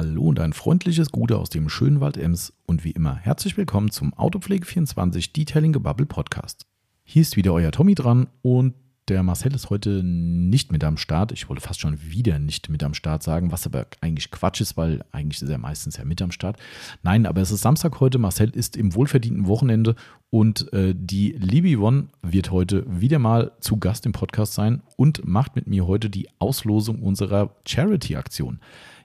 [0.00, 3.90] Hallo und ein freundliches Gute aus dem schönen Wald Ems und wie immer herzlich willkommen
[3.90, 6.64] zum Autopflege24 Detailing Gebubble Podcast.
[7.04, 8.72] Hier ist wieder euer Tommy dran und
[9.08, 11.32] der Marcel ist heute nicht mit am Start.
[11.32, 14.78] Ich wollte fast schon wieder nicht mit am Start sagen, was aber eigentlich Quatsch ist,
[14.78, 16.56] weil eigentlich ist er meistens ja mit am Start.
[17.02, 18.16] Nein, aber es ist Samstag heute.
[18.16, 19.96] Marcel ist im wohlverdienten Wochenende
[20.30, 25.26] und äh, die Libby One wird heute wieder mal zu Gast im Podcast sein und
[25.26, 28.60] macht mit mir heute die Auslosung unserer Charity-Aktion.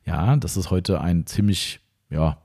[0.05, 1.79] Ja, das ist heute ein ziemlich,
[2.09, 2.37] ja,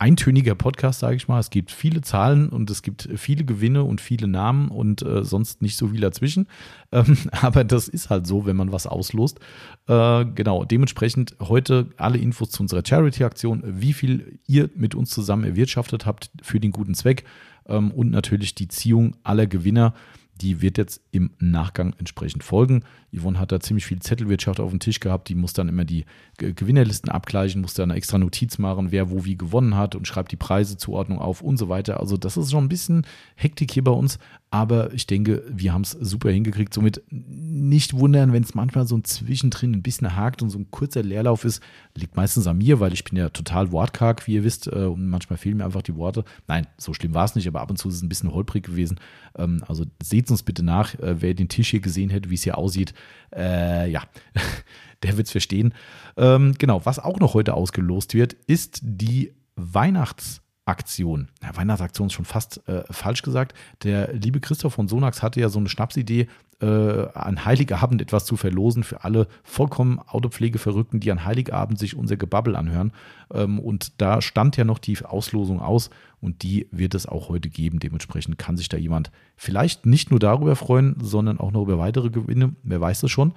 [0.00, 1.38] eintöniger Podcast, sage ich mal.
[1.38, 5.60] Es gibt viele Zahlen und es gibt viele Gewinne und viele Namen und äh, sonst
[5.60, 6.48] nicht so viel dazwischen.
[6.92, 9.38] Ähm, aber das ist halt so, wenn man was auslost.
[9.86, 15.44] Äh, genau, dementsprechend heute alle Infos zu unserer Charity-Aktion, wie viel ihr mit uns zusammen
[15.44, 17.22] erwirtschaftet habt für den guten Zweck
[17.66, 19.94] ähm, und natürlich die Ziehung aller Gewinner
[20.40, 22.84] die wird jetzt im Nachgang entsprechend folgen.
[23.14, 25.28] Yvonne hat da ziemlich viel Zettelwirtschaft auf dem Tisch gehabt.
[25.28, 26.04] Die muss dann immer die
[26.38, 30.32] Gewinnerlisten abgleichen, muss dann eine extra Notiz machen, wer wo wie gewonnen hat und schreibt
[30.32, 32.00] die Preisezuordnung auf und so weiter.
[32.00, 34.18] Also das ist schon ein bisschen Hektik hier bei uns,
[34.52, 36.74] aber ich denke, wir haben es super hingekriegt.
[36.74, 40.72] Somit nicht wundern, wenn es manchmal so ein Zwischendrin ein bisschen hakt und so ein
[40.72, 41.62] kurzer Leerlauf ist.
[41.94, 45.08] Liegt meistens an mir, weil ich bin ja total wortkarg, wie ihr wisst, äh, und
[45.08, 46.24] manchmal fehlen mir einfach die Worte.
[46.48, 48.64] Nein, so schlimm war es nicht, aber ab und zu ist es ein bisschen holprig
[48.64, 48.98] gewesen.
[49.38, 52.42] Ähm, also seht uns bitte nach, äh, wer den Tisch hier gesehen hätte, wie es
[52.42, 52.92] hier aussieht.
[53.32, 54.02] Äh, ja,
[55.04, 55.74] der wird es verstehen.
[56.16, 61.28] Ähm, genau, was auch noch heute ausgelost wird, ist die Weihnachts- Aktion.
[61.42, 63.54] Ja, Weihnachtsaktion ist schon fast äh, falsch gesagt.
[63.82, 66.28] Der liebe Christoph von Sonax hatte ja so eine Schnapsidee,
[66.60, 72.16] äh, an Heiligabend etwas zu verlosen für alle vollkommen Autopflegeverrückten, die an Heiligabend sich unser
[72.16, 72.92] Gebabbel anhören.
[73.32, 77.48] Ähm, und da stand ja noch die Auslosung aus und die wird es auch heute
[77.48, 77.80] geben.
[77.80, 82.10] Dementsprechend kann sich da jemand vielleicht nicht nur darüber freuen, sondern auch noch über weitere
[82.10, 82.54] Gewinne.
[82.62, 83.32] Wer weiß es schon.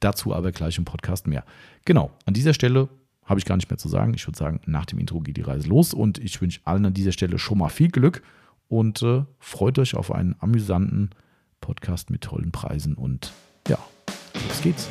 [0.00, 1.44] Dazu aber gleich im Podcast mehr.
[1.86, 2.90] Genau, an dieser Stelle
[3.26, 4.14] habe ich gar nicht mehr zu sagen.
[4.14, 6.94] Ich würde sagen, nach dem Intro geht die Reise los und ich wünsche allen an
[6.94, 8.22] dieser Stelle schon mal viel Glück
[8.68, 11.10] und äh, freut euch auf einen amüsanten
[11.60, 13.32] Podcast mit tollen Preisen und
[13.68, 13.78] ja,
[14.34, 14.88] los geht's.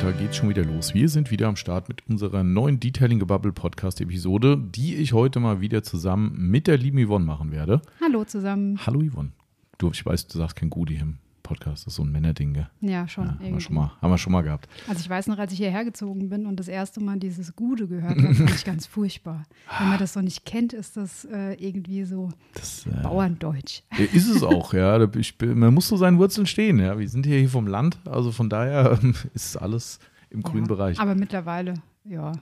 [0.00, 0.94] Da geht's schon wieder los.
[0.94, 5.40] Wir sind wieder am Start mit unserer neuen Detailing Bubble Podcast Episode, die ich heute
[5.40, 7.82] mal wieder zusammen mit der lieben Yvonne machen werde.
[8.00, 8.78] Hallo zusammen.
[8.86, 9.32] Hallo Yvonne.
[9.78, 11.86] Du, ich weiß, du sagst kein Gudi im Podcast.
[11.86, 12.68] Das ist so ein Männerding, gell?
[12.80, 13.24] Ja, schon.
[13.24, 14.68] Ja, haben, wir schon mal, haben wir schon mal gehabt.
[14.88, 17.86] Also ich weiß noch, als ich hierher gezogen bin und das erste Mal dieses Gude
[17.86, 19.44] gehört habe, fand ich ganz furchtbar.
[19.78, 23.82] Wenn man das so nicht kennt, ist das äh, irgendwie so das, äh, Bauerndeutsch.
[24.12, 25.02] Ist es auch, ja.
[25.14, 26.98] Ich, man muss so seinen Wurzeln stehen, ja.
[26.98, 28.98] Wir sind hier vom Land, also von daher
[29.34, 30.98] ist alles im grünen ja, Bereich.
[30.98, 31.74] Aber mittlerweile,
[32.04, 32.32] ja,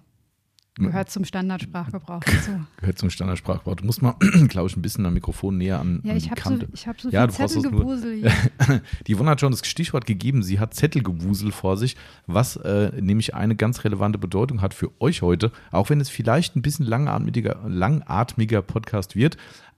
[0.77, 2.51] Gehört zum Standardsprachgebrauch dazu.
[2.79, 3.77] Gehört zum Standardsprachgebrauch.
[3.77, 4.17] Du musst mal,
[4.49, 6.67] glaube ich, ein bisschen am Mikrofon näher an, ja, an die Kante.
[6.67, 8.33] So, ich habe so ja, viel Zettelgewusel hier.
[9.07, 10.43] die Yvonne hat schon das Stichwort gegeben.
[10.43, 11.97] Sie hat Zettelgewusel vor sich,
[12.27, 15.53] was äh, nämlich eine ganz relevante Bedeutung hat für euch heute.
[15.71, 19.37] Auch wenn es vielleicht ein bisschen langatmiger, langatmiger Podcast wird.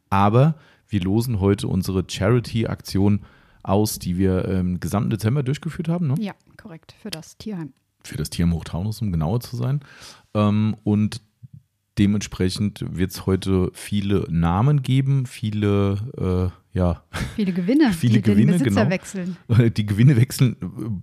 [0.08, 0.54] Aber
[0.88, 3.20] wir losen heute unsere Charity-Aktion
[3.62, 6.06] aus, die wir im ähm, gesamten Dezember durchgeführt haben.
[6.06, 6.14] Ne?
[6.20, 6.94] Ja, korrekt.
[7.02, 7.74] Für das Tierheim
[8.06, 9.80] für das Tier im Hochtaunus, um genauer zu sein.
[10.34, 11.20] Ähm, und
[11.98, 17.02] dementsprechend wird es heute viele Namen geben, viele, äh, ja.
[17.34, 18.90] Viele Gewinne, viele die Gewinne, den Besitzer genau.
[18.90, 19.36] wechseln.
[19.76, 20.56] Die Gewinne wechseln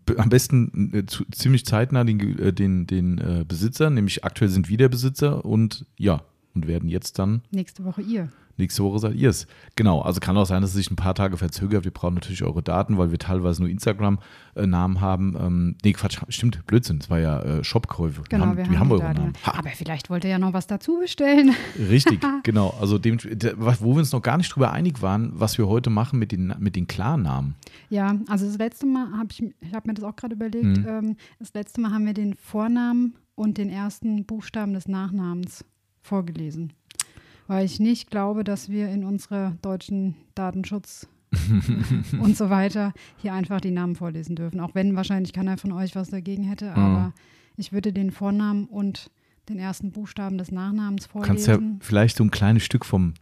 [0.09, 4.49] äh, am besten äh, zu, ziemlich zeitnah den, äh, den, den äh, Besitzer, nämlich aktuell
[4.49, 6.23] sind wir der Besitzer und ja,
[6.55, 7.41] und werden jetzt dann.
[7.51, 8.29] Nächste Woche ihr.
[8.55, 9.47] Nächste Woche seid ihr es.
[9.75, 11.85] Genau, also kann auch sein, dass es sich ein paar Tage verzögert.
[11.85, 15.35] Wir brauchen natürlich eure Daten, weil wir teilweise nur Instagram-Namen haben.
[15.39, 16.99] Ähm, nee, Quatsch, stimmt, Blödsinn.
[16.99, 18.21] Es war ja äh, Shopkäufe.
[18.29, 19.33] Genau, wir haben, wir haben, haben eure Namen.
[19.43, 21.55] Aber vielleicht wollt ihr ja noch was dazu bestellen.
[21.89, 22.75] Richtig, genau.
[22.79, 26.19] Also dem, wo wir uns noch gar nicht drüber einig waren, was wir heute machen
[26.19, 27.55] mit den, mit den Klarnamen.
[27.89, 30.85] Ja, also das letzte Mal habe ich, ich habe mir das auch gerade überlegt, mhm.
[30.87, 35.65] ähm, das letzte Mal haben wir den Vornamen und den ersten Buchstaben des Nachnamens
[36.03, 36.73] vorgelesen
[37.47, 41.07] weil ich nicht glaube, dass wir in unserer deutschen Datenschutz
[42.19, 44.59] und so weiter hier einfach die Namen vorlesen dürfen.
[44.59, 46.77] Auch wenn wahrscheinlich keiner von euch was dagegen hätte, mhm.
[46.77, 47.13] aber
[47.57, 49.09] ich würde den Vornamen und
[49.49, 51.27] den ersten Buchstaben des Nachnamens vorlesen.
[51.27, 53.13] Kannst ja vielleicht so ein kleines Stück vom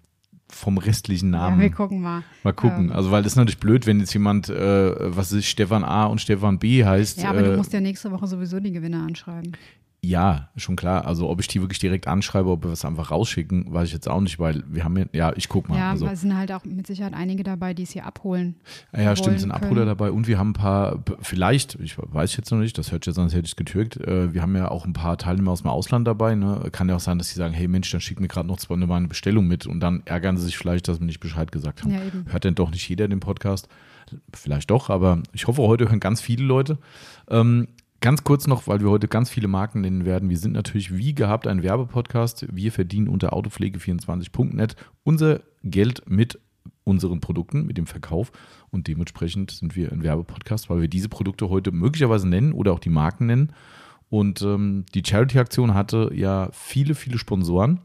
[0.53, 1.59] vom restlichen Namen.
[1.59, 2.23] Ja, wir gucken mal.
[2.43, 2.89] Mal gucken.
[2.89, 6.07] Ähm, also, weil das ist natürlich blöd, wenn jetzt jemand, äh, was ist Stefan A
[6.07, 7.21] und Stefan B heißt.
[7.21, 9.53] Ja, aber äh, du musst ja nächste Woche sowieso die Gewinner anschreiben.
[10.03, 11.05] Ja, schon klar.
[11.05, 14.09] Also ob ich die wirklich direkt anschreibe, ob wir es einfach rausschicken, weiß ich jetzt
[14.09, 15.77] auch nicht, weil wir haben ja, ja, ich guck mal.
[15.77, 16.07] Ja, also.
[16.07, 18.55] es sind halt auch mit Sicherheit einige dabei, die es hier abholen.
[18.93, 22.49] Ja, ja stimmt, sind Abholer dabei und wir haben ein paar, vielleicht, ich weiß jetzt
[22.51, 24.71] noch nicht, das hört jetzt an, als hätte ich es getürkt, äh, wir haben ja
[24.71, 26.33] auch ein paar Teilnehmer aus dem Ausland dabei.
[26.33, 26.69] Ne?
[26.71, 28.73] Kann ja auch sein, dass sie sagen, hey Mensch, dann schick mir gerade noch zwei,
[28.73, 31.91] eine Bestellung mit und dann ärgern sie sich vielleicht, dass wir nicht Bescheid gesagt haben.
[31.91, 31.99] Ja.
[32.25, 33.67] Hört denn doch nicht jeder den Podcast?
[34.33, 36.77] vielleicht doch, aber ich hoffe, heute hören ganz viele Leute.
[37.29, 37.67] Ähm,
[38.01, 40.29] Ganz kurz noch, weil wir heute ganz viele Marken nennen werden.
[40.29, 42.47] Wir sind natürlich wie gehabt ein Werbepodcast.
[42.51, 46.39] Wir verdienen unter autopflege24.net unser Geld mit
[46.83, 48.31] unseren Produkten, mit dem Verkauf.
[48.71, 52.79] Und dementsprechend sind wir ein Werbepodcast, weil wir diese Produkte heute möglicherweise nennen oder auch
[52.79, 53.53] die Marken nennen.
[54.09, 57.81] Und ähm, die Charity-Aktion hatte ja viele, viele Sponsoren.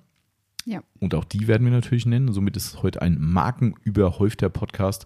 [0.64, 0.82] Ja.
[0.98, 2.32] Und auch die werden wir natürlich nennen.
[2.32, 5.04] Somit ist es heute ein markenüberhäufter Podcast.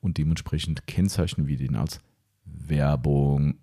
[0.00, 2.00] Und dementsprechend kennzeichnen wir den als
[2.44, 3.54] Werbung.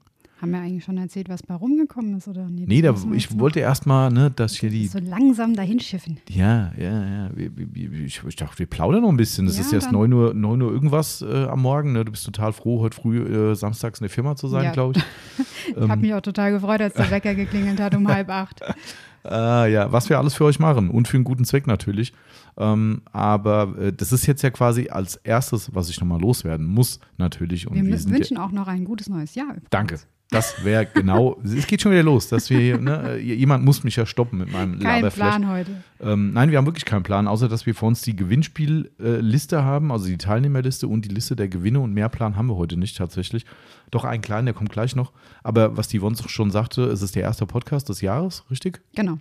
[0.42, 2.48] Haben wir eigentlich schon erzählt, was bei rumgekommen ist, oder?
[2.50, 4.88] Nee, da, ich wollte erstmal, ne, dass hier die.
[4.88, 6.18] So langsam dahin schiffen.
[6.30, 7.30] Ja, ja, ja.
[7.74, 9.48] Ich, ich dachte, wir plaudern noch ein bisschen.
[9.48, 11.94] Es Ja, ist jetzt dann- 9 Uhr, 9 Uhr irgendwas äh, am Morgen.
[11.94, 12.04] Ne?
[12.04, 13.20] Du bist total froh, heute früh
[13.52, 14.72] äh, samstags in der Firma zu sein, Ja.
[14.72, 15.04] glaube ich.
[15.68, 18.62] Ich habe mich auch total gefreut, als der Wecker geklingelt hat um halb acht.
[19.30, 22.13] Äh, ja, was wir alles für euch machen und für einen guten Zweck natürlich.
[22.57, 27.00] Ähm, aber äh, das ist jetzt ja quasi als erstes, was ich nochmal loswerden muss,
[27.18, 27.68] natürlich.
[27.68, 29.48] Und Wir, wir, wünschen auch noch ein gutes neues Jahr.
[29.48, 29.69] übrigens.
[29.69, 30.00] Danke.
[30.31, 33.83] Das wäre genau, es geht schon wieder los, dass wir, hier, ne, äh, jemand muss
[33.83, 35.30] mich ja stoppen mit meinem Kein Laberflash.
[35.30, 35.72] Plan heute.
[36.01, 39.92] Ähm, nein, wir haben wirklich keinen Plan, außer dass wir vor uns die Gewinnspielliste haben,
[39.92, 42.98] also die Teilnehmerliste und die Liste der Gewinne und mehr Plan haben wir heute nicht
[42.98, 43.45] tatsächlich.
[43.92, 45.12] Doch einen kleinen, der kommt gleich noch.
[45.44, 48.82] Aber was die Yvonne schon sagte, es ist der erste Podcast des Jahres, richtig?
[48.96, 49.20] Genau.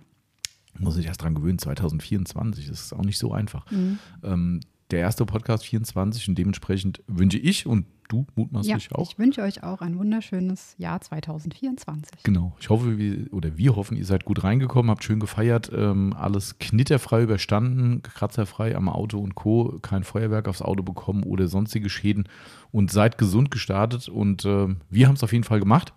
[0.77, 3.69] Muss ich erst dran gewöhnen, 2024, das ist auch nicht so einfach.
[3.71, 3.99] Mhm.
[4.23, 4.59] Ähm,
[4.91, 9.09] der erste Podcast 24 und dementsprechend wünsche ich und du Ja, mutmaßlich auch.
[9.09, 12.23] ich wünsche euch auch ein wunderschönes Jahr 2024.
[12.23, 12.55] Genau.
[12.59, 16.59] Ich hoffe, wir, oder wir hoffen, ihr seid gut reingekommen, habt schön gefeiert, ähm, alles
[16.59, 22.27] knitterfrei überstanden, kratzerfrei am Auto und Co., kein Feuerwerk aufs Auto bekommen oder sonstige Schäden
[22.71, 25.93] und seid gesund gestartet und ähm, wir haben es auf jeden Fall gemacht.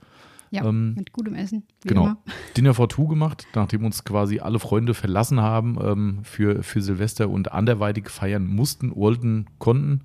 [0.51, 1.65] Ja, Ähm, mit gutem Essen.
[1.85, 2.05] Genau.
[2.05, 2.19] Immer.
[2.57, 7.29] Dinner for Two gemacht, nachdem uns quasi alle Freunde verlassen haben ähm, für, für Silvester
[7.29, 10.03] und anderweitig feiern mussten, wollten, konnten.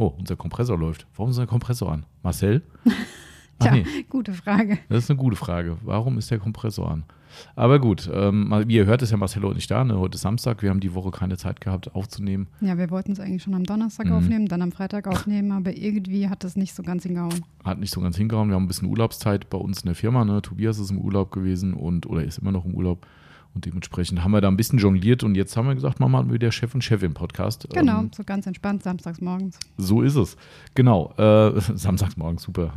[0.00, 1.06] Oh, unser Kompressor läuft.
[1.14, 2.06] Warum ist unser Kompressor an?
[2.22, 2.62] Marcel?
[2.86, 2.92] Ach
[3.66, 3.84] Tja, nee.
[4.08, 4.78] gute Frage.
[4.88, 5.76] Das ist eine gute Frage.
[5.84, 7.04] Warum ist der Kompressor an?
[7.54, 9.84] Aber gut, ähm, wie ihr hört, ist ja Marcelo nicht da.
[9.84, 9.98] Ne?
[9.98, 10.62] Heute ist Samstag.
[10.62, 12.48] Wir haben die Woche keine Zeit gehabt aufzunehmen.
[12.62, 14.12] Ja, wir wollten es eigentlich schon am Donnerstag Mhm.
[14.12, 17.44] aufnehmen, dann am Freitag aufnehmen, aber irgendwie hat das nicht so ganz hingehauen.
[17.62, 18.48] Hat nicht so ganz hingehauen.
[18.48, 20.24] Wir haben ein bisschen Urlaubszeit bei uns in der Firma.
[20.24, 20.40] Ne?
[20.40, 23.06] Tobias ist im Urlaub gewesen und oder ist immer noch im Urlaub.
[23.54, 26.22] Und dementsprechend haben wir da ein bisschen jongliert und jetzt haben wir gesagt, machen wir
[26.22, 27.66] mal wieder Chef und Chefin Podcast.
[27.72, 29.58] Genau, Ähm, so ganz entspannt, samstags morgens.
[29.76, 30.36] so ist es.
[30.74, 31.12] Genau.
[31.18, 32.74] Äh, Samstagsmorgen, super.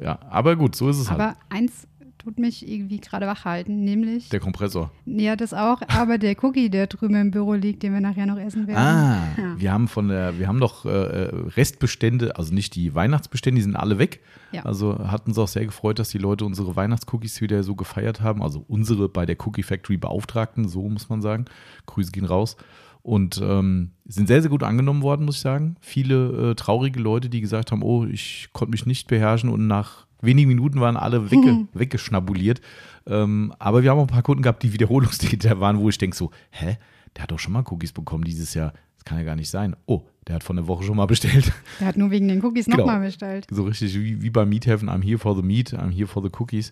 [0.00, 1.20] Äh, ja, aber gut, so ist es halt.
[1.20, 1.88] Aber eins
[2.24, 4.90] tut mich irgendwie gerade wach halten, nämlich, Der Kompressor.
[5.04, 8.38] ja, das auch, aber der Cookie, der drüben im Büro liegt, den wir nachher noch
[8.38, 8.78] essen werden.
[8.78, 9.54] Ah, Ja.
[9.60, 13.76] wir haben von der, wir haben noch äh, Restbestände, also nicht die Weihnachtsbestände, die sind
[13.76, 14.20] alle weg.
[14.52, 14.62] Ja.
[14.64, 18.42] Also hat uns auch sehr gefreut, dass die Leute unsere Weihnachtscookies wieder so gefeiert haben.
[18.42, 21.44] Also unsere bei der Cookie Factory Beauftragten, so muss man sagen.
[21.86, 22.56] Grüße gehen raus.
[23.02, 25.76] Und ähm, sind sehr, sehr gut angenommen worden, muss ich sagen.
[25.80, 30.03] Viele äh, traurige Leute, die gesagt haben, oh, ich konnte mich nicht beherrschen und nach
[30.24, 32.60] wenigen Minuten waren alle wegge weggeschnabuliert.
[33.06, 36.16] Ähm, aber wir haben auch ein paar Kunden gehabt, die Wiederholungstäter waren, wo ich denke
[36.16, 36.78] so, hä,
[37.16, 38.72] der hat doch schon mal Cookies bekommen dieses Jahr.
[38.96, 39.76] Das kann ja gar nicht sein.
[39.86, 41.52] Oh, der hat vor einer Woche schon mal bestellt.
[41.80, 42.78] Der hat nur wegen den Cookies Genau.
[42.78, 43.46] nochmal bestellt.
[43.50, 46.30] So richtig wie, wie bei Meathaven, I'm here for the meat, I'm here for the
[46.38, 46.70] cookies.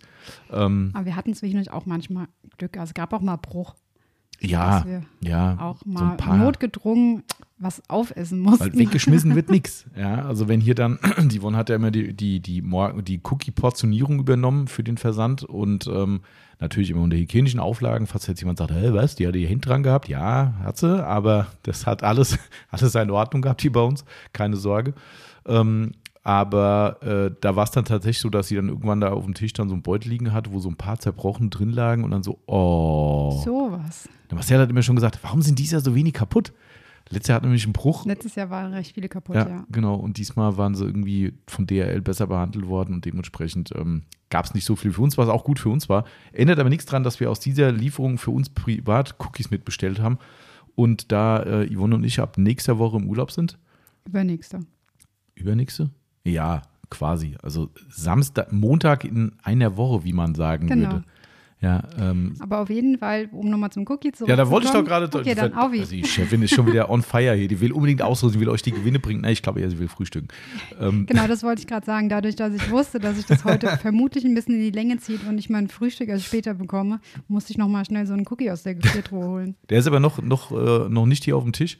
[0.50, 2.78] Ähm, Aber wir hatten zwischendurch auch manchmal Glück.
[2.78, 3.74] Also es gab auch mal Bruch,
[4.42, 4.84] ja,
[5.20, 6.36] ja, auch so mal ein paar.
[6.36, 7.24] notgedrungen
[7.62, 8.72] was aufessen mussten.
[8.72, 9.86] Weil weggeschmissen wird nichts.
[9.96, 14.18] Ja, also wenn hier dann, die Yvonne hat ja immer die, die, die, die Cookie-Portionierung
[14.18, 16.20] übernommen für den Versand und ähm,
[16.58, 19.68] natürlich immer unter hygienischen Auflagen, falls jetzt jemand sagt, hä, was, die hat ihr Hände
[19.68, 20.08] dran gehabt?
[20.08, 22.38] Ja, hat sie, aber das hat alles,
[22.70, 24.94] alles seine Ordnung gehabt hier bei uns, keine Sorge.
[25.46, 25.92] Ähm,
[26.22, 29.34] aber äh, da war es dann tatsächlich so, dass sie dann irgendwann da auf dem
[29.34, 32.12] Tisch dann so ein Beutel liegen hatte, wo so ein paar zerbrochen drin lagen und
[32.12, 33.42] dann so, oh.
[33.44, 34.08] Sowas.
[34.30, 36.52] Marcel hat immer schon gesagt, warum sind dieses Jahr so wenig kaputt?
[37.10, 38.06] Letztes Jahr hat nämlich einen Bruch.
[38.06, 39.66] Letztes Jahr waren recht viele kaputt, Ja, ja.
[39.70, 39.96] genau.
[39.96, 44.54] Und diesmal waren sie irgendwie von DRL besser behandelt worden und dementsprechend ähm, gab es
[44.54, 46.04] nicht so viel für uns, was auch gut für uns war.
[46.32, 50.18] Ändert aber nichts daran, dass wir aus dieser Lieferung für uns privat Cookies mitbestellt haben
[50.74, 53.58] und da äh, Yvonne und ich ab nächster Woche im Urlaub sind.
[54.06, 54.60] Übernächste.
[55.34, 55.90] Übernächste?
[56.24, 57.36] Ja, quasi.
[57.42, 60.90] Also Samstag, Montag in einer Woche, wie man sagen Genau.
[60.92, 61.04] würde.
[61.62, 64.30] Ja, ähm, Aber auf jeden Fall, um nochmal zum Cookie zurückzukommen.
[64.30, 65.08] ja, da wollte ich doch gerade.
[65.16, 65.78] Okay, dann Auvi.
[65.80, 67.46] also die Chefin ist schon wieder on fire hier.
[67.46, 69.20] Die will unbedingt ausrüsten, will euch die Gewinne bringen.
[69.20, 70.26] Nein, ich glaube eher, sie will frühstücken.
[70.80, 72.08] Ähm, Genau, das wollte ich gerade sagen.
[72.08, 75.24] Dadurch, dass ich wusste, dass ich das heute vermutlich ein bisschen in die Länge zieht
[75.28, 78.64] und ich mein Frühstück erst später bekomme, musste ich nochmal schnell so einen Cookie aus
[78.64, 79.54] der Gefriertruhe holen.
[79.70, 81.78] Der ist aber noch, noch, äh, noch nicht hier auf dem Tisch.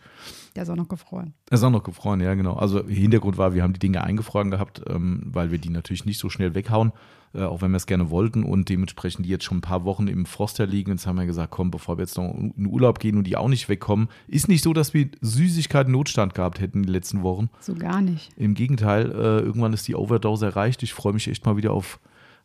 [0.55, 1.33] Der ist auch noch gefroren.
[1.51, 2.55] Er ist auch noch gefroren, ja, genau.
[2.55, 6.19] Also Hintergrund war, wir haben die Dinge eingefroren gehabt, ähm, weil wir die natürlich nicht
[6.19, 6.93] so schnell weghauen,
[7.35, 10.09] äh, auch wenn wir es gerne wollten und dementsprechend die jetzt schon ein paar Wochen
[10.09, 10.93] im Froster liegen.
[10.93, 13.49] Jetzt haben wir gesagt, komm, bevor wir jetzt noch in Urlaub gehen und die auch
[13.49, 14.09] nicht wegkommen.
[14.29, 17.51] Ist nicht so, dass wir Süßigkeiten Notstand gehabt hätten in den letzten Wochen.
[17.61, 18.31] So gar nicht.
[18.37, 20.83] Im Gegenteil, äh, irgendwann ist die Overdose erreicht.
[20.83, 21.99] Ich freue mich echt mal wieder auf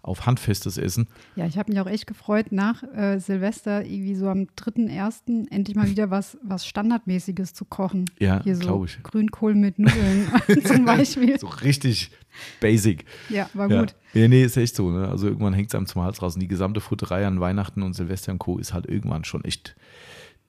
[0.08, 1.08] auf handfestes Essen.
[1.36, 5.52] Ja, ich habe mich auch echt gefreut, nach äh, Silvester irgendwie so am 3.1.
[5.52, 8.06] endlich mal wieder was, was Standardmäßiges zu kochen.
[8.20, 9.04] Ja, Hier so glaube ich.
[9.04, 10.32] Grünkohl mit Nudeln
[10.64, 11.38] zum Beispiel.
[11.38, 12.12] So richtig
[12.60, 13.06] basic.
[13.30, 13.82] Ja, war Ja.
[13.82, 13.96] gut.
[14.14, 14.90] ja, nee, ist echt so.
[14.92, 15.08] Ne?
[15.08, 16.36] Also irgendwann hängt es einem zum Hals raus.
[16.36, 18.58] Und die gesamte Futterei an Weihnachten und Silvester und Co.
[18.58, 19.76] ist halt irgendwann schon echt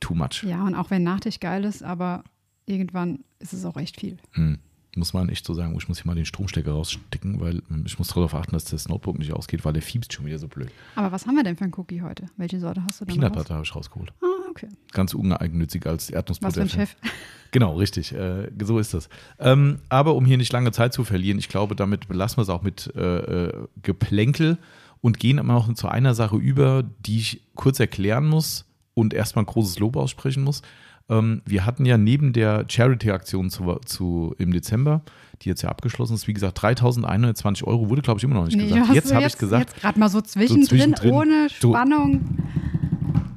[0.01, 0.43] too much.
[0.45, 2.25] Ja, und auch wenn Nachtisch geil ist, aber
[2.67, 4.17] irgendwann ist es auch echt viel.
[4.33, 4.59] Hm.
[4.99, 5.75] Muss man echt so sagen.
[5.79, 9.19] Ich muss hier mal den Stromstecker rausstecken, weil ich muss darauf achten, dass das Notebook
[9.19, 10.71] nicht ausgeht, weil der fiebst schon wieder so blöd.
[10.97, 12.27] Aber was haben wir denn für einen Cookie heute?
[12.37, 13.15] Welche Sorte hast du denn?
[13.19, 13.35] Peanut?
[13.35, 14.13] Butter habe ich rausgeholt.
[14.21, 14.69] Ah, okay.
[14.93, 16.61] Ganz uneigennützig als Was für Erdnussbutter.
[16.63, 16.97] ein Chef.
[17.51, 18.13] Genau, richtig.
[18.13, 19.09] Äh, so ist das.
[19.39, 22.51] Ähm, aber um hier nicht lange Zeit zu verlieren, ich glaube, damit belassen wir es
[22.51, 24.59] auch mit äh, äh, Geplänkel
[25.01, 29.45] und gehen aber noch zu einer Sache über, die ich kurz erklären muss und erstmal
[29.45, 30.61] ein großes Lob aussprechen muss.
[31.11, 35.03] Ähm, wir hatten ja neben der Charity-Aktion zu, zu, im Dezember,
[35.43, 38.59] die jetzt ja abgeschlossen ist, wie gesagt, 3.120 Euro wurde, glaube ich, immer noch nicht
[38.59, 38.89] gesagt.
[38.89, 41.13] hast Jetzt habe ich gesagt, Jetzt gerade mal so zwischendrin, zwischendrin.
[41.13, 42.39] ohne Spannung.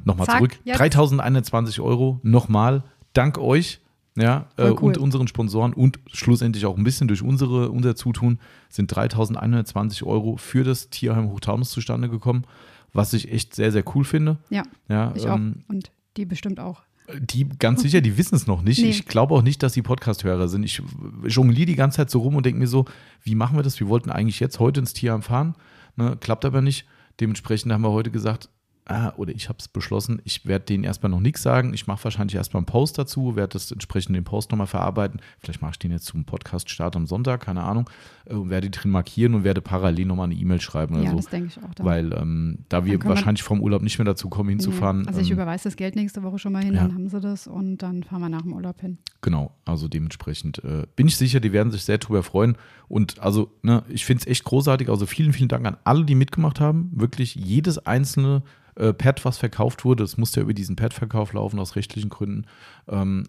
[0.04, 0.60] Nochmal zurück.
[0.64, 0.80] jetzt.
[0.80, 2.20] 3120 Euro.
[2.24, 2.84] Nochmal.
[3.14, 3.80] Dank euch.
[4.18, 4.80] Ja, äh, cool.
[4.80, 10.36] und unseren Sponsoren und schlussendlich auch ein bisschen durch unsere, unser Zutun sind 3120 Euro
[10.36, 12.44] für das Tierheim Hochtaunus zustande gekommen,
[12.92, 14.38] was ich echt sehr, sehr cool finde.
[14.50, 15.70] Ja, Ja, ich ähm, auch.
[15.70, 16.82] Und die bestimmt auch.
[17.20, 18.82] Die ganz sicher, die wissen es noch nicht.
[18.82, 18.90] Nee.
[18.90, 20.64] Ich glaube auch nicht, dass die Podcast-Hörer sind.
[20.64, 20.82] Ich
[21.26, 22.86] jongliere die ganze Zeit so rum und denke mir so,
[23.24, 23.80] wie machen wir das?
[23.80, 25.56] Wir wollten eigentlich jetzt heute ins Tierheim fahren,
[25.96, 26.18] ne?
[26.20, 26.86] klappt aber nicht.
[27.20, 28.50] Dementsprechend haben wir heute gesagt,
[28.92, 31.74] ah, oder ich habe es beschlossen, ich werde denen erstmal noch nichts sagen.
[31.74, 35.22] Ich mache wahrscheinlich erstmal einen Post dazu, werde das entsprechend den Post nochmal verarbeiten.
[35.40, 37.90] Vielleicht mache ich den jetzt zum Podcast-Start am Sonntag, keine Ahnung,
[38.26, 41.12] äh, und werde die drin markieren und werde parallel nochmal eine E-Mail schreiben oder ja,
[41.12, 41.18] so.
[41.18, 41.74] das denke ich auch.
[41.74, 41.86] Dann.
[41.86, 45.02] Weil ähm, da wir wahrscheinlich vom Urlaub nicht mehr dazu kommen, hinzufahren.
[45.02, 45.08] Nee.
[45.08, 46.82] Also ich ähm, überweise das Geld nächste Woche schon mal hin, ja.
[46.82, 48.98] dann haben sie das und dann fahren wir nach dem Urlaub hin.
[49.22, 52.58] Genau, also dementsprechend äh, bin ich sicher, die werden sich sehr drüber freuen.
[52.88, 54.90] Und also, ne, ich finde es echt großartig.
[54.90, 56.92] Also vielen, vielen Dank an alle, die mitgemacht haben.
[56.94, 58.44] Wirklich jedes einzelne
[58.76, 62.46] äh, Pad, was verkauft wurde, das musste ja über diesen Pad-Verkauf laufen, aus rechtlichen Gründen.
[62.88, 63.28] Ähm,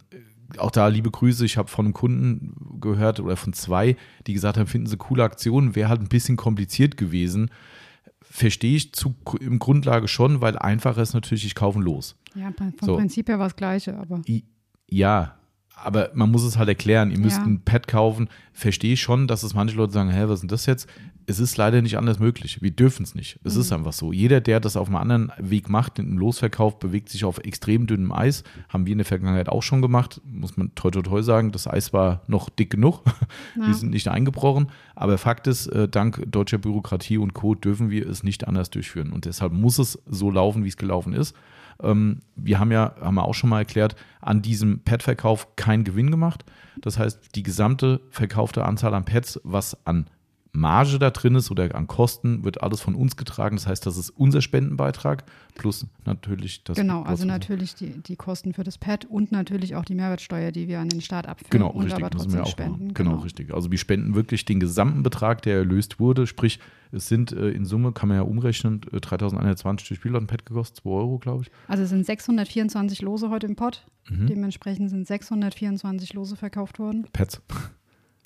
[0.59, 1.45] auch da liebe Grüße.
[1.47, 3.97] Ich habe von einem Kunden gehört oder von zwei,
[4.27, 7.51] die gesagt haben, finden sie coole Aktionen, wäre halt ein bisschen kompliziert gewesen.
[8.21, 12.17] Verstehe ich zu, im Grundlage schon, weil einfacher ist natürlich, ich kaufe los.
[12.35, 12.97] Ja, vom So.
[12.97, 14.45] Prinzip her war das Gleiche, aber I-
[14.89, 15.37] Ja,
[15.77, 17.11] aber man muss es halt erklären.
[17.11, 17.45] Ihr müsst Ja.
[17.45, 18.29] ein Pad kaufen.
[18.53, 20.87] Verstehe schon, dass es manche Leute sagen, hä, was ist denn das jetzt?
[21.27, 22.61] Es ist leider nicht anders möglich.
[22.63, 23.39] Wir dürfen es nicht.
[23.45, 23.61] Es Mhm.
[23.61, 24.13] ist einfach so.
[24.13, 28.13] Jeder, der das auf einem anderen Weg macht, im Losverkauf, bewegt sich auf extrem dünnem
[28.13, 28.43] Eis.
[28.69, 30.21] Haben wir in der Vergangenheit auch schon gemacht.
[30.25, 31.53] Muss man toi toi toi sagen.
[31.53, 33.03] Das Eis war noch dick genug.
[33.57, 33.67] Ja.
[33.69, 34.69] Wir sind nicht eingebrochen.
[34.95, 37.55] Aber Fakt ist, äh, dank deutscher Bürokratie und Co.
[37.55, 39.13] dürfen wir es nicht anders durchführen.
[39.13, 41.35] Und deshalb muss es so laufen, wie es gelaufen ist.
[41.83, 46.11] Ähm, wir haben ja, haben wir auch schon mal erklärt, an diesem Pad-Verkauf keinen Gewinn
[46.11, 46.45] gemacht.
[46.81, 50.07] Das heißt, die gesamte verkaufte Anzahl an Pads, was an
[50.55, 53.57] Marge da drin ist oder an Kosten, wird alles von uns getragen.
[53.57, 56.77] Das heißt, das ist unser Spendenbeitrag plus natürlich das.
[56.77, 60.69] genau, also natürlich die, die Kosten für das Pad und natürlich auch die Mehrwertsteuer, die
[60.69, 62.73] wir an den Staat abführen Genau, und richtig, aber müssen trotzdem wir auch spenden.
[62.85, 62.95] machen.
[62.95, 63.55] Genau, richtig.
[63.55, 66.27] Also wir spenden wirklich den gesamten Betrag, der erlöst wurde.
[66.27, 66.59] Sprich,
[66.91, 70.45] es sind äh, in Summe, kann man ja umrechnen, äh, 3.120 durch Spiel ein Pad
[70.45, 71.51] gekostet, 2 Euro, glaube ich.
[71.67, 73.87] Also es sind 624 Lose heute im Pott.
[74.11, 74.27] Mhm.
[74.27, 77.07] Dementsprechend sind 624 Lose verkauft worden.
[77.13, 77.41] Pads.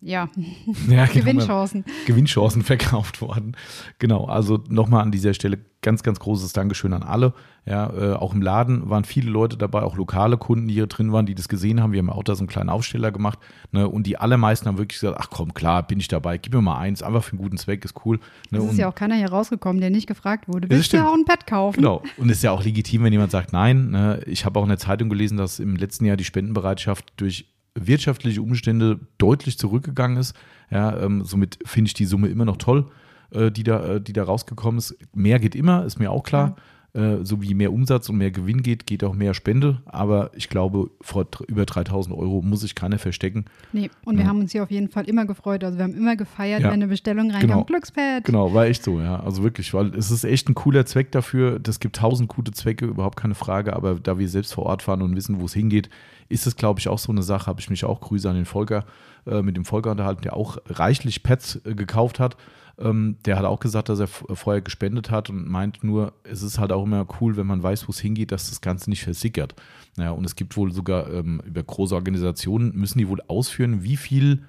[0.03, 0.29] Ja,
[0.89, 1.13] Ja, genau.
[1.25, 1.85] Gewinnchancen.
[2.07, 3.57] Gewinnchancen verkauft worden.
[3.99, 7.33] Genau, also nochmal an dieser Stelle ganz, ganz großes Dankeschön an alle.
[7.65, 11.13] Ja, äh, auch im Laden waren viele Leute dabei, auch lokale Kunden, die hier drin
[11.13, 11.93] waren, die das gesehen haben.
[11.93, 13.39] Wir haben auch da so einen kleinen Aufsteller gemacht.
[13.73, 16.61] Ne, und die allermeisten haben wirklich gesagt, ach komm, klar, bin ich dabei, gib mir
[16.61, 18.19] mal eins, einfach für einen guten Zweck, ist cool.
[18.51, 20.69] Ne, Es ist ja auch keiner hier rausgekommen, der nicht gefragt wurde.
[20.69, 21.77] Willst du auch ein Pad kaufen?
[21.79, 22.03] Genau.
[22.17, 23.91] Und es ist ja auch legitim, wenn jemand sagt, nein.
[23.91, 24.21] Ne?
[24.27, 28.43] Ich habe auch in der Zeitung gelesen, dass im letzten Jahr die Spendenbereitschaft durch wirtschaftliche
[28.43, 30.35] Umstände deutlich zurückgegangen ist.
[30.71, 32.91] Ja, ähm, somit finde ich die Summe immer noch toll,
[33.31, 34.97] äh, die, da, äh, die da rausgekommen ist.
[35.15, 36.57] Mehr geht immer, ist mir auch klar.
[36.97, 39.83] Äh, so wie mehr Umsatz und mehr Gewinn geht, geht auch mehr Spende.
[39.85, 43.45] Aber ich glaube, vor über 3000 Euro muss sich keiner verstecken.
[43.75, 44.31] Nee, und wir Ja.
[44.31, 45.63] haben uns hier auf jeden Fall immer gefreut.
[45.63, 46.69] Also wir haben immer gefeiert, Ja.
[46.69, 47.51] wenn eine Bestellung reinkam.
[47.51, 47.65] Genau.
[47.65, 48.25] Glückspad.
[48.25, 49.21] Genau, war echt so, ja.
[49.21, 51.59] Also wirklich, weil es ist echt ein cooler Zweck dafür.
[51.59, 53.77] Das gibt tausend gute Zwecke, überhaupt keine Frage.
[53.77, 55.91] Aber da wir selbst vor Ort waren und wissen, wo es hingeht,
[56.31, 57.47] ist es, glaube ich, auch so eine Sache.
[57.47, 58.87] Habe ich mich auch Grüße an den Volker,
[59.27, 62.37] äh, mit dem Volker unterhalten, der auch reichlich Pads äh, gekauft hat.
[62.79, 66.59] Ähm, der hat auch gesagt, dass er vorher gespendet hat und meint nur, es ist
[66.59, 69.55] halt auch immer cool, wenn man weiß, wo es hingeht, dass das Ganze nicht versickert.
[69.97, 73.97] Naja, und es gibt wohl sogar ähm, über große Organisationen, müssen die wohl ausführen, wie
[73.97, 74.43] viel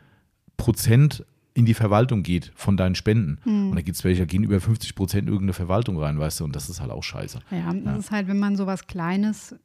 [0.58, 3.40] Prozent in die Verwaltung geht von deinen Spenden.
[3.46, 3.70] Mhm.
[3.70, 6.42] Und da gibt es welche, da gehen über 50 Prozent in irgendeine Verwaltung rein, weißt
[6.42, 7.40] du, und das ist halt auch scheiße.
[7.50, 7.96] Ja, das ja.
[7.96, 9.56] ist halt, wenn man sowas Kleines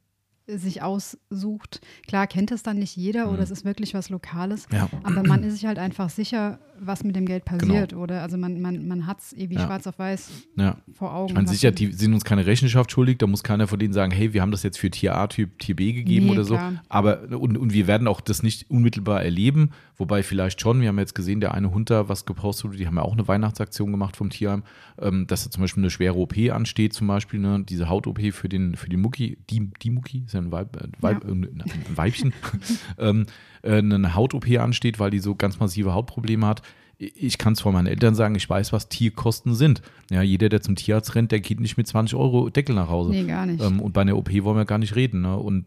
[0.47, 1.81] sich aussucht.
[2.07, 3.33] Klar kennt es dann nicht jeder mhm.
[3.33, 4.89] oder es ist wirklich was Lokales, ja.
[5.03, 7.89] aber man ist sich halt einfach sicher, was mit dem Geld passiert.
[7.89, 8.03] Genau.
[8.03, 9.65] Oder also man, man, man hat es irgendwie ja.
[9.65, 10.77] schwarz auf weiß ja.
[10.93, 11.29] vor Augen.
[11.29, 14.11] Ich meine, sicher, die sind uns keine Rechenschaft schuldig, da muss keiner von denen sagen,
[14.11, 16.55] hey, wir haben das jetzt für Tier A, Typ Tier B gegeben nee, oder so.
[16.55, 16.83] Klar.
[16.89, 20.99] Aber und, und wir werden auch das nicht unmittelbar erleben, wobei vielleicht schon, wir haben
[20.99, 23.91] jetzt gesehen, der eine Hund da was gepostet wurde, die haben ja auch eine Weihnachtsaktion
[23.91, 24.63] gemacht vom Tierheim,
[24.99, 28.49] ähm, dass da zum Beispiel eine schwere OP ansteht, zum Beispiel, ne, diese Haut-OP für
[28.49, 31.29] den, für den Mucki, die, die Mucki, ist ja ein, Weib, äh, Weib, ja.
[31.29, 31.63] äh, ein
[31.95, 32.33] Weibchen,
[32.97, 33.25] ähm,
[33.61, 36.61] äh, eine Haut-OP ansteht, weil die so ganz massive Hautprobleme hat
[36.97, 39.81] ich kann es von meinen Eltern sagen, ich weiß, was Tierkosten sind.
[40.09, 43.11] Ja, jeder, der zum Tierarzt rennt, der geht nicht mit 20 Euro Deckel nach Hause.
[43.11, 43.61] Nee, gar nicht.
[43.61, 45.21] Ähm, und bei einer OP wollen wir gar nicht reden.
[45.21, 45.35] Ne?
[45.35, 45.65] Und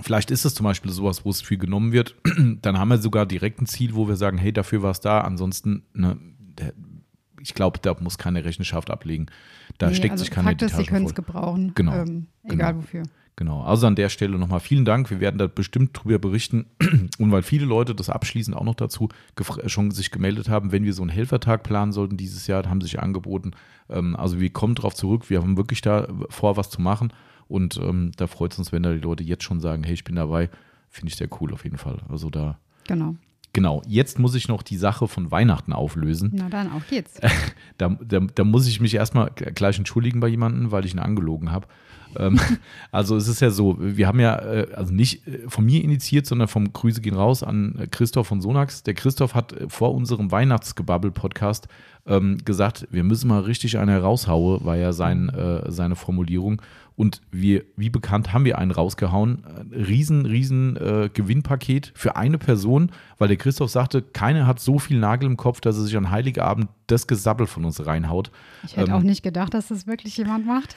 [0.00, 2.14] vielleicht ist es zum Beispiel sowas, wo es viel genommen wird.
[2.62, 5.22] Dann haben wir sogar direkt ein Ziel, wo wir sagen, hey, dafür war es da.
[5.22, 6.18] Ansonsten, ne,
[7.40, 9.26] ich glaube, da muss keine Rechenschaft ablegen.
[9.78, 11.72] Da nee, steckt also sich keine Fakt ist, Sie können es gebrauchen.
[11.74, 11.94] Genau.
[11.94, 12.82] Ähm, egal genau.
[12.82, 13.02] wofür.
[13.36, 15.10] Genau, also an der Stelle nochmal vielen Dank.
[15.10, 16.66] Wir werden da bestimmt drüber berichten.
[17.18, 19.08] Und weil viele Leute das abschließend auch noch dazu
[19.66, 23.00] schon sich gemeldet haben, wenn wir so einen Helfertag planen sollten dieses Jahr, haben sich
[23.00, 23.52] angeboten.
[23.88, 25.30] Ähm, also wir kommen darauf zurück.
[25.30, 27.12] Wir haben wirklich da vor, was zu machen.
[27.48, 30.04] Und ähm, da freut es uns, wenn da die Leute jetzt schon sagen, hey, ich
[30.04, 30.48] bin dabei.
[30.88, 32.02] Finde ich sehr cool auf jeden Fall.
[32.08, 32.58] Also da.
[32.86, 33.16] Genau.
[33.54, 36.32] Genau, jetzt muss ich noch die Sache von Weihnachten auflösen.
[36.34, 37.14] Na dann, auf geht's.
[37.76, 41.50] Da, da, da muss ich mich erstmal gleich entschuldigen bei jemandem, weil ich ihn angelogen
[41.50, 41.66] habe.
[42.16, 42.38] Ähm,
[42.92, 46.26] also es ist ja so, wir haben ja, äh, also nicht äh, von mir initiiert,
[46.26, 48.84] sondern vom Grüße gehen raus an Christoph von Sonax.
[48.84, 51.66] Der Christoph hat vor unserem Weihnachtsgebabbel-Podcast
[52.06, 56.60] ähm, gesagt, wir müssen mal richtig eine raushauen, war ja sein, äh, seine Formulierung.
[56.96, 59.44] Und wir, wie bekannt, haben wir einen rausgehauen.
[59.72, 65.00] Riesen, riesen äh, Gewinnpaket für eine Person, weil der Christoph sagte, keiner hat so viel
[65.00, 68.30] Nagel im Kopf, dass er sich an Heiligabend das Gesabbel von uns reinhaut.
[68.62, 70.76] Ich hätte ähm, auch nicht gedacht, dass das wirklich jemand macht.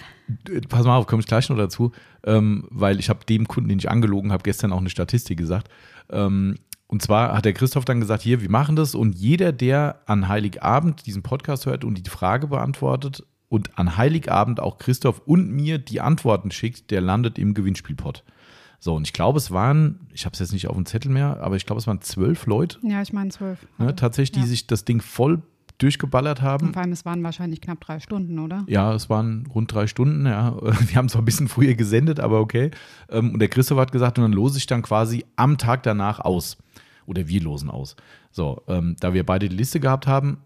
[0.70, 1.92] Pass mal auf, komme ich gleich noch dazu,
[2.24, 5.70] ähm, weil ich habe dem Kunden, den ich angelogen habe, gestern auch eine Statistik gesagt.
[6.10, 6.56] Ähm,
[6.88, 10.28] und zwar hat der Christoph dann gesagt, hier, wir machen das und jeder, der an
[10.28, 15.78] Heiligabend diesen Podcast hört und die Frage beantwortet, und an Heiligabend auch Christoph und mir
[15.78, 18.24] die Antworten schickt, der landet im Gewinnspielpot.
[18.80, 21.42] So, und ich glaube, es waren, ich habe es jetzt nicht auf dem Zettel mehr,
[21.42, 22.78] aber ich glaube, es waren zwölf Leute.
[22.84, 23.66] Ja, ich meine zwölf.
[23.80, 24.46] Ne, tatsächlich, die ja.
[24.46, 25.42] sich das Ding voll
[25.80, 26.68] durchgeballert haben.
[26.68, 28.66] Und vor allem, es waren wahrscheinlich knapp drei Stunden, oder?
[28.68, 30.56] Ja, es waren rund drei Stunden, ja.
[30.62, 32.72] Wir haben zwar ein bisschen früher gesendet, aber okay.
[33.10, 36.20] Ähm, und der Christoph hat gesagt, und dann lose ich dann quasi am Tag danach
[36.20, 36.58] aus.
[37.06, 37.96] Oder wir losen aus.
[38.32, 40.40] So, ähm, da wir beide die Liste gehabt haben,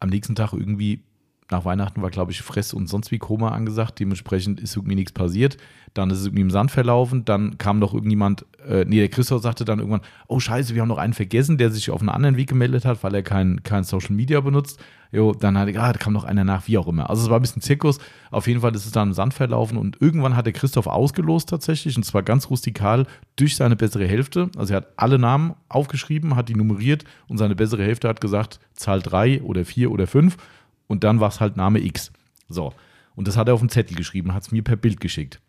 [0.00, 1.04] am nächsten Tag irgendwie
[1.50, 4.00] nach Weihnachten war, glaube ich, Fress und sonst wie Koma angesagt.
[4.00, 5.58] Dementsprechend ist irgendwie nichts passiert.
[5.92, 7.24] Dann ist es irgendwie im Sand verlaufen.
[7.24, 10.88] Dann kam noch irgendjemand, äh, nee, der Christoph sagte dann irgendwann, oh scheiße, wir haben
[10.88, 13.84] noch einen vergessen, der sich auf einen anderen Weg gemeldet hat, weil er kein, kein
[13.84, 14.82] Social Media benutzt.
[15.12, 17.08] Jo, dann hat er, ah, da kam noch einer nach, wie auch immer.
[17.08, 17.98] Also es war ein bisschen Zirkus.
[18.30, 21.50] Auf jeden Fall ist es dann im Sand verlaufen und irgendwann hat der Christoph ausgelost
[21.50, 24.50] tatsächlich und zwar ganz rustikal durch seine bessere Hälfte.
[24.56, 28.58] Also er hat alle Namen aufgeschrieben, hat die nummeriert und seine bessere Hälfte hat gesagt,
[28.72, 30.36] Zahl 3 oder 4 oder 5
[30.86, 32.12] und dann war es halt Name X.
[32.48, 32.72] So.
[33.14, 35.40] Und das hat er auf den Zettel geschrieben, hat es mir per Bild geschickt.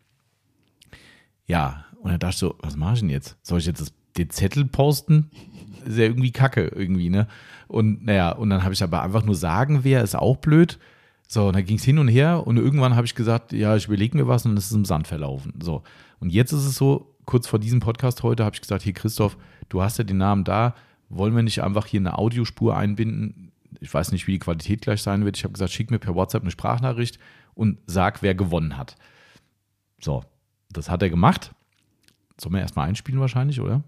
[1.46, 3.36] Ja, und dann dachte so, was mache ich denn jetzt?
[3.42, 5.30] Soll ich jetzt das, den Zettel posten?
[5.84, 7.28] Ist ja irgendwie kacke, irgendwie, ne?
[7.68, 10.78] Und naja, und dann habe ich aber einfach nur sagen, wer ist auch blöd.
[11.28, 13.86] So, und dann ging es hin und her und irgendwann habe ich gesagt, ja, ich
[13.86, 15.54] überlege mir was und dann ist es im Sand verlaufen.
[15.60, 15.82] So.
[16.20, 19.36] Und jetzt ist es so, kurz vor diesem Podcast heute habe ich gesagt, hier Christoph,
[19.68, 20.74] du hast ja den Namen da,
[21.08, 23.50] wollen wir nicht einfach hier eine Audiospur einbinden?
[23.80, 25.36] Ich weiß nicht, wie die Qualität gleich sein wird.
[25.36, 27.18] Ich habe gesagt, schick mir per WhatsApp eine Sprachnachricht
[27.54, 28.96] und sag, wer gewonnen hat.
[30.00, 30.24] So,
[30.70, 31.52] das hat er gemacht.
[32.38, 33.82] Sollen wir erstmal einspielen wahrscheinlich, oder?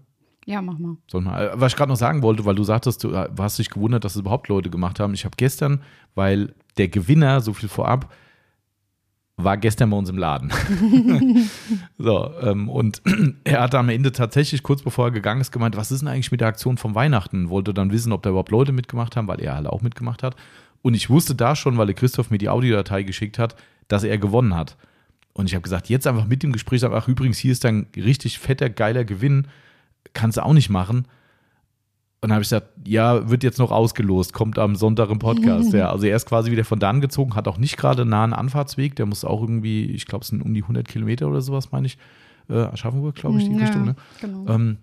[0.45, 0.97] Ja, mach mal.
[1.13, 1.49] mal.
[1.49, 4.03] Äh, was ich gerade noch sagen wollte, weil du sagtest, du äh, hast dich gewundert,
[4.03, 5.13] dass es überhaupt Leute gemacht haben.
[5.13, 5.83] Ich habe gestern,
[6.15, 8.11] weil der Gewinner, so viel vorab,
[9.43, 10.51] war gestern bei uns im Laden.
[11.97, 13.01] so, ähm, und
[13.43, 16.31] er hat am Ende tatsächlich, kurz bevor er gegangen ist, gemeint, was ist denn eigentlich
[16.31, 17.49] mit der Aktion vom Weihnachten?
[17.49, 20.35] Wollte dann wissen, ob da überhaupt Leute mitgemacht haben, weil er halt auch mitgemacht hat.
[20.81, 23.55] Und ich wusste da schon, weil der Christoph mir die Audiodatei geschickt hat,
[23.87, 24.77] dass er gewonnen hat.
[25.33, 27.87] Und ich habe gesagt, jetzt einfach mit dem Gespräch sagen, ach übrigens, hier ist ein
[27.95, 29.47] richtig fetter, geiler Gewinn,
[30.13, 31.05] kannst du auch nicht machen.
[32.21, 35.71] Und dann habe ich gesagt, ja, wird jetzt noch ausgelost, kommt am Sonntag im Podcast.
[35.73, 38.33] ja, also er ist quasi wieder von da angezogen, hat auch nicht gerade einen nahen
[38.33, 38.95] Anfahrtsweg.
[38.97, 41.87] Der muss auch irgendwie, ich glaube, es sind um die 100 Kilometer oder sowas, meine
[41.87, 41.97] ich.
[42.49, 43.85] Äh, Aschaffenburg, glaube ich, die ja, Richtung.
[43.85, 43.95] Ne?
[44.19, 44.47] Genau.
[44.47, 44.77] Ähm,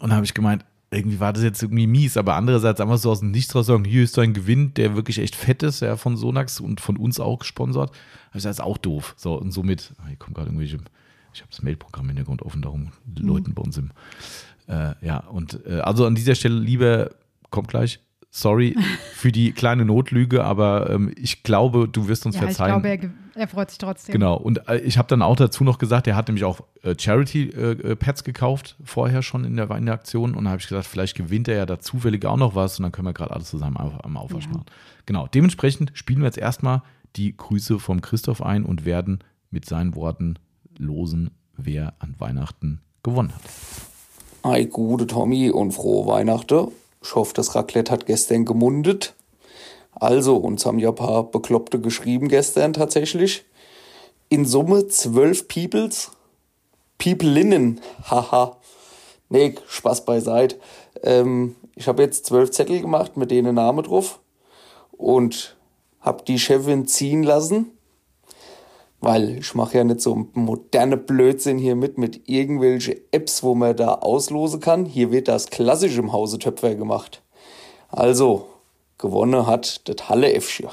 [0.00, 3.10] und dann habe ich gemeint, irgendwie war das jetzt irgendwie mies, aber andererseits einfach so
[3.10, 5.96] aus dem Nichts raus sagen, hier ist ein Gewinn, der wirklich echt fett ist, ja,
[5.96, 7.90] von Sonax und von uns auch gesponsert.
[8.30, 9.14] Also das ist auch doof.
[9.18, 10.78] So, und somit, ah, hier kommt gerade irgendwelche,
[11.36, 13.26] ich habe das Mailprogramm im Hintergrund offen, darum mhm.
[13.26, 13.90] Leuten bei uns im,
[14.68, 17.10] äh, ja, und äh, also an dieser Stelle lieber,
[17.50, 18.76] kommt gleich, sorry
[19.12, 22.76] für die kleine Notlüge, aber ähm, ich glaube, du wirst uns ja, verzeihen.
[22.76, 24.12] Ich glaube, er, er, freut sich trotzdem.
[24.12, 24.36] Genau.
[24.36, 28.20] Und äh, ich habe dann auch dazu noch gesagt, er hat nämlich auch äh, Charity-Pads
[28.20, 30.34] äh, gekauft, vorher schon in der, in der Aktion.
[30.34, 32.84] Und da habe ich gesagt, vielleicht gewinnt er ja da zufällig auch noch was und
[32.84, 34.50] dann können wir gerade alles zusammen am, am Aufwand ja.
[34.50, 34.64] machen.
[35.06, 35.26] Genau.
[35.28, 36.82] Dementsprechend spielen wir jetzt erstmal
[37.16, 39.20] die Grüße vom Christoph ein und werden
[39.50, 40.38] mit seinen Worten
[40.78, 43.42] losen, wer an Weihnachten gewonnen hat.
[44.44, 46.68] Hi, gute Tommy und frohe Weihnachten.
[47.02, 49.14] Ich hoffe, das Raclette hat gestern gemundet.
[49.92, 53.44] Also, uns haben ja ein paar Bekloppte geschrieben gestern tatsächlich.
[54.28, 56.10] In Summe zwölf Peoples.
[56.98, 57.80] Peopleinnen.
[58.10, 58.56] Haha.
[59.28, 60.58] nee, Spaß beiseite.
[61.02, 64.20] Ähm, ich habe jetzt zwölf Zettel gemacht mit denen Name drauf.
[64.92, 65.56] Und
[66.00, 67.75] habe die Chefin ziehen lassen.
[69.06, 73.76] Weil ich mache ja nicht so moderne Blödsinn hier mit, mit irgendwelche Apps, wo man
[73.76, 74.84] da auslosen kann.
[74.84, 77.22] Hier wird das klassisch im Hause Töpfer gemacht.
[77.88, 78.48] Also,
[78.98, 80.70] gewonnen hat das Halle Äffchen.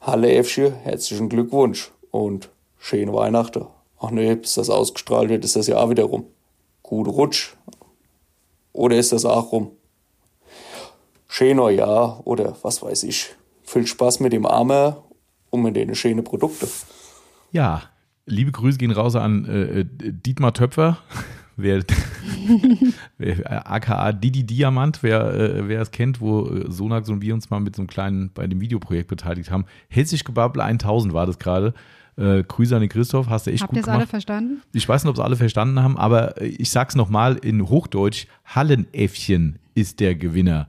[0.00, 3.66] Halle Äffchen, herzlichen Glückwunsch und schöne Weihnachten.
[3.98, 6.26] Ach nee, bis das ausgestrahlt wird, ist das ja auch wieder rum.
[6.84, 7.56] Gute Rutsch.
[8.72, 9.72] Oder ist das auch rum?
[11.26, 13.34] Schöner Jahr oder was weiß ich.
[13.64, 15.02] Viel Spaß mit dem Armer
[15.50, 16.68] und mit den schönen Produkten.
[17.50, 17.82] Ja,
[18.26, 20.98] liebe Grüße gehen raus an äh, äh Dietmar Töpfer.
[21.58, 21.82] wer,
[23.18, 27.50] wer, aka Didi Diamant, wer, äh, wer es kennt, wo äh, Sonax und wir uns
[27.50, 29.66] mal mit so einem kleinen, bei dem Videoprojekt beteiligt haben.
[29.88, 31.74] Hessisch Gebabbel 1000 war das gerade.
[32.16, 33.88] Äh, Grüße an den Christoph, hast du echt Habt gut gemacht.
[33.88, 34.62] Habt ihr alle verstanden?
[34.72, 38.26] Ich weiß nicht, ob es alle verstanden haben, aber äh, ich sag's nochmal in Hochdeutsch:
[38.44, 40.68] Hallenäffchen ist der Gewinner.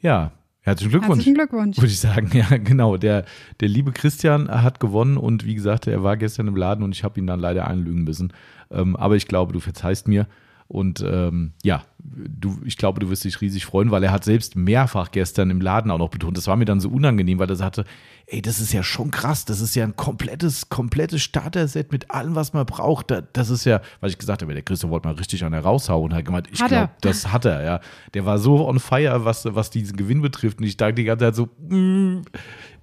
[0.00, 0.32] Ja,
[0.62, 1.16] Herzlichen Glückwunsch.
[1.16, 1.76] Herzlichen Glückwunsch.
[1.78, 2.96] Würde ich sagen, ja, genau.
[2.96, 3.24] Der,
[3.60, 7.02] der liebe Christian hat gewonnen und wie gesagt, er war gestern im Laden und ich
[7.02, 8.32] habe ihn dann leider einlügen müssen.
[8.70, 10.26] Ähm, aber ich glaube, du verzeihst mir.
[10.70, 14.54] Und ähm, ja, du, ich glaube, du wirst dich riesig freuen, weil er hat selbst
[14.54, 16.36] mehrfach gestern im Laden auch noch betont.
[16.36, 17.84] Das war mir dann so unangenehm, weil er sagte,
[18.26, 19.44] ey, das ist ja schon krass.
[19.44, 23.12] Das ist ja ein komplettes, komplettes Starter-Set mit allem, was man braucht.
[23.32, 26.12] Das ist ja, weil ich gesagt habe, der Christoph wollte mal richtig an der raushauen
[26.12, 27.80] und hat gemeint, ich glaube, das hat er, ja.
[28.14, 30.58] Der war so on fire, was, was diesen Gewinn betrifft.
[30.58, 32.22] Und ich dachte die ganze Zeit so, mm,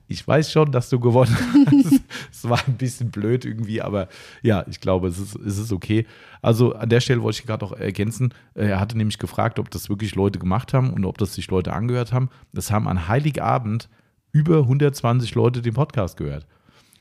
[0.07, 2.01] ich weiß schon, dass du gewonnen hast.
[2.31, 4.07] es war ein bisschen blöd irgendwie, aber
[4.41, 6.05] ja, ich glaube, es ist, es ist okay.
[6.41, 8.33] Also an der Stelle wollte ich gerade noch ergänzen.
[8.53, 11.49] Äh, er hatte nämlich gefragt, ob das wirklich Leute gemacht haben und ob das sich
[11.49, 12.29] Leute angehört haben.
[12.53, 13.89] Das haben an Heiligabend
[14.31, 16.45] über 120 Leute den Podcast gehört.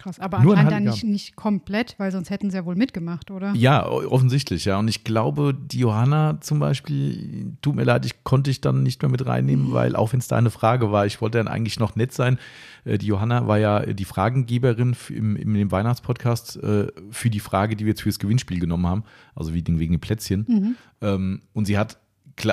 [0.07, 3.33] Krass, aber Nur anscheinend dann nicht, nicht komplett, weil sonst hätten sie ja wohl mitgemacht,
[3.33, 3.53] oder?
[3.57, 4.79] Ja, offensichtlich, ja.
[4.79, 9.03] Und ich glaube, die Johanna zum Beispiel, tut mir leid, ich konnte ich dann nicht
[9.03, 11.81] mehr mit reinnehmen, weil auch wenn es da eine Frage war, ich wollte dann eigentlich
[11.81, 12.39] noch nett sein.
[12.85, 17.75] Äh, die Johanna war ja die Fragengeberin im, im, im Weihnachtspodcast äh, für die Frage,
[17.75, 19.03] die wir jetzt fürs Gewinnspiel genommen haben,
[19.35, 20.45] also wegen, wegen den Plätzchen.
[20.47, 20.77] Mhm.
[21.01, 21.99] Ähm, und sie hat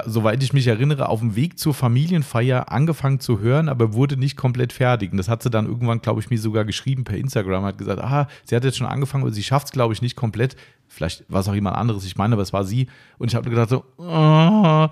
[0.06, 4.38] soweit ich mich erinnere, auf dem Weg zur Familienfeier angefangen zu hören, aber wurde nicht
[4.38, 5.12] komplett fertig.
[5.12, 8.02] Und das hat sie dann irgendwann, glaube ich, mir sogar geschrieben per Instagram, hat gesagt,
[8.02, 10.56] aha, sie hat jetzt schon angefangen, aber sie schafft es, glaube ich, nicht komplett.
[10.88, 12.88] Vielleicht war es auch jemand anderes, ich meine, aber es war sie.
[13.17, 14.88] Und ich habe gedacht so, oh,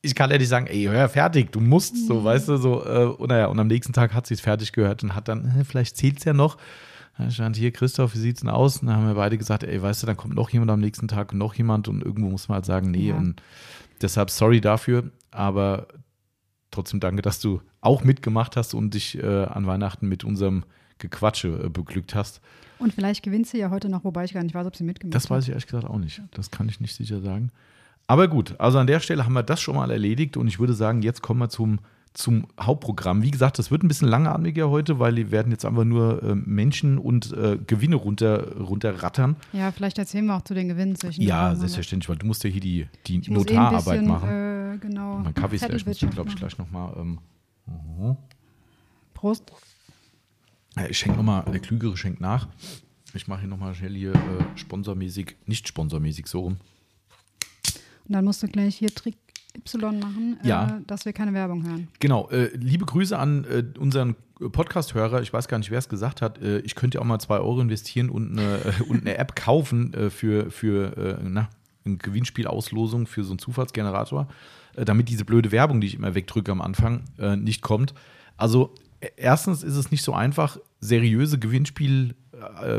[0.00, 2.24] ich kann nicht sagen, ey, hör fertig, du musst, so, mhm.
[2.24, 5.02] weißt du, so, äh, und naja, und am nächsten Tag hat sie es fertig gehört
[5.02, 6.56] und hat dann, vielleicht zählt es ja noch.
[7.18, 8.78] Da stand hier, Christoph, wie sieht's denn aus?
[8.78, 11.08] Und dann haben wir beide gesagt, ey, weißt du, dann kommt noch jemand am nächsten
[11.08, 13.16] Tag und noch jemand und irgendwo muss man halt sagen, nee, ja.
[13.16, 13.42] und
[14.00, 15.88] Deshalb sorry dafür, aber
[16.70, 20.64] trotzdem danke, dass du auch mitgemacht hast und dich äh, an Weihnachten mit unserem
[20.98, 22.40] Gequatsche äh, beglückt hast.
[22.78, 25.14] Und vielleicht gewinnt sie ja heute noch, wobei ich gar nicht weiß, ob sie mitgemacht
[25.14, 25.22] hat.
[25.22, 26.22] Das weiß ich ehrlich gesagt auch nicht.
[26.32, 27.50] Das kann ich nicht sicher sagen.
[28.06, 30.74] Aber gut, also an der Stelle haben wir das schon mal erledigt und ich würde
[30.74, 31.80] sagen, jetzt kommen wir zum
[32.18, 33.22] zum Hauptprogramm.
[33.22, 36.34] Wie gesagt, das wird ein bisschen langatmiger heute, weil wir werden jetzt einfach nur äh,
[36.34, 39.36] Menschen und äh, Gewinne runter, runterrattern.
[39.52, 41.22] Ja, vielleicht erzählen wir auch zu den Gewinnen zwischen.
[41.22, 44.28] Ja, selbstverständlich, weil du musst ja hier die, die eh Notararbeit bisschen, machen.
[44.28, 45.18] Äh, genau.
[45.18, 46.92] Mein Kaffee ist gleich, muss ich, glaube ich, gleich nochmal.
[46.98, 47.18] Ähm,
[47.68, 48.16] uh
[49.14, 49.52] Prost.
[50.88, 52.48] Ich schenke nochmal, der Klügere schenkt nach.
[53.14, 54.18] Ich mache hier nochmal schnell hier äh,
[54.56, 56.56] sponsormäßig, nicht sponsormäßig, so rum.
[58.06, 59.16] Und dann musst du gleich hier Trick
[59.66, 60.78] Y machen, ja.
[60.78, 61.88] äh, dass wir keine Werbung hören.
[62.00, 62.28] Genau.
[62.30, 65.20] Äh, liebe Grüße an äh, unseren Podcast-Hörer.
[65.22, 66.40] Ich weiß gar nicht, wer es gesagt hat.
[66.40, 69.34] Äh, ich könnte ja auch mal zwei Euro investieren und eine, äh, und eine App
[69.34, 71.48] kaufen äh, für, für na,
[71.84, 74.28] eine Gewinnspielauslosung für so einen Zufallsgenerator,
[74.74, 77.04] damit diese blöde Werbung, die ich immer wegdrücke am Anfang,
[77.36, 77.94] nicht kommt.
[78.36, 78.74] Also
[79.16, 82.14] erstens ist es nicht so einfach, seriöse Gewinnspiel,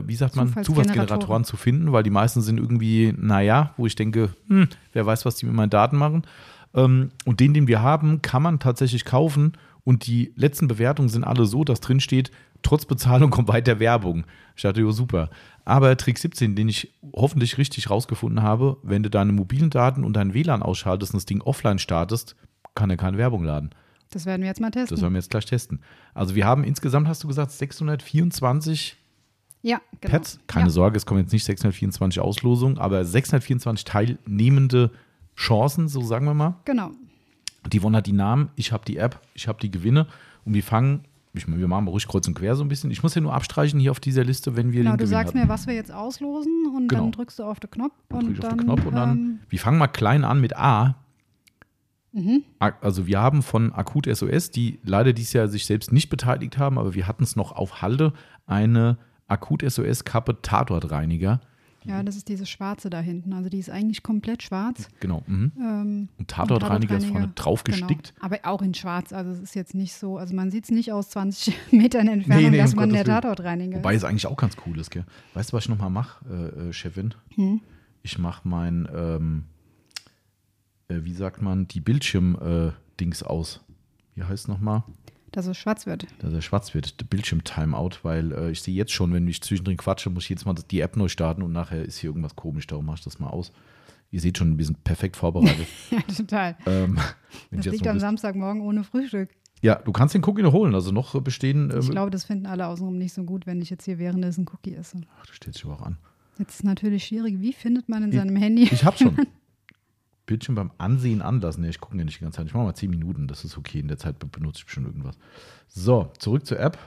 [0.05, 4.29] wie sagt man, Zufallsgeneratoren zu finden, weil die meisten sind irgendwie, naja, wo ich denke,
[4.47, 6.23] hm, wer weiß, was die mit meinen Daten machen.
[6.73, 9.53] Ähm, und den, den wir haben, kann man tatsächlich kaufen.
[9.83, 14.25] Und die letzten Bewertungen sind alle so, dass drin steht, trotz Bezahlung kommt weiter Werbung.
[14.55, 15.29] Ich dachte, jo, super.
[15.65, 20.13] Aber Trick 17, den ich hoffentlich richtig rausgefunden habe, wenn du deine mobilen Daten und
[20.13, 22.35] dein WLAN ausschaltest und das Ding offline startest,
[22.75, 23.69] kann er keine Werbung laden.
[24.11, 24.95] Das werden wir jetzt mal testen.
[24.95, 25.81] Das werden wir jetzt gleich testen.
[26.13, 28.97] Also wir haben insgesamt, hast du gesagt, 624
[29.61, 30.13] ja, genau.
[30.13, 30.39] Pads.
[30.47, 30.71] Keine ja.
[30.71, 34.91] Sorge, es kommen jetzt nicht 624 Auslosungen, aber 624 teilnehmende
[35.39, 36.55] Chancen, so sagen wir mal.
[36.65, 36.91] Genau.
[37.71, 40.05] Die Yvonne hat die Namen, ich habe die App, ich habe die Gewinne
[40.43, 42.91] und wir fangen, ich meine, wir machen mal ruhig kreuz und quer so ein bisschen.
[42.91, 45.09] Ich muss ja nur abstreichen hier auf dieser Liste, wenn wir Genau, den du Gewinn
[45.11, 45.39] sagst hatten.
[45.45, 47.03] mir, was wir jetzt auslosen und Genau.
[47.03, 47.93] dann drückst du auf den Knopf.
[48.09, 50.23] Dann und drücke ich auf dann, den Knopf und dann, ähm, wir fangen mal klein
[50.25, 50.95] an mit A.
[52.11, 52.43] Mhm.
[52.81, 56.77] Also wir haben von Akut SOS, die leider dieses Jahr sich selbst nicht beteiligt haben,
[56.79, 58.13] aber wir hatten es noch auf Halde,
[58.47, 58.97] eine
[59.27, 61.39] Akut SOS Kappe Tatortreiniger.
[61.85, 63.33] Ja, das ist diese schwarze da hinten.
[63.33, 64.87] Also die ist eigentlich komplett schwarz.
[64.99, 65.23] Genau.
[65.27, 65.51] Mhm.
[65.59, 68.13] Ähm, Und Tatortreiniger ist vorne drauf gestickt.
[68.15, 68.25] Genau.
[68.25, 69.13] Aber auch in schwarz.
[69.13, 72.43] Also es ist jetzt nicht so, also man sieht es nicht aus 20 Metern Entfernung,
[72.43, 73.21] Nee, nee, dass man Gottes der Willen.
[73.21, 74.03] Tatortreiniger Wobei ist.
[74.03, 75.05] es eigentlich auch ganz cool ist, gell?
[75.33, 77.13] Weißt du, was ich nochmal mache, äh, äh, Chefin?
[77.35, 77.61] Hm?
[78.03, 79.43] Ich mache mein, ähm,
[80.89, 83.61] äh, wie sagt man, die Bildschirm-Dings aus.
[84.15, 84.83] Wie heißt es nochmal?
[85.31, 86.07] Dass es schwarz wird.
[86.19, 89.77] Dass er schwarz wird, der Bildschirm-Timeout, weil äh, ich sehe jetzt schon, wenn ich zwischendrin
[89.77, 92.65] quatsche, muss ich jetzt mal die App neu starten und nachher ist hier irgendwas komisch,
[92.67, 93.51] darum mache ich das mal aus.
[94.11, 95.67] Ihr seht schon, wir sind perfekt vorbereitet.
[95.91, 96.57] ja, total.
[96.65, 96.97] ähm,
[97.51, 99.29] Das ich liegt am Samstagmorgen ohne Frühstück.
[99.61, 101.69] ja, du kannst den Cookie noch holen, also noch äh, bestehen.
[101.69, 104.47] Ich ähm, glaube, das finden alle außenrum nicht so gut, wenn ich jetzt hier währenddessen
[104.51, 105.01] Cookie esse.
[105.21, 105.97] ach, das steht sich aber auch an.
[106.39, 108.63] Jetzt ist natürlich schwierig, wie findet man in Ich- seinem Handy?
[108.63, 109.15] Ich hab schon.
[110.29, 111.61] Bildschirm beim Ansehen anlassen.
[111.61, 112.45] Nee, ich gucke ja nicht die ganze Zeit.
[112.45, 113.79] Ich mache mal 10 Minuten, das ist okay.
[113.79, 115.17] In der Zeit be- benutze ich bestimmt irgendwas.
[115.67, 116.77] So, zurück zur App.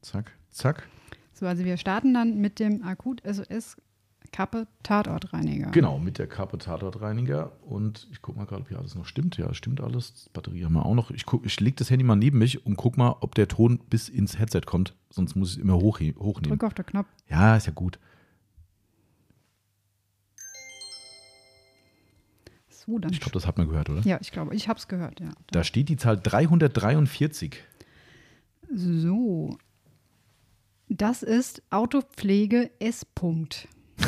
[0.00, 0.88] Zack, zack.
[1.34, 3.76] So, also wir starten dann mit dem Akut SOS
[4.32, 5.70] Kappe Tatortreiniger.
[5.70, 7.52] Genau, mit der Kappe Tatortreiniger.
[7.62, 9.36] Und ich gucke mal gerade, ob hier alles noch stimmt.
[9.36, 10.30] Ja, stimmt alles.
[10.32, 11.10] Batterie haben wir auch noch.
[11.10, 13.78] Ich, guck- ich lege das Handy mal neben mich und guck mal, ob der Ton
[13.90, 14.94] bis ins Headset kommt.
[15.10, 16.58] Sonst muss ich es immer hoch, hochnehmen.
[16.58, 17.06] Drück auf den Knopf.
[17.28, 17.98] Ja, ist ja gut.
[22.86, 23.12] So, dann.
[23.12, 24.02] Ich glaube, das hat man gehört, oder?
[24.02, 25.30] ja, ich glaube, ich habe es gehört, ja.
[25.50, 27.56] Da steht die Zahl 343.
[28.72, 29.58] So.
[30.88, 33.06] Das ist Autopflege S.
[33.16, 33.66] -Punkt.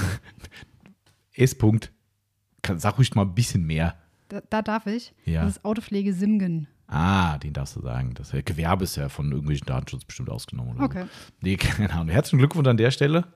[1.32, 1.58] S.
[1.58, 1.90] -Punkt.
[2.76, 3.96] Sag ruhig mal ein bisschen mehr.
[4.28, 5.14] Da, da darf ich.
[5.24, 5.42] Ja.
[5.42, 6.68] Das ist Autopflege Simgen.
[6.86, 8.14] Ah, den darfst du sagen.
[8.14, 10.76] Das Gewerbe ist ja von irgendwelchen Datenschutz bestimmt ausgenommen.
[10.76, 11.02] Oder Okay.
[11.02, 11.32] So.
[11.42, 12.08] Nee, keine Ahnung.
[12.08, 13.26] Herzlichen Glückwunsch an der Stelle.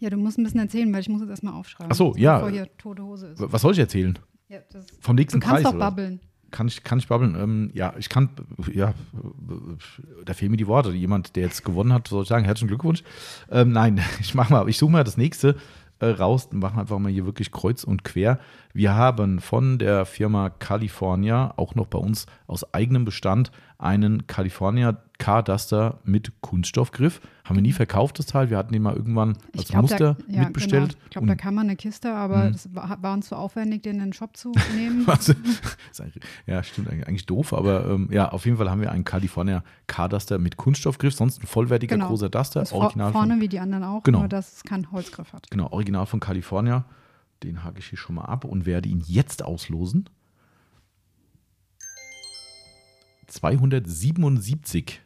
[0.00, 1.90] Ja, du musst ein bisschen erzählen, weil ich muss jetzt erstmal aufschreiben.
[1.90, 2.36] Ach so, ja.
[2.36, 3.40] Bevor hier tote Hose ist.
[3.40, 4.18] Was soll ich erzählen?
[4.48, 4.58] Ja,
[5.00, 5.62] Vom du nächsten kannst Preis?
[5.64, 5.78] doch oder?
[5.78, 6.20] babbeln.
[6.50, 7.36] Kann ich, kann ich babbeln?
[7.38, 8.30] Ähm, ja, ich kann,
[8.72, 8.94] ja,
[10.24, 10.92] da fehlen mir die Worte.
[10.92, 13.02] Jemand, der jetzt gewonnen hat, soll ich sagen, herzlichen Glückwunsch.
[13.50, 15.56] Ähm, nein, ich mach mal, ich suche mal das nächste
[15.98, 18.38] äh, raus und machen einfach mal hier wirklich kreuz und quer.
[18.72, 25.02] Wir haben von der Firma California, auch noch bei uns aus eigenem Bestand, einen California
[25.18, 27.20] Car-Duster mit Kunststoffgriff.
[27.48, 28.50] Haben wir nie verkauft, das Teil.
[28.50, 30.90] Wir hatten den mal irgendwann als glaub, Muster da, ja, mitbestellt.
[30.90, 31.02] Genau.
[31.04, 32.52] Ich glaube, da kann man eine Kiste, aber Mhm.
[32.52, 35.06] das war, war uns zu aufwendig, den in den Shop zu nehmen.
[36.46, 40.38] Ja, stimmt, eigentlich doof, aber ähm, ja, auf jeden Fall haben wir einen California Car-Duster
[40.38, 42.08] mit Kunststoffgriff, sonst ein vollwertiger Genau.
[42.08, 44.20] großer Duster, Ist original vorne von, wie die anderen auch, Genau.
[44.20, 45.50] nur dass es keinen Holzgriff hat.
[45.50, 46.84] genau, original von California.
[47.42, 50.10] Den hake ich hier schon mal ab und werde ihn jetzt auslosen.
[53.28, 55.00] 277.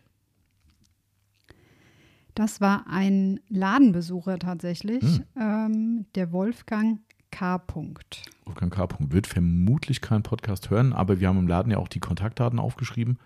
[2.34, 5.24] Das war ein Ladenbesucher tatsächlich, Hm.
[5.40, 7.58] ähm, der Wolfgang K.
[7.58, 8.22] Punkt.
[8.44, 8.88] Wolfgang K.
[9.10, 13.18] wird vermutlich keinen Podcast hören, aber wir haben im Laden ja auch die Kontaktdaten aufgeschrieben.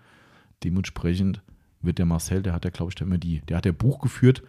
[0.63, 1.41] Dementsprechend
[1.81, 3.99] wird der Marcel, der hat ja, glaube ich, der immer die, der hat ja Buch
[3.99, 4.43] geführt,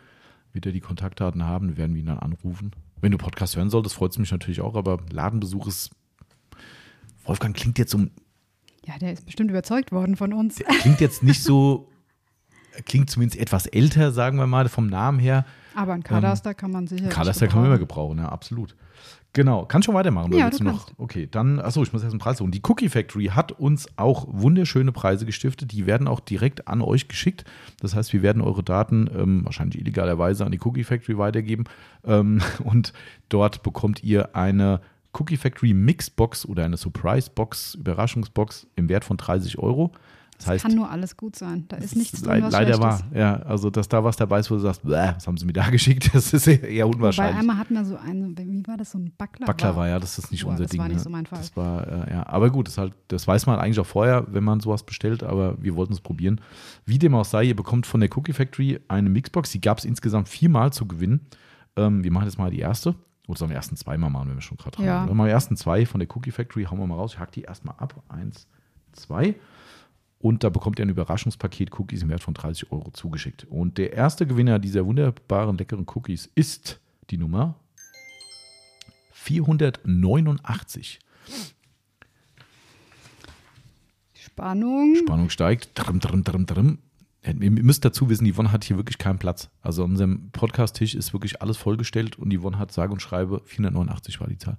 [0.53, 2.73] wird er die Kontaktdaten haben, werden wir ihn dann anrufen.
[3.01, 5.90] Wenn du Podcast hören solltest, freut es mich natürlich auch, aber Ladenbesuch ist.
[7.25, 7.99] Wolfgang klingt jetzt so,
[8.87, 10.57] Ja, der ist bestimmt überzeugt worden von uns.
[10.57, 11.88] der klingt jetzt nicht so,
[12.87, 15.45] klingt zumindest etwas älter, sagen wir mal, vom Namen her.
[15.75, 17.09] Aber ein Kadaster kann man sicher.
[17.09, 18.75] Kadaster kann man immer gebrauchen, ja, absolut.
[19.35, 20.33] Genau, kann schon weitermachen.
[20.33, 20.87] Ja, willst du noch?
[20.87, 20.95] kannst.
[20.99, 22.51] Okay, dann, achso, ich muss erst einen Preis holen.
[22.51, 25.71] Die Cookie Factory hat uns auch wunderschöne Preise gestiftet.
[25.71, 27.45] Die werden auch direkt an euch geschickt.
[27.81, 31.64] Das heißt, wir werden eure Daten ähm, wahrscheinlich illegalerweise an die Cookie Factory weitergeben.
[32.05, 32.93] Ähm, und
[33.29, 34.81] dort bekommt ihr eine
[35.12, 39.93] Cookie Factory Mixbox oder eine Surprise Box, Überraschungsbox im Wert von 30 Euro.
[40.38, 41.64] Das heißt, Kann nur alles gut sein.
[41.66, 43.05] Da ist nichts drin, was leider ist.
[43.12, 45.53] Ja, also, dass da was dabei ist, wo du sagst, "Bäh, was haben sie mir
[45.53, 46.11] da geschickt?
[46.14, 47.40] Das ist eher, unwahrscheinlich.
[47.40, 49.46] einmal hatten wir so eine, wie war das, so ein Backler?
[49.46, 50.81] Baklava, ja, das ist nicht Boah, unser das Ding.
[50.81, 51.03] war nicht ne?
[51.03, 51.40] so mein Fall.
[51.40, 54.44] Das war, äh, ja, aber gut, das, halt, das weiß man eigentlich auch vorher, wenn
[54.44, 56.40] man sowas bestellt, aber wir wollten es probieren.
[56.87, 59.85] Wie dem auch sei, ihr bekommt von der Cookie Factory eine Mixbox, die gab es
[59.85, 61.20] insgesamt viermal zu gewinnen.
[61.77, 62.94] Ähm, wir machen jetzt mal die erste
[63.27, 65.05] Oder sollen wir ersten zwei mal machen, wenn wir schon gerade dran Ja.
[65.07, 67.14] Dann machen wir ersten zwei von der Cookie Factory, hauen wir mal raus.
[67.14, 68.01] Ich hack die erstmal ab.
[68.09, 68.46] Eins,
[68.92, 69.35] zwei.
[70.20, 73.44] Und da bekommt ihr ein Überraschungspaket Cookies im Wert von 30 Euro zugeschickt.
[73.44, 77.54] Und der erste Gewinner dieser wunderbaren, leckeren Cookies ist die Nummer
[79.12, 80.98] 489.
[84.14, 84.96] Spannung.
[84.96, 85.70] Spannung steigt.
[85.74, 86.78] Drum, drum, drum, drum.
[87.24, 89.50] Ihr müsst dazu wissen, die Yvonne hat hier wirklich keinen Platz.
[89.61, 93.42] Also an unserem Podcast-Tisch ist wirklich alles vollgestellt und die Yvonne hat sage und schreibe
[93.44, 94.57] 489 war die Zahl.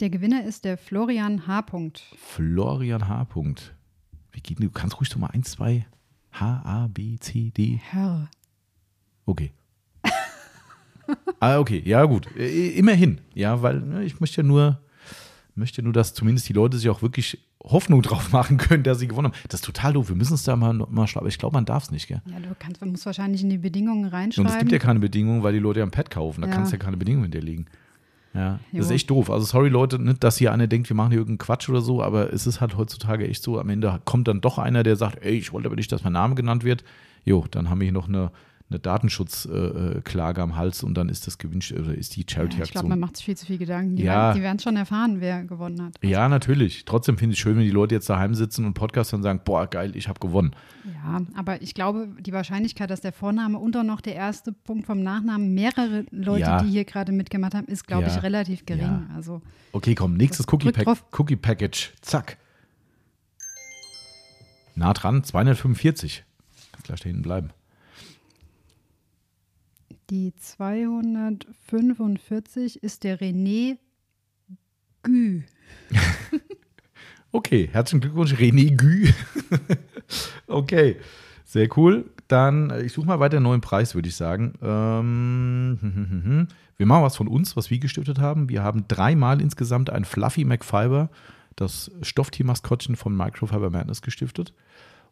[0.00, 1.66] Der Gewinner ist der Florian H.
[2.16, 3.26] Florian H.
[4.40, 5.86] Denn, du kannst ruhig so mal 1, 2,
[6.32, 7.80] H, A, B, C, D.
[7.90, 8.28] Herr.
[9.24, 9.52] Okay.
[11.40, 12.28] ah, okay, ja gut.
[12.36, 14.80] Äh, Immerhin, ja, weil ne, ich möchte ja nur,
[15.54, 19.08] möchte nur, dass zumindest die Leute sich auch wirklich Hoffnung drauf machen können, dass sie
[19.08, 19.40] gewonnen haben.
[19.48, 20.08] Das ist total doof.
[20.08, 21.24] Wir müssen es da mal, mal schlagen.
[21.24, 22.22] Aber ich glaube, man darf es nicht, gell?
[22.26, 24.50] Ja, du kannst, man muss wahrscheinlich in die Bedingungen Und reinschreiben.
[24.52, 26.42] es gibt ja keine Bedingungen, weil die Leute ja ein Pad kaufen.
[26.42, 26.54] Da Ja.
[26.54, 27.66] kannst du ja keine Bedingungen hinterlegen.
[28.36, 28.94] Ja, das ist Jo.
[28.94, 29.30] echt doof.
[29.30, 32.02] Also sorry Leute, nicht, dass hier einer denkt, wir machen hier irgendeinen Quatsch oder so,
[32.02, 35.24] aber es ist halt heutzutage echt so, am Ende kommt dann doch einer, der sagt,
[35.24, 36.84] ey, ich wollte aber nicht, dass mein Name genannt wird.
[37.24, 38.30] Jo, dann haben wir hier noch eine,
[38.68, 42.42] eine Datenschutzklage äh, Klage am Hals und dann ist das Gewinn oder ist die ja,
[42.64, 43.94] ich glaube, man macht sich viel zu viel Gedanken.
[43.94, 44.14] Die, Ja.
[44.14, 45.94] werden, die werden schon erfahren, wer gewonnen hat.
[46.02, 46.84] Ja, natürlich.
[46.84, 49.40] Trotzdem finde ich es schön, wenn die Leute jetzt daheim sitzen und Podcast und sagen,
[49.44, 50.50] boah, geil, ich habe gewonnen.
[50.84, 54.86] Ja, aber ich glaube, die Wahrscheinlichkeit, dass der Vorname und auch noch der erste Punkt
[54.86, 56.62] vom Nachnamen mehrere Leute, Ja.
[56.62, 59.06] die hier gerade mitgemacht haben, ist, glaube ich, relativ gering.
[59.14, 60.88] Also Okay, komm, nächstes Cookie, Pack.
[61.16, 61.92] Cookie Package.
[62.00, 62.36] Zack.
[64.74, 66.24] Nah dran, 245.
[66.72, 67.50] Kannst gleich da hinten bleiben.
[70.10, 73.78] Die 245 ist der René
[75.02, 75.42] Gü.
[77.36, 79.12] Okay, herzlichen Glückwunsch, René Gü.
[80.46, 80.96] okay,
[81.44, 82.06] sehr cool.
[82.28, 84.54] Dann, äh, ich suche mal weiter einen neuen Preis, würde ich sagen.
[84.62, 88.48] Ähm, wir machen was von uns, was wir gestiftet haben.
[88.48, 91.10] Wir haben dreimal insgesamt ein Fluffy McFiber,
[91.56, 94.54] das Stofftiermaskottchen von Microfiber Madness gestiftet.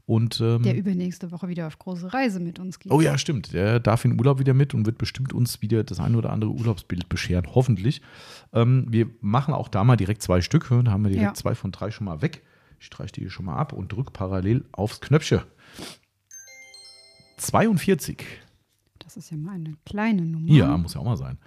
[0.06, 2.92] Und ähm, Der übernächste Woche wieder auf große Reise mit uns geht.
[2.92, 3.54] Oh ja, stimmt.
[3.54, 6.50] Der darf in Urlaub wieder mit und wird bestimmt uns wieder das ein oder andere
[6.50, 8.02] Urlaubsbild bescheren, hoffentlich.
[8.52, 10.68] Ähm, wir machen auch da mal direkt zwei Stück.
[10.68, 11.34] Da haben wir direkt Ja.
[11.34, 12.42] zwei von drei schon mal weg.
[12.80, 15.40] Ich streiche die hier schon mal ab und drücke parallel aufs Knöpfchen.
[17.38, 18.22] 42.
[18.98, 20.50] Das ist ja mal eine kleine Nummer.
[20.52, 21.38] Ja, muss ja auch mal sein.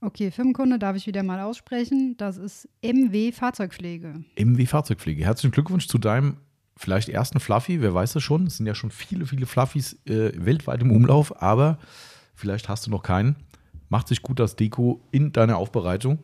[0.00, 2.16] Okay, Firmenkunde darf ich wieder mal aussprechen.
[2.16, 4.24] Das ist MW Fahrzeugpflege.
[4.38, 5.24] MW Fahrzeugpflege.
[5.24, 6.38] Herzlichen Glückwunsch zu deinem
[6.76, 7.80] vielleicht ersten Fluffy.
[7.80, 8.46] Wer weiß es schon?
[8.46, 11.78] Es sind ja schon viele, viele Fluffys äh, weltweit im Umlauf, aber
[12.34, 13.36] vielleicht hast du noch keinen.
[13.88, 16.18] Macht sich gut das Deko in deiner Aufbereitung.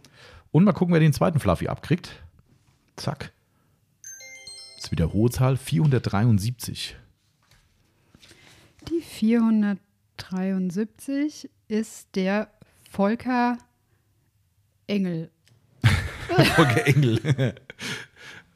[0.50, 2.22] Und mal gucken, wer den zweiten Fluffy abkriegt.
[2.96, 3.32] Zack.
[4.76, 6.96] Das ist wieder hohe Zahl, 473.
[8.88, 12.50] Die 473 ist der
[12.90, 13.58] Volker
[14.86, 15.30] Engel.
[16.58, 17.54] Okay, Engel.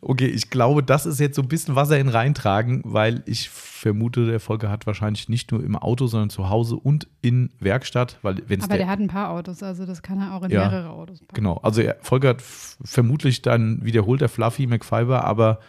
[0.04, 4.26] Okay, ich glaube, das ist jetzt so ein bisschen Wasser in reintragen, weil ich vermute,
[4.26, 8.42] der Volker hat wahrscheinlich nicht nur im Auto, sondern zu Hause und in Werkstatt, weil
[8.48, 10.68] wenn es Aber der hat ein paar Autos, also das kann er auch in Ja.
[10.68, 11.34] mehrere Autos packen.
[11.34, 15.60] Genau, also er, Volker hat vermutlich dann wiederholt der Fluffy McFiber, aber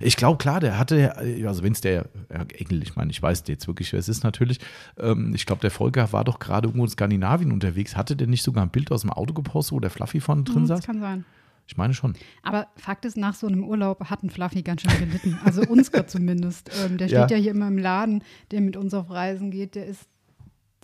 [0.00, 1.14] ich glaube, klar, der hatte,
[1.46, 4.24] also wenn es der ja, Engel, ich meine, ich weiß jetzt wirklich, wer es ist
[4.24, 4.58] natürlich,
[4.98, 7.94] ähm, ich glaube, der Volker war doch gerade irgendwo in Skandinavien unterwegs.
[7.94, 10.62] Hatte der nicht sogar ein Bild aus dem Auto gepostet, wo der Fluffy vorne drin
[10.62, 10.78] Hm, saß?
[10.80, 11.24] Das kann sein.
[11.66, 12.14] Ich meine schon.
[12.42, 15.38] Aber Fakt ist, nach so einem Urlaub hat ein Fluffy ganz schön gelitten.
[15.44, 16.70] Also unsere zumindest.
[16.84, 17.26] Ähm, der steht Ja.
[17.28, 17.36] ja.
[17.36, 19.74] hier immer im Laden, der mit uns auf Reisen geht.
[19.74, 20.06] Der ist,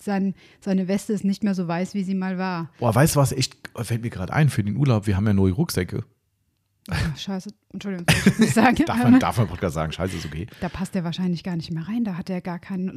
[0.00, 2.70] sein, seine Weste ist nicht mehr so weiß, wie sie mal war.
[2.78, 5.32] Boah, weißt du was, echt, fällt mir gerade ein für den Urlaub, wir haben ja
[5.32, 6.04] neue Rucksäcke.
[6.90, 8.76] Ach, scheiße, Entschuldigung, ich nicht sagen.
[8.86, 10.46] Darf man, darf man Podcast sagen, scheiße, ist okay.
[10.60, 12.04] Da passt er wahrscheinlich gar nicht mehr rein.
[12.04, 12.88] Da hat er gar keinen.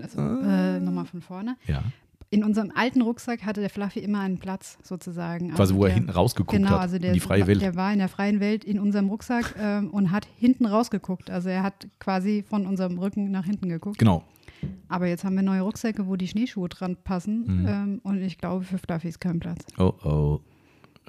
[0.00, 1.56] Also, äh, Nochmal von vorne.
[1.66, 1.84] Ja,
[2.30, 5.54] In unserem alten Rucksack hatte der Fluffy immer einen Platz sozusagen.
[5.54, 7.62] quasi wo er der, hinten rausgeguckt Genau, hat, also der, in die freie Welt.
[7.62, 11.30] der war in der freien Welt in unserem Rucksack ähm, und hat hinten rausgeguckt.
[11.30, 13.98] Also er hat quasi von unserem Rücken nach hinten geguckt.
[13.98, 14.24] Genau.
[14.88, 17.62] Aber jetzt haben wir neue Rucksäcke, wo die Schneeschuhe dran passen.
[17.62, 17.66] Mhm.
[17.66, 19.64] Ähm, und ich glaube, für Fluffy ist kein Platz.
[19.78, 20.40] Oh, oh.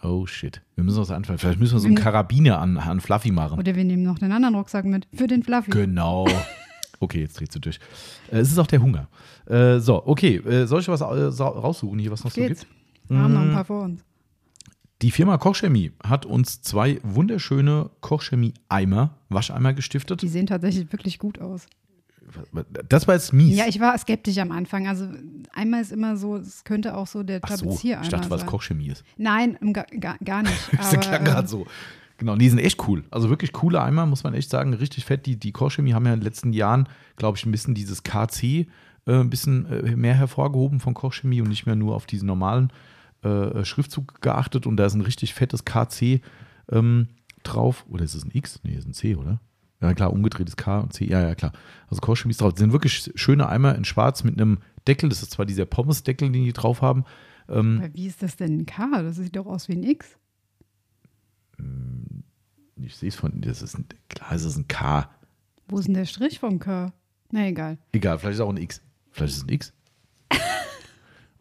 [0.01, 0.61] Oh, shit.
[0.75, 1.39] Wir müssen was anfangen.
[1.39, 3.59] Vielleicht müssen wir so einen Karabiner an, an Fluffy machen.
[3.59, 5.71] Oder wir nehmen noch den anderen Rucksack mit für den Fluffy.
[5.71, 6.25] Genau.
[6.99, 7.79] Okay, jetzt dreht sie durch.
[8.31, 9.07] Äh, es ist auch der Hunger.
[9.45, 10.37] Äh, so, okay.
[10.37, 12.67] Äh, soll ich was äh, raussuchen hier, was noch so gibt?
[13.07, 14.03] Wir haben noch ein paar vor uns.
[15.01, 20.21] Die Firma Kochchemie hat uns zwei wunderschöne Kochchemie-Eimer, Wascheimer gestiftet.
[20.21, 21.67] Die sehen tatsächlich wirklich gut aus.
[22.87, 23.57] Das war jetzt mies.
[23.57, 24.87] Ja, ich war skeptisch am Anfang.
[24.87, 25.07] Also
[25.53, 28.49] einmal ist immer so, es könnte auch so der Ach so, ich dachte, was sein.
[28.49, 29.03] Kochchemie ist.
[29.17, 30.53] Nein, gar, gar, nicht.
[30.77, 31.65] Das Aber, klang ähm, gerade so.
[32.19, 33.05] Genau, die sind echt cool.
[33.11, 34.73] Also wirklich coole Eimer, muss man echt sagen.
[34.73, 35.25] Richtig fett.
[35.25, 38.43] Die, die Kochchemie haben ja in den letzten Jahren, glaube ich, ein bisschen dieses KC
[38.43, 38.67] äh,
[39.07, 42.71] ein bisschen äh, mehr hervorgehoben von Kochchemie und nicht mehr nur auf diesen normalen
[43.23, 46.21] äh, Schriftzug geachtet und da ist ein richtig fettes KC
[46.71, 47.07] ähm,
[47.43, 47.85] drauf.
[47.89, 48.59] Oder ist es ein X?
[48.63, 49.39] Nee, ist ein C, oder?
[49.81, 51.05] Ja, klar, umgedrehtes K und C.
[51.05, 51.53] Ja, ja, klar.
[51.87, 52.51] Also Kochchemie ist drauf.
[52.51, 55.07] Das sind wirklich schöne Eimer in schwarz mit einem Deckel.
[55.07, 57.05] Das ist zwar dieser Pommes-Deckel, den die drauf haben.
[57.47, 59.01] Ähm, Aber wie ist das denn ein K?
[59.01, 60.17] Das sieht doch aus wie ein X.
[62.77, 65.09] ich sehe es von, das ist ein, klar, es ist ein K.
[65.67, 66.91] Wo ist denn der Strich vom K?
[67.31, 67.77] Na egal.
[67.91, 68.81] Egal, vielleicht ist es auch ein X.
[69.11, 69.73] Vielleicht ist es ein X.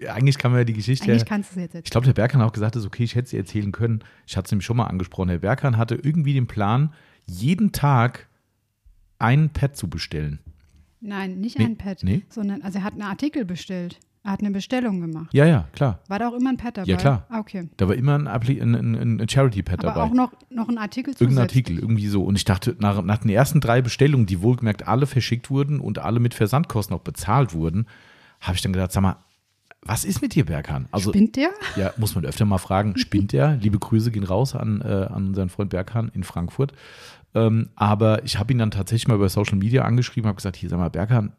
[0.08, 1.06] Eigentlich kann man ja die Geschichte.
[1.12, 3.16] Eigentlich kannst du es jetzt Ich glaube, der Berghahn hat auch gesagt, ist okay, ich
[3.16, 4.04] hätte sie erzählen können.
[4.26, 5.30] Ich hatte es nämlich schon mal angesprochen.
[5.30, 6.94] Der Berghahn hatte irgendwie den Plan,
[7.26, 8.28] jeden Tag
[9.20, 10.40] ein Pad zu bestellen.
[11.02, 12.24] Nein, nicht Nee, ein Pad, nee.
[12.30, 14.00] sondern also er hat einen Artikel bestellt.
[14.24, 15.32] Er hat eine Bestellung gemacht.
[15.34, 16.00] Ja, ja, klar.
[16.08, 16.90] War da auch immer ein Pad dabei?
[16.90, 17.28] Ja, klar.
[17.30, 17.70] Ah, okay.
[17.78, 20.10] Da war immer ein, ein, ein, Charity-Pad Aber dabei.
[20.10, 21.66] auch noch, noch ein Artikel Irgendein zusätzlich.
[21.68, 22.24] Artikel, irgendwie so.
[22.24, 26.00] Und ich dachte, nach, nach den ersten drei Bestellungen, die wohlgemerkt alle verschickt wurden und
[26.00, 27.86] alle mit Versandkosten auch bezahlt wurden,
[28.42, 29.18] habe ich dann gedacht, sag mal,
[29.84, 30.88] was ist mit dir, Berghahn?
[30.92, 31.52] Also, Spinnt der?
[31.76, 33.56] Ja, muss man öfter mal fragen, spinnt der?
[33.62, 36.74] Liebe Grüße gehen raus an, äh, an unseren Freund Berghahn in Frankfurt.
[37.36, 40.70] Ähm, aber ich habe ihn dann tatsächlich mal über Social Media angeschrieben, habe gesagt, hier,
[40.70, 41.34] sag mal, Berghahn,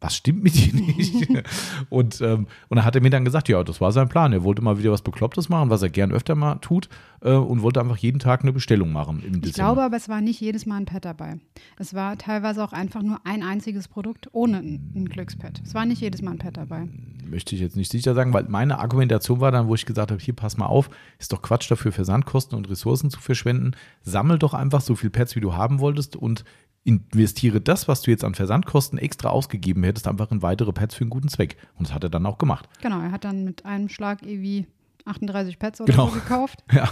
[0.00, 1.26] was stimmt mit dir nicht?
[1.88, 4.32] und, ähm, und dann hat er mir dann gesagt, ja, das war sein Plan.
[4.32, 6.88] Er wollte mal wieder was Beklopptes machen, was er gern öfter mal tut
[7.22, 9.52] äh, und wollte einfach jeden Tag eine Bestellung machen im Ich Dezember.
[9.52, 11.38] glaube aber, es war nicht jedes Mal ein Pad dabei.
[11.78, 15.62] Es war teilweise auch einfach nur ein einziges Produkt ohne ein, ein Glückspad.
[15.64, 16.88] Es war nicht jedes Mal ein Pad dabei.
[17.26, 20.20] möchte ich jetzt nicht sicher sagen, weil meine Argumentation war dann, wo ich gesagt habe,
[20.20, 23.72] hier pass mal auf, ist doch Quatsch dafür Versandkosten und Ressourcen zu verschwenden.
[24.02, 26.44] Sammel doch einfach so viel Pads, wie du haben wolltest und
[26.86, 31.02] investiere das, was du jetzt an Versandkosten extra ausgegeben hättest, einfach in weitere Pads für
[31.02, 31.56] einen guten Zweck.
[31.78, 32.68] Und das hat er dann auch gemacht.
[32.80, 34.66] Genau, er hat dann mit einem Schlag irgendwie
[35.04, 36.06] 38 Pads oder Genau.
[36.08, 36.62] so gekauft.
[36.72, 36.90] Ja,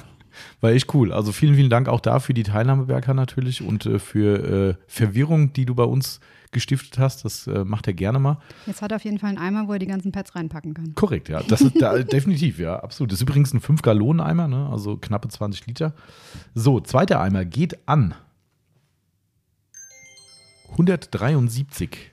[0.61, 1.13] war echt cool.
[1.13, 4.75] Also vielen, vielen Dank auch da für die Teilnahme, Berker, natürlich und äh, für äh,
[4.89, 6.19] Verwirrung, die du bei uns
[6.51, 7.25] gestiftet hast.
[7.25, 8.39] Das äh, macht er gerne mal.
[8.67, 10.95] Jetzt hat er auf jeden Fall einen Eimer, wo er die ganzen Pads reinpacken kann.
[10.97, 11.41] Korrekt, ja.
[11.49, 13.13] Das ist da, definitiv, ja, absolut.
[13.13, 14.69] Das ist übrigens ein 5-Gallonen-Eimer, ne?
[14.73, 15.95] also knappe 20 Liter.
[16.55, 18.15] So, zweiter Eimer geht an
[20.75, 22.13] 173.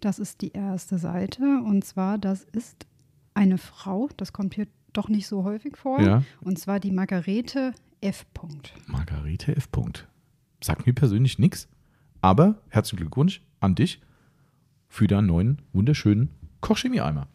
[0.00, 2.86] Das ist die erste Seite und zwar, das ist
[3.34, 6.00] eine Frau, das kommt hier doch nicht so häufig vor.
[6.00, 6.22] Ja.
[6.40, 8.24] Und zwar die Margarete F.
[8.86, 9.68] Margarete F.
[10.62, 11.68] Sagt mir persönlich nichts,
[12.20, 14.00] aber herzlichen Glückwunsch an dich
[14.88, 16.30] für deinen neuen, wunderschönen
[16.60, 17.28] Kochchemie-Eimer.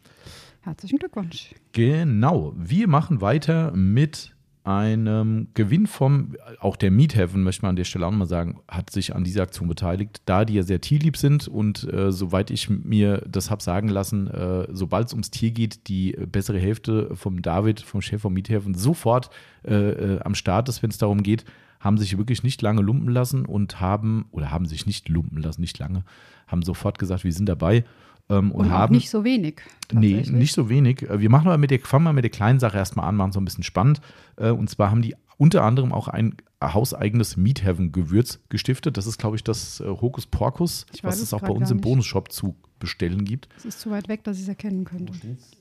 [0.61, 1.53] Herzlichen Glückwunsch.
[1.71, 2.53] Genau.
[2.57, 4.35] Wir machen weiter mit
[4.69, 8.59] einem Gewinn vom, auch der Meat Heaven, möchte man an der Stelle auch mal sagen,
[8.67, 12.51] hat sich an dieser Aktion beteiligt, da die ja sehr tierlieb sind und äh, soweit
[12.51, 17.15] ich mir das habe sagen lassen, äh, sobald es ums Tier geht, die bessere Hälfte
[17.15, 19.31] vom David, vom Chef vom Meat Heaven, sofort
[19.65, 21.45] äh, äh, am Start ist, wenn es darum geht,
[21.79, 25.61] haben sich wirklich nicht lange lumpen lassen und haben, oder haben sich nicht lumpen lassen,
[25.61, 26.03] nicht lange,
[26.47, 27.85] haben sofort gesagt, wir sind dabei.
[28.29, 29.61] Ähm, Und, Und, haben nicht so wenig.
[29.91, 31.03] Nee, nicht so wenig.
[31.09, 33.31] Äh, Wir machen mal mit der, fangen mal mit der kleinen Sache erstmal an, machen
[33.31, 34.01] so ein bisschen spannend.
[34.37, 38.97] Äh, Und zwar haben die unter anderem auch ein hauseigenes Meat Heaven Gewürz gestiftet.
[38.97, 41.71] Das ist, glaube ich, das äh, Hokus Porcus, Ich weiß was es auch bei uns
[41.71, 41.79] im.
[41.79, 43.49] Bonusshop zu bestellen gibt.
[43.57, 45.11] Es ist zu weit weg, dass ich es erkennen könnte.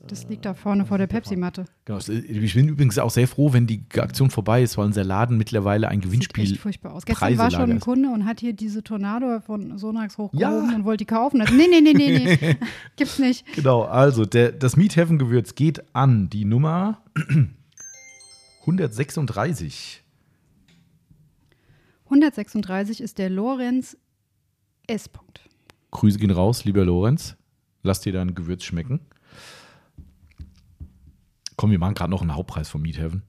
[0.07, 1.65] Das liegt da vorne vor der Pepsi-Matte.
[1.83, 1.99] Genau.
[2.07, 5.89] Ich bin übrigens auch sehr froh, wenn die Aktion vorbei ist, weil unser Laden mittlerweile
[5.89, 6.43] ein Sieht Gewinnspiel.
[6.45, 7.03] echt furchtbar aus.
[7.05, 7.79] Gestern war schon ein.
[7.81, 10.39] Kunde und hat hier diese Tornado von Sonax hochgehoben
[10.69, 10.75] Ja.
[10.75, 11.41] und wollte die kaufen.
[11.41, 12.55] Also, nee, nee, nee, nee, nee.
[12.95, 13.45] Gibt's nicht.
[13.53, 17.01] Genau, also der, das Meat Heaven Gewürz geht an die Nummer
[18.61, 20.03] 136.
[22.09, 23.97] 136 ist der Lorenz
[24.87, 25.07] S.
[25.09, 25.41] Punkt.
[25.91, 27.35] Grüße gehen raus, lieber Lorenz.
[27.83, 28.99] Lass dir dein Gewürz schmecken.
[31.55, 33.23] Komm, wir machen gerade noch einen Hauptpreis vom Meat Heaven.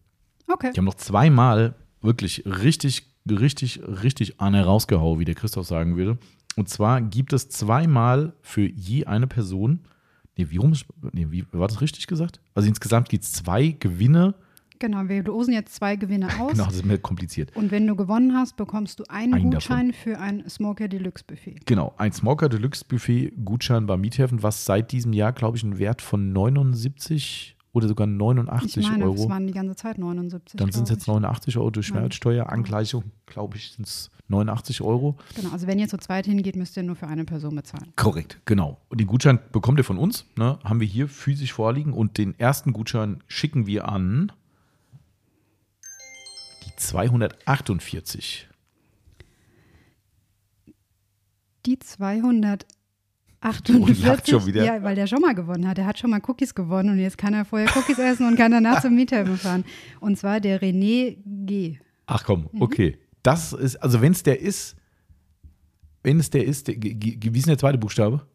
[0.49, 0.71] Okay.
[0.73, 6.19] Die haben noch zweimal wirklich richtig, richtig, richtig eine rausgehauen, wie der Christoph sagen würde.
[6.57, 9.81] Und zwar gibt es zweimal für je eine Person.
[10.37, 10.73] Nee, wie rum?
[10.73, 12.41] ist- Nee, wie war das richtig gesagt?
[12.55, 14.35] Also insgesamt gibt es zwei Gewinne.
[14.81, 16.53] Genau, wir losen jetzt zwei Gewinne aus.
[16.53, 17.55] Genau, das ist mir kompliziert.
[17.55, 21.57] Und wenn du gewonnen hast, bekommst du einen Einen Gutschein für ein Smoker Deluxe Buffet.
[21.67, 25.79] Genau, ein Smoker Deluxe Buffet Gutschein bei Miethafen, was seit diesem Jahr, glaube ich, einen
[25.79, 29.15] Wert von 79 oder sogar 89 ich meine, Euro.
[29.15, 30.59] es waren die ganze Zeit 79.
[30.59, 31.95] Dann sind es jetzt 89 Euro durch Ja.
[31.95, 32.49] Mehrwertsteuer.
[32.51, 35.17] Angleichung, glaube ich, sind es 89 Euro.
[35.37, 37.93] Genau, also wenn ihr zu zweit hingeht, müsst ihr nur für eine Person bezahlen.
[37.97, 38.79] Korrekt, genau.
[38.89, 40.25] Und den Gutschein bekommt ihr von uns.
[40.37, 40.59] Ne?
[40.65, 41.93] Haben wir hier physisch vorliegen.
[41.93, 44.33] Und den ersten Gutschein schicken wir an
[46.81, 48.49] 248.
[51.67, 51.73] Die
[52.23, 52.67] Und lacht
[54.27, 54.65] 248, schon wieder.
[54.65, 55.79] ja, weil der schon mal gewonnen hat.
[55.79, 58.51] Der hat schon mal Cookies gewonnen und jetzt kann er vorher Cookies essen und kann
[58.53, 59.65] danach zum Meetup fahren.
[60.01, 61.17] Und zwar der René
[61.47, 61.79] G.
[62.07, 62.63] Ach komm, Mhm.
[62.63, 62.99] okay.
[63.23, 64.77] Das ist, also wenn es der ist,
[66.03, 66.99] wenn es der ist, der, wie
[67.39, 68.27] ist denn der zweite Buchstabe?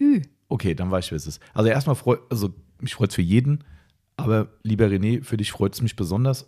[0.00, 0.20] Ü.
[0.48, 1.40] Okay, dann weiß ich, wer es ist.
[1.52, 3.62] Also erstmal freut, also mich freut es für jeden,
[4.16, 6.46] aber lieber René, für dich freut es mich besonders.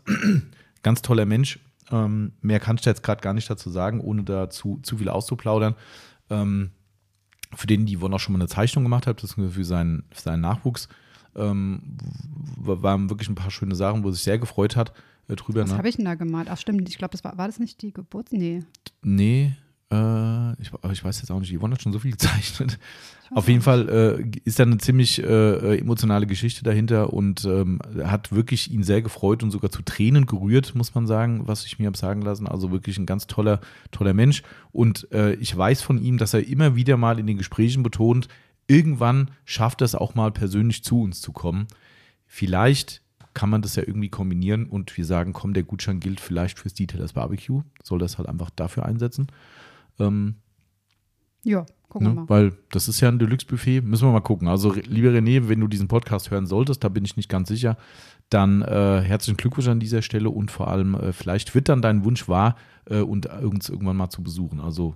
[0.87, 1.59] Ganz toller Mensch.
[1.91, 5.09] Ähm, mehr kann ich da jetzt gerade gar nicht dazu sagen, ohne da zu, viel
[5.09, 5.75] auszuplaudern.
[6.31, 6.71] Ähm,
[7.57, 10.21] für den, die wohl auch schon mal eine Zeichnung gemacht hat, beziehungsweise für seinen, für
[10.21, 10.89] seinen Nachwuchs,
[11.35, 11.99] ähm,
[12.59, 14.93] waren wirklich ein paar schöne Sachen, wo er sich sehr gefreut hat
[15.27, 15.63] äh, drüber.
[15.63, 15.79] Was ne?
[15.79, 16.47] habe ich denn da gemalt?
[16.49, 18.31] Ach stimmt, ich glaube, das war, war das nicht die Geburts...
[18.31, 18.63] Nee.
[19.03, 19.57] Nee,
[19.93, 22.79] äh, ich, ich weiß jetzt auch nicht, Yvonne hat schon so viel gezeichnet.
[23.33, 28.33] Auf jeden Fall äh, ist da eine ziemlich äh, emotionale Geschichte dahinter und ähm, hat
[28.33, 31.87] wirklich ihn sehr gefreut und sogar zu Tränen gerührt, muss man sagen, was ich mir
[31.87, 32.47] habe sagen lassen.
[32.47, 33.61] Also wirklich ein ganz toller,
[33.91, 34.43] toller Mensch.
[34.71, 38.29] Und äh, ich weiß von ihm, dass er immer wieder mal in den Gesprächen betont,
[38.69, 41.67] irgendwann schafft er es auch mal persönlich zu uns zu kommen.
[42.27, 43.03] Vielleicht
[43.35, 46.75] kann man das ja irgendwie kombinieren und wir sagen, komm, der Gutschein gilt vielleicht fürs
[46.75, 49.27] Detailers Barbecue, soll das halt einfach dafür einsetzen.
[49.99, 50.37] Ähm,
[51.45, 52.21] Ja, gucken wir ne?
[52.23, 52.29] mal.
[52.29, 54.49] Weil das ist ja ein Deluxe-Buffet, müssen wir mal gucken.
[54.49, 57.77] Also, lieber René, wenn du diesen Podcast hören solltest, da bin ich nicht ganz sicher,
[58.31, 62.05] dann äh, herzlichen Glückwunsch an dieser Stelle und vor allem, äh, vielleicht wird dann dein
[62.05, 64.61] Wunsch wahr, äh, und uns irgendwann mal zu besuchen.
[64.61, 64.95] Also,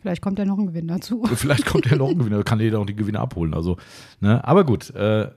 [0.00, 1.22] Vielleicht kommt ja noch ein Gewinn dazu.
[1.32, 3.54] Vielleicht kommt ja noch ein Gewinner, kann jeder auch die Gewinne abholen.
[3.54, 3.76] Also,
[4.20, 4.44] ne?
[4.44, 5.30] Aber gut, äh,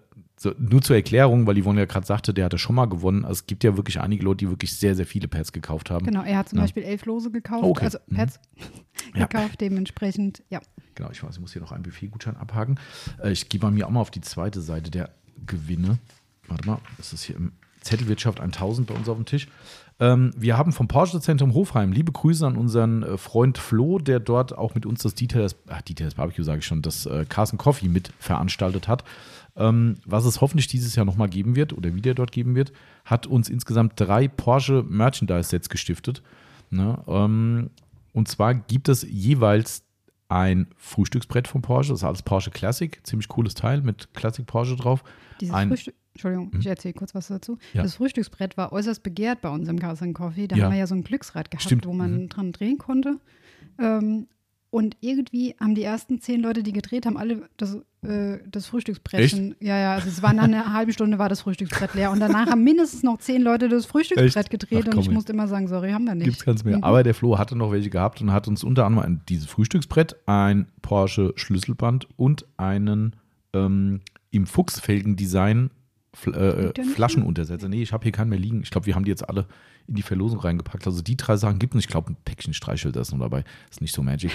[0.46, 3.26] so, nur zur Erklärung, weil Yvonne ja gerade sagte, der hatte schon mal gewonnen.
[3.26, 6.06] Also, es gibt ja wirklich einige Leute, die wirklich sehr, sehr viele Pads gekauft haben.
[6.06, 6.64] Genau, er hat zum Ja.
[6.64, 7.86] Beispiel elf Lose gekauft, Oh, okay.
[7.86, 8.16] also Mhm.
[8.16, 8.39] Pads
[9.16, 9.26] Ja.
[9.26, 10.60] gekauft, dementsprechend, ja.
[10.96, 12.80] Genau, ich weiß, ich muss hier noch einen Buffetgutschein abhaken.
[13.22, 15.10] Äh, ich gehe bei mir auch mal auf die zweite Seite der
[15.46, 15.98] Gewinne.
[16.48, 19.48] Warte mal, das ist hier im Zettelwirtschaft 1000 bei uns auf dem Tisch.
[20.00, 24.20] Ähm, wir haben vom Porsche Zentrum Hofheim liebe Grüße an unseren äh, Freund Flo, der
[24.20, 27.58] dort auch mit uns das Details, ach, Details Barbecue sage ich schon, das äh, Carson
[27.58, 29.04] Coffee mit veranstaltet hat.
[29.58, 32.74] Ähm, was es hoffentlich dieses Jahr nochmal geben wird oder wieder dort geben wird,
[33.06, 36.22] hat uns insgesamt drei Porsche Merchandise Sets gestiftet.
[36.72, 36.97] Ne?
[37.08, 37.70] Ähm,
[38.12, 39.84] und zwar gibt es jeweils
[40.28, 44.76] ein Frühstücksbrett von Porsche, das ist alles Porsche Classic, ziemlich cooles Teil mit Classic Porsche
[44.76, 45.03] drauf.
[45.39, 47.58] Dieses Ein- Frühstück, Entschuldigung, ich erzähle kurz was dazu.
[47.74, 47.84] Ja.
[47.84, 50.47] Das Frühstücksbrett war äußerst begehrt bei uns im Carson Coffee.
[50.47, 50.66] Da Ja.
[50.66, 51.86] haben wir ja so ein Glücksrad gehabt, Stimmt.
[51.86, 52.30] wo man Mhm.
[52.30, 53.20] dran drehen konnte.
[53.78, 54.28] Ähm,
[54.76, 59.55] und irgendwie haben die ersten zehn Leute, die gedreht haben, alle das, äh, das Frühstücksbrettchen.
[59.61, 62.11] Ja, ja, also es war nach einer halben Stunde war das Frühstücksbrett leer.
[62.11, 64.49] Und danach haben mindestens noch zehn Leute das Frühstücksbrett Echt?
[64.49, 64.84] gedreht.
[64.89, 65.13] Ach, und ich ey.
[65.13, 66.26] musste immer sagen, sorry, haben wir nicht.
[66.26, 66.76] Gibt es ganz mehr.
[66.76, 66.84] Mhm.
[66.84, 70.17] Aber der Flo hatte noch welche gehabt und hat uns unter anderem ein, dieses Frühstücksbrett,
[70.26, 73.15] ein Porsche Schlüsselband und einen
[73.53, 74.01] ähm,
[74.32, 75.69] im Fuchsfelgen-Design
[76.13, 77.69] Fl äh, Flaschenuntersetzer.
[77.69, 78.61] Nee, ich habe hier keinen mehr liegen.
[78.61, 79.47] Ich glaube, wir haben die jetzt alle
[79.88, 80.86] in die Verlosung reingepackt.
[80.88, 81.82] Also die drei Sachen gibt es.
[81.82, 83.44] Ich glaube, ein Päckchen Streichhölzer ist noch dabei.
[83.70, 84.32] Ist nicht so magic.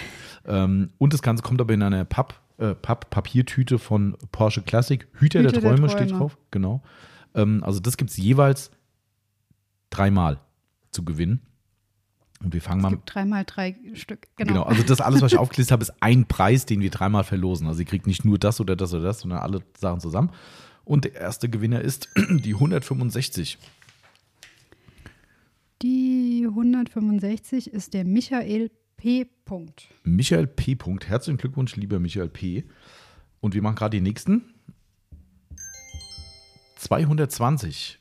[0.47, 5.07] ähm, und das Ganze kommt aber in einer Papp, äh, Papp-Papiertüte von Porsche Classic.
[5.15, 6.19] Hüter, der, Hüter der Träume steht Träume.
[6.19, 6.39] drauf.
[6.51, 6.83] Genau.
[7.35, 8.71] Ähm, also das gibt es jeweils
[9.91, 10.41] dreimal
[10.91, 11.41] zu gewinnen.
[12.43, 14.29] Und wir fangen Es mal gibt dreimal drei Stück.
[14.37, 14.53] Genau.
[14.53, 14.63] Genau.
[14.63, 17.67] also das alles, was ich aufgelistet habe, ist ein Preis, den wir dreimal verlosen.
[17.67, 20.31] Also ihr kriegt nicht nur das oder das oder das, sondern alle Sachen zusammen.
[20.85, 23.59] Und der erste Gewinner ist die 165.
[25.83, 29.25] Die 165 ist der Michael P.
[29.47, 29.89] Punkt.
[30.05, 30.75] Michael P.
[30.75, 31.09] Punkt.
[31.09, 32.65] Herzlichen Glückwunsch, lieber Michael P.
[33.41, 34.43] Und wir machen gerade den nächsten.
[36.77, 37.99] 220.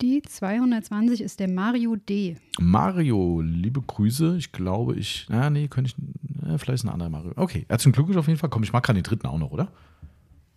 [0.00, 2.36] Die 220 ist der Mario D.
[2.58, 4.36] Mario, liebe Grüße.
[4.36, 5.26] Ich glaube, ich.
[5.28, 5.96] Na, nee, könnte ich.
[6.42, 7.32] Na, vielleicht ist ein anderer Mario.
[7.36, 8.50] Okay, herzlichen Glückwunsch auf jeden Fall.
[8.50, 9.70] Komm, ich mag gerade den dritten auch noch, oder?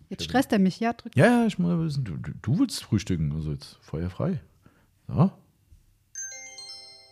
[0.08, 1.14] Jetzt stresst er mich, ja, drück.
[1.14, 4.40] Ja, ja, ich mal wissen, du, du, willst frühstücken, also jetzt feuerfrei.
[5.06, 5.30] So.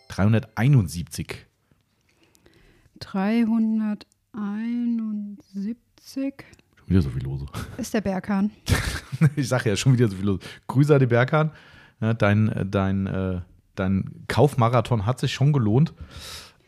[0.08, 1.46] 371.
[3.00, 4.06] 371
[6.76, 7.46] Schon wieder so viel lose.
[7.76, 8.50] ist der Berghahn.
[9.34, 10.40] Ich sage ja schon wieder so viel lose.
[10.66, 11.50] Grüße an die Berghahn.
[12.00, 13.40] Dein, äh, dein, äh,
[13.74, 15.94] dein Kaufmarathon hat sich schon gelohnt.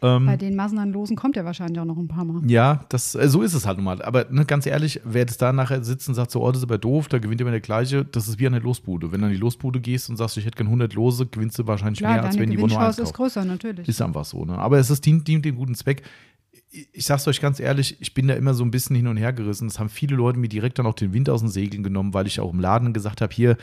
[0.00, 2.48] Ähm, Bei den Massen an Losen kommt er wahrscheinlich auch noch ein paar Mal.
[2.48, 4.00] ja, das, äh, so ist es halt nun mal.
[4.02, 6.64] Aber ne, ganz ehrlich, wer das da nachher sitzt und sagt, so, oh, das ist
[6.64, 9.10] aber doof, da gewinnt immer der gleiche, das ist wie eine Losbude.
[9.10, 11.66] Wenn du an die Losbude gehst und sagst, ich hätte gern 100 Lose, gewinnst du
[11.66, 13.88] wahrscheinlich Klar, mehr, als wenn die Wohnung eins ist größer, natürlich.
[13.88, 14.56] Ist einfach so, ne?
[14.56, 16.02] Aber es ist, dient, dient dem guten Zweck.
[16.70, 19.32] ich sag's euch ganz ehrlich, ich bin da immer so ein bisschen hin und her
[19.32, 19.66] gerissen.
[19.66, 22.26] Das haben viele Leute mir direkt dann auch den Wind aus den Segeln genommen, weil
[22.26, 23.56] ich auch im Laden gesagt habe, hier,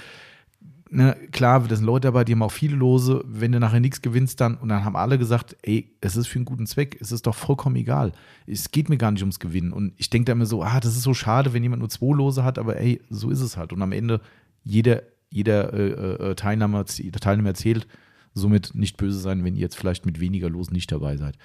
[0.90, 3.24] ne, klar, da sind Leute dabei, die haben auch viele Lose.
[3.26, 6.38] Wenn du nachher nichts gewinnst, dann, und dann haben alle gesagt, ey, es ist für
[6.38, 8.12] einen guten Zweck, es ist doch vollkommen egal.
[8.46, 9.74] Es geht mir gar nicht ums Gewinnen.
[9.74, 12.16] Und ich denke da immer so, ah, das ist so schade, wenn jemand nur zwei
[12.16, 13.74] Lose hat, aber ey, so ist es halt.
[13.74, 14.22] Und am Ende,
[14.64, 17.88] jeder, jeder äh, äh, Teilnehmer, Teilnehmer erzählt,
[18.34, 21.38] somit nicht böse sein, wenn ihr jetzt vielleicht mit weniger Losen nicht dabei seid.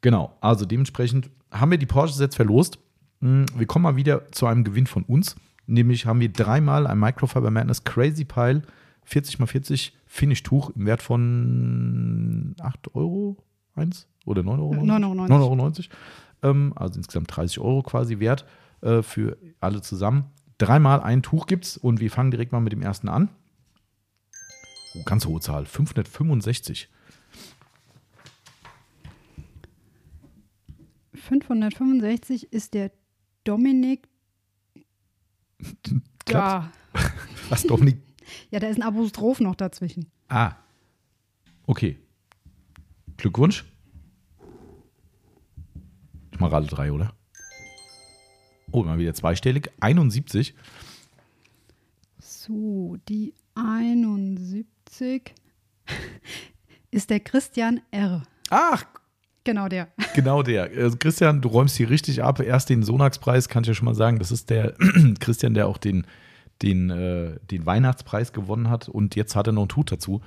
[0.00, 2.78] Genau, also dementsprechend haben wir die Porsche-Sets verlost.
[3.20, 5.34] Hm, wir kommen mal wieder zu einem Gewinn von uns.
[5.68, 8.62] Nämlich haben wir dreimal ein Microfiber Madness Crazy Pile
[9.06, 13.36] 40x40 Finish-Tuch im Wert von 8 Euro
[13.74, 14.74] 1 oder 9,90 Euro?
[14.74, 15.54] 9,90 Euro.
[15.54, 16.50] 9,90 Euro.
[16.50, 18.46] Ähm, also insgesamt 30 Euro quasi wert
[18.80, 20.24] äh, für alle zusammen.
[20.56, 23.28] Dreimal ein Tuch gibt es und wir fangen direkt mal mit dem ersten an.
[24.94, 26.88] Oh, ganz hohe Zahl, 565.
[31.12, 32.90] 565 ist der
[33.44, 34.08] Dominik.
[36.24, 36.70] Da.
[37.48, 37.98] Was, Dominik?
[38.50, 40.06] ja, da ist ein Apostroph noch dazwischen.
[40.28, 40.56] Ah.
[41.66, 41.98] Okay.
[43.16, 43.64] Glückwunsch.
[46.32, 47.14] Ich mache alle drei, oder?
[48.70, 49.70] Oh, mal wieder zweistellig.
[49.80, 50.54] 71.
[52.18, 55.34] So, die 71
[56.90, 58.22] ist der Christian R.
[58.50, 58.86] Ach,
[59.44, 59.88] Genau der.
[60.14, 60.64] Genau der.
[60.64, 62.40] Also Christian, du räumst hier richtig ab.
[62.40, 64.18] Erst den Sonax-Preis, kann ich ja schon mal sagen.
[64.18, 64.74] Das ist der
[65.20, 66.06] Christian, der auch den,
[66.62, 68.88] den, äh, den Weihnachtspreis gewonnen hat.
[68.88, 70.20] Und jetzt hat er noch ein Tuch dazu.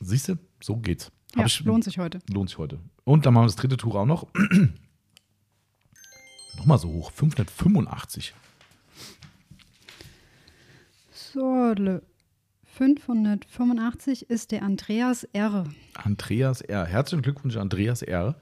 [0.00, 1.10] Siehst du, so geht's.
[1.34, 2.18] ja, ich, lohnt sich heute.
[2.30, 2.78] Lohnt sich heute.
[3.04, 4.26] Und dann machen wir das dritte Tuch auch noch.
[6.56, 8.34] Nochmal so hoch, 585.
[11.12, 11.74] So,
[12.76, 15.64] 585 ist der Andreas R.
[15.94, 16.84] Andreas R.
[16.84, 18.36] Herzlichen Glückwunsch, Andreas R.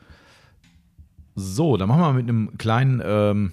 [1.36, 3.52] So, dann machen wir mit einem kleinen ähm,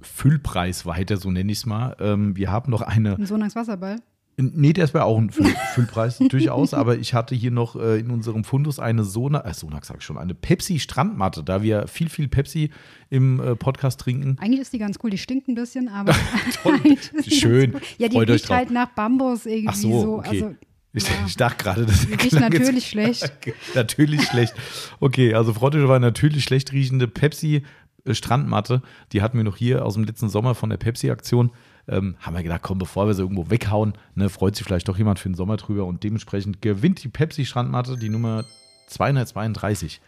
[0.00, 1.94] Füllpreis weiter, so nenne ich es mal.
[2.00, 3.16] Ähm, wir haben noch eine.
[3.16, 4.00] Ein Sonax Wasserball.
[4.36, 6.74] Nee, das wäre auch ein Füll Füllpreis, durchaus.
[6.74, 10.04] Aber ich hatte hier noch äh, in unserem Fundus eine Sonax, äh, Sonax sag ich
[10.04, 12.70] schon, eine Pepsi-Strandmatte, da wir viel, viel Pepsi
[13.10, 14.36] im äh, Podcast trinken.
[14.40, 16.14] Eigentlich ist die ganz cool, die stinkt ein bisschen, aber.
[16.62, 16.80] Toll,
[17.28, 17.76] schön.
[17.98, 20.00] Ja, die riecht halt nach Bambus irgendwie Ach so.
[20.00, 20.18] so.
[20.18, 20.28] Okay.
[20.28, 20.54] Also,
[20.92, 21.14] ich, ja.
[21.26, 23.32] ich, dachte gerade, das riecht natürlich schlecht.
[23.74, 24.54] natürlich schlecht.
[25.00, 28.82] Okay, also Frottisch war natürlich schlecht riechende Pepsi-Strandmatte.
[29.12, 31.50] Die hatten wir noch hier aus dem letzten Sommer von der Pepsi-Aktion
[31.88, 34.98] ähm, haben wir gedacht, komm, bevor wir sie irgendwo weghauen, ne, freut sich vielleicht doch
[34.98, 38.44] jemand für den Sommer drüber und dementsprechend gewinnt die Pepsi-Strandmatte die Nummer
[38.88, 40.00] 232.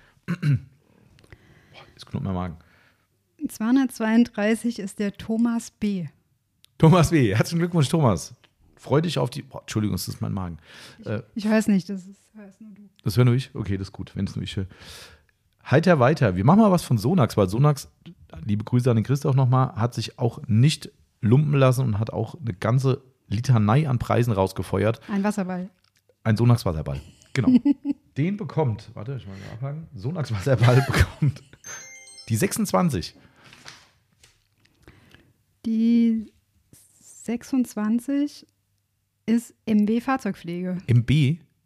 [1.95, 2.57] Jetzt knurrt mein Magen.
[3.49, 6.07] 232 ist der Thomas B.
[6.79, 7.35] Thomas B.
[7.35, 8.35] Herzlichen Glückwunsch, Thomas.
[8.77, 9.43] Freu dich auf die.
[9.43, 10.59] Boah, Entschuldigung, das ist mein Magen.
[10.99, 12.83] Ich, äh, ich weiß nicht, das ist, hörst nur du.
[13.05, 13.55] Das höre nur ich?
[13.55, 14.66] Okay, das ist gut, wenn es nur ich höre.
[15.70, 16.37] Heiter weiter.
[16.37, 17.89] Wir machen mal was von Sonax, weil Sonax,
[18.45, 20.91] liebe Grüße an den Christ auch nochmal, hat sich auch nicht
[21.21, 25.01] lumpen lassen und hat auch eine ganze Litanei an Preisen rausgefeuert.
[25.09, 25.71] Ein Wasserball.
[26.25, 27.01] Ein Sonax Wasserball.
[27.33, 27.49] Genau.
[28.17, 29.89] Den bekommt, warte, ich mal abhaken.
[29.95, 31.43] Sonax Wasserball bekommt
[32.29, 33.14] die 26.
[35.64, 36.33] Die
[37.25, 38.47] 26
[39.27, 40.79] ist MW Fahrzeugpflege.
[40.87, 41.11] MB?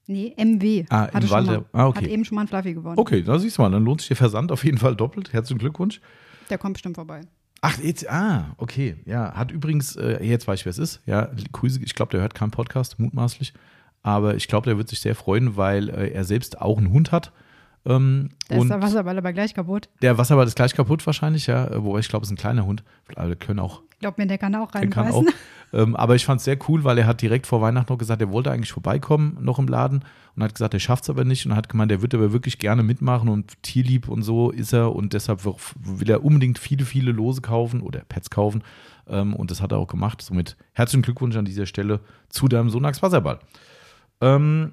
[0.07, 0.87] Nee, MW.
[0.89, 1.65] Ah, Hatte im Walter.
[1.73, 1.99] Ah, okay.
[2.05, 2.99] Hat eben schon mal ein Fluffy gewonnen.
[2.99, 5.33] Okay, da siehst du mal, dann lohnt sich der Versand auf jeden Fall doppelt.
[5.33, 6.01] Herzlichen Glückwunsch.
[6.49, 7.21] Der kommt bestimmt vorbei.
[7.63, 8.97] Ach, jetzt, ah, okay.
[9.05, 11.01] Ja, hat übrigens, äh, jetzt weiß ich, wer es ist.
[11.07, 13.53] Ja, Grüße, ich glaube, der hört keinen Podcast, mutmaßlich.
[14.03, 17.13] Aber ich glaube, der wird sich sehr freuen, weil äh, er selbst auch einen Hund
[17.13, 17.33] hat.
[17.87, 19.89] Ähm, da ist der Wasserball aber gleich kaputt.
[20.03, 21.69] Der Wasserball ist gleich kaputt wahrscheinlich, ja.
[21.83, 22.85] Wobei ich glaube, es ist ein kleiner Hund.
[23.17, 23.83] Alle können auch.
[23.93, 25.29] Ich glaube mir, der kann auch reinbeißen.
[25.73, 28.21] Ähm, aber ich fand es sehr cool, weil er hat direkt vor Weihnachten noch gesagt,
[28.21, 30.05] er wollte eigentlich vorbeikommen, noch im Laden.
[30.35, 31.47] Und hat gesagt, er schafft es aber nicht.
[31.47, 34.95] Und hat gemeint, er würde aber wirklich gerne mitmachen und tierlieb und so ist er.
[34.95, 38.63] Und deshalb will er unbedingt viele, viele Lose kaufen oder Pets kaufen.
[39.09, 40.23] Ähm, und das hat er auch gemacht.
[40.23, 43.39] Somit herzlichen Glückwunsch an dieser Stelle zu deinem Sonax Wasserball.
[44.21, 44.73] Ähm,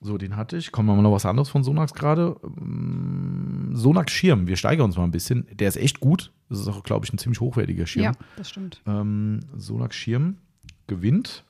[0.00, 0.72] so, den hatte ich.
[0.72, 2.36] Kommen wir mal noch was anderes von Sonax gerade.
[2.42, 5.46] Ähm, Sonax Schirm, wir steigern uns mal ein bisschen.
[5.52, 6.32] Der ist echt gut.
[6.48, 8.04] Das ist auch, glaube ich, ein ziemlich hochwertiger Schirm.
[8.04, 8.80] Ja, das stimmt.
[8.86, 10.38] Ähm, Sonax Schirm
[10.86, 11.44] gewinnt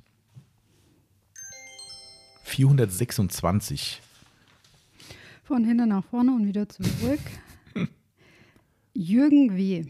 [2.45, 4.03] 426.
[5.45, 7.21] Von hinten nach vorne und wieder zurück.
[8.95, 9.87] Jürgen W.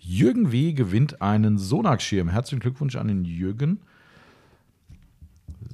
[0.00, 0.72] Jürgen W.
[0.72, 2.28] gewinnt einen Sonax-Schirm.
[2.28, 3.80] Herzlichen Glückwunsch an den Jürgen.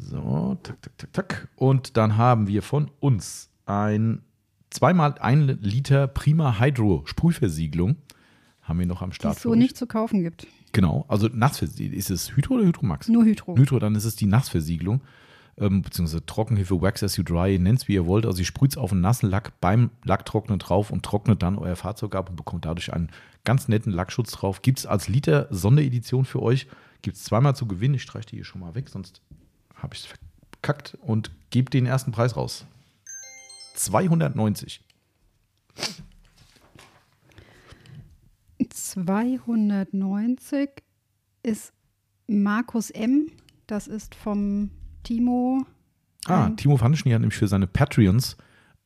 [0.09, 1.49] So, tak, tak, tak, tak.
[1.57, 4.23] Und dann haben wir von uns ein
[4.71, 7.97] zweimal ein Liter Prima Hydro Sprühversiegelung.
[8.63, 9.35] Haben wir noch am Start.
[9.35, 10.47] Die es so nicht zu kaufen gibt.
[10.73, 11.99] Genau, also Nassversiegelung.
[11.99, 13.09] Ist es Hydro oder Hydromax?
[13.09, 13.57] Nur Hydro.
[13.57, 15.01] Hydro, dann ist es die Nassversiegelung.
[15.59, 18.27] ähm, beziehungsweise Trockenhilfe, Wax as you dry, nennt es wie ihr wollt.
[18.27, 21.77] Also ihr sprüht es auf einen nassen Lack beim Lacktrocknen drauf und trocknet dann euer
[21.77, 23.11] Fahrzeug ab und bekommt dadurch einen
[23.45, 24.63] ganz netten Lackschutz drauf.
[24.63, 26.67] Gibt es als Liter Sonderedition für euch.
[27.03, 27.95] Gibt es zweimal zu gewinnen.
[27.95, 29.23] Ich streiche die hier schon mal weg, sonst
[29.87, 30.12] habe ich es
[30.61, 32.66] verkackt und gebe den ersten Preis raus.
[33.76, 34.82] 290.
[38.68, 40.70] 290
[41.45, 41.72] ist
[42.26, 43.30] Markus M.
[43.68, 44.72] Das ist vom
[45.05, 45.64] Timo.
[46.26, 48.37] Ah, Timo Vandeschny hat nämlich für seine Patreons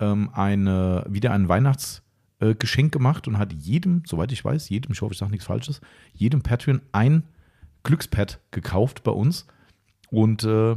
[0.01, 5.15] ähm, eine, wieder ein Weihnachtsgeschenk gemacht und hat jedem, soweit ich weiß, jedem, ich hoffe,
[5.15, 5.81] ich sage nichts Falsches,
[6.13, 7.23] jedem Patreon ein
[7.85, 9.47] Glückspad gekauft bei uns.
[10.11, 10.77] Und äh,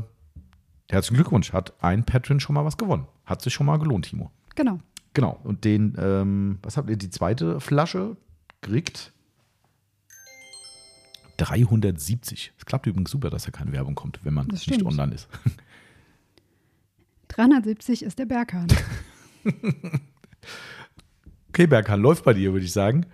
[0.94, 3.08] herzlichen Glückwunsch, hat ein Patreon schon mal was gewonnen.
[3.26, 4.32] Hat sich schon mal gelohnt, Timo.
[4.56, 4.80] Genau.
[5.14, 5.39] Genau.
[5.44, 8.16] Und den, ähm, was habt ihr, die zweite Flasche
[8.62, 9.12] gekriegt?
[11.38, 12.54] 370.
[12.58, 14.86] Es klappt übrigens super, dass da keine Werbung kommt, wenn man Das nicht stimmt.
[14.86, 15.28] online ist.
[17.30, 18.68] 370 ist der Berghahn.
[21.50, 23.06] Okay, Berghahn, läuft bei dir, würde ich sagen.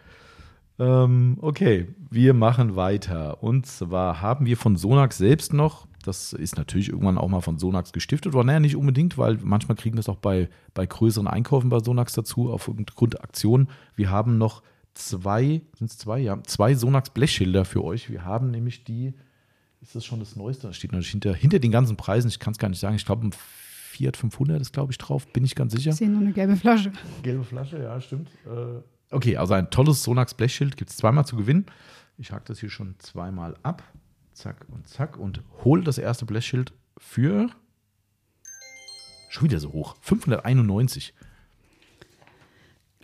[0.78, 3.44] Ähm, okay, wir machen weiter.
[3.44, 7.60] Und zwar haben wir von Sonax selbst noch, das ist natürlich irgendwann auch mal von
[7.60, 8.48] Sonax gestiftet worden.
[8.48, 12.14] Naja, nicht unbedingt, weil manchmal kriegen wir es auch bei, bei größeren Einkaufen bei Sonax
[12.14, 13.70] dazu, aufgrund Aktion.
[13.96, 14.64] Wir haben noch
[14.96, 16.20] zwei, sind es zwei?
[16.20, 18.10] Ja, zwei Sonax Blechschilder für euch.
[18.10, 19.14] Wir haben nämlich die,
[19.82, 20.68] ist das schon das Neueste?
[20.68, 22.96] Das steht natürlich hinter, hinter den ganzen Preisen, ich kann es gar nicht sagen.
[22.96, 25.92] Ich glaube, ein Fiat 500 ist, glaube ich, drauf, bin ich ganz sicher.
[25.92, 26.92] Ich sehe nur eine gelbe Flasche.
[27.22, 28.30] Gelbe Flasche, ja, stimmt.
[28.48, 28.82] Äh,
[29.14, 31.68] okay, also ein tolles Sonax Blechschild gibt es zweimal zu gewinnen.
[32.18, 33.84] Ich hake das hier schon zweimal ab.
[34.40, 37.50] Zack und zack und hole das erste Blechschild für
[39.28, 39.98] schon wieder so hoch.
[40.00, 41.14] 591.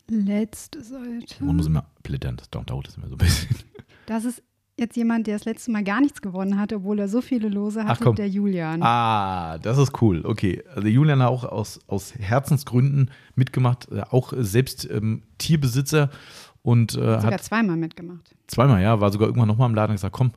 [0.08, 1.44] Letzte Seite.
[1.44, 3.54] Man muss immer blättern, das dauert das immer so ein bisschen.
[4.06, 4.44] Das ist
[4.78, 7.82] jetzt jemand, der das letzte Mal gar nichts gewonnen hatte, obwohl er so viele Lose
[7.82, 8.82] Ach, hatte, der Julian.
[8.82, 10.26] Ah, das ist cool.
[10.26, 16.12] Okay, also Julian hat auch aus, aus Herzensgründen mitgemacht, äh, auch selbst ähm, Tierbesitzer
[16.62, 18.34] und äh, Sogar hat zweimal mitgemacht.
[18.48, 20.32] Zweimal, ja, war sogar irgendwann nochmal im Laden und gesagt, komm,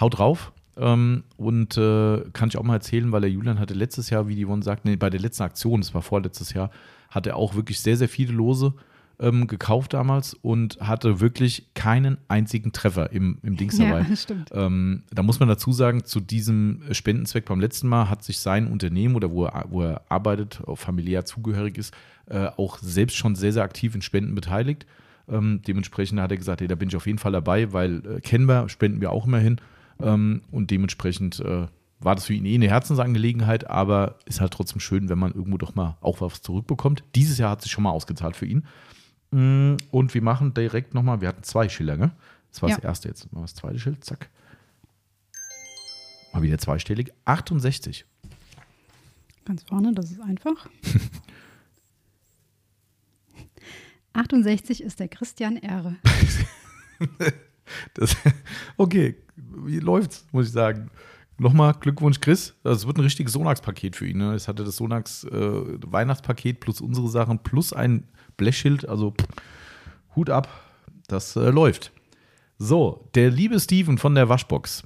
[0.00, 0.52] haut drauf.
[0.76, 4.36] Ähm, und äh, kann ich auch mal erzählen, weil der Julian hatte letztes Jahr, wie
[4.36, 6.70] die Yvonne sagt, nee, bei der letzten Aktion, das war vorletztes Jahr,
[7.10, 8.74] hat er auch wirklich sehr, sehr viele Lose
[9.20, 14.06] ähm, gekauft damals und hatte wirklich keinen einzigen Treffer im, im Dings dabei.
[14.08, 14.50] Ja, stimmt.
[14.52, 18.68] Ähm, da muss man dazu sagen, zu diesem Spendenzweck beim letzten Mal hat sich sein
[18.68, 21.92] Unternehmen oder wo er, wo er arbeitet, auch familiär zugehörig ist,
[22.26, 24.86] äh, auch selbst schon sehr, sehr aktiv in Spenden beteiligt.
[25.28, 28.20] Ähm, dementsprechend hat er gesagt, hey, da bin ich auf jeden Fall dabei, weil äh,
[28.20, 29.60] kennen wir, spenden wir auch immer hin.
[30.00, 31.66] Ähm, und dementsprechend äh,
[32.00, 35.58] war das für ihn eh eine Herzensangelegenheit, aber ist halt trotzdem schön, wenn man irgendwo
[35.58, 37.02] doch mal auch was zurückbekommt.
[37.14, 38.64] Dieses Jahr hat sich schon mal ausgezahlt für ihn.
[39.32, 42.12] Mm, Und wir machen direkt nochmal, wir hatten zwei Schilder, ne?
[42.50, 42.76] Das war Ja.
[42.76, 43.32] das erste jetzt.
[43.32, 44.30] Mal das zweite Schild, zack.
[46.32, 47.12] Mal wieder zweistellig.
[47.24, 48.04] 68.
[49.44, 50.68] Ganz vorne, das ist einfach.
[54.12, 55.96] 68 ist der Christian R.
[57.92, 58.16] Das,
[58.78, 59.14] okay,
[59.64, 60.90] wie läuft's, muss ich sagen.
[61.38, 62.54] Nochmal Glückwunsch, Chris.
[62.64, 64.18] Es wird ein richtiges Sonax-Paket für ihn.
[64.18, 64.34] Ne?
[64.34, 68.88] Es hatte das Sonax äh, plus unsere Sachen plus ein Blechschild.
[68.88, 69.26] Also pff,
[70.16, 70.48] Hut ab,
[71.06, 71.92] das äh, läuft.
[72.58, 74.82] So, der liebe Steven von der Waschbox.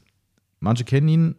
[0.61, 1.37] Manche kennen ihn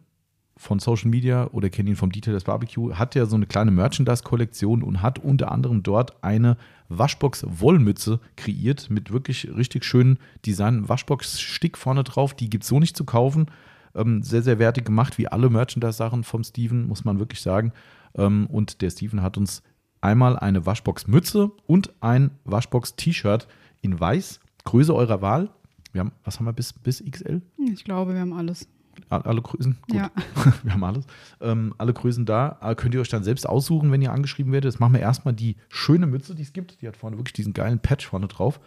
[0.56, 3.70] von Social Media oder kennen ihn vom Detail des Barbecue, hat ja so eine kleine
[3.70, 6.56] Merchandise-Kollektion und hat unter anderem dort eine
[6.88, 10.88] Waschbox-Wollmütze kreiert mit wirklich richtig schönen Design.
[10.88, 13.46] Waschbox-Stick vorne drauf, die gibt es so nicht zu kaufen.
[13.94, 17.72] Ähm, sehr, sehr wertig gemacht, wie alle Merchandise-Sachen vom Steven, muss man wirklich sagen.
[18.16, 19.62] Ähm, und der Steven hat uns
[20.00, 23.48] einmal eine Waschbox-Mütze und ein Waschbox-T-Shirt
[23.82, 25.50] in weiß, Größe eurer Wahl.
[25.92, 27.42] Wir haben, was haben wir bis, bis XL?
[27.72, 28.66] Ich glaube, wir haben alles.
[29.08, 29.78] Alle Größen?
[29.88, 29.96] Gut.
[29.96, 30.10] Ja.
[30.62, 31.06] wir haben alles.
[31.40, 32.58] Ähm, alle Größen da.
[32.60, 34.72] Äh, könnt ihr euch dann selbst aussuchen, wenn ihr angeschrieben werdet.
[34.72, 36.80] Jetzt machen wir erstmal die schöne Mütze, die es gibt.
[36.82, 38.60] Die hat vorne wirklich diesen geilen Patch vorne drauf.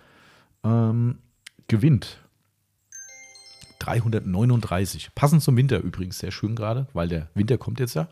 [0.63, 1.19] Ähm,
[1.67, 2.19] gewinnt
[3.79, 5.11] 339.
[5.15, 8.07] Passend zum Winter übrigens, sehr schön gerade, weil der Winter kommt jetzt ja.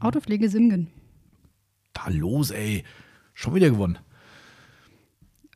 [0.00, 0.90] Autopflege Simgen.
[1.92, 2.84] Da los, ey.
[3.34, 3.98] Schon wieder gewonnen.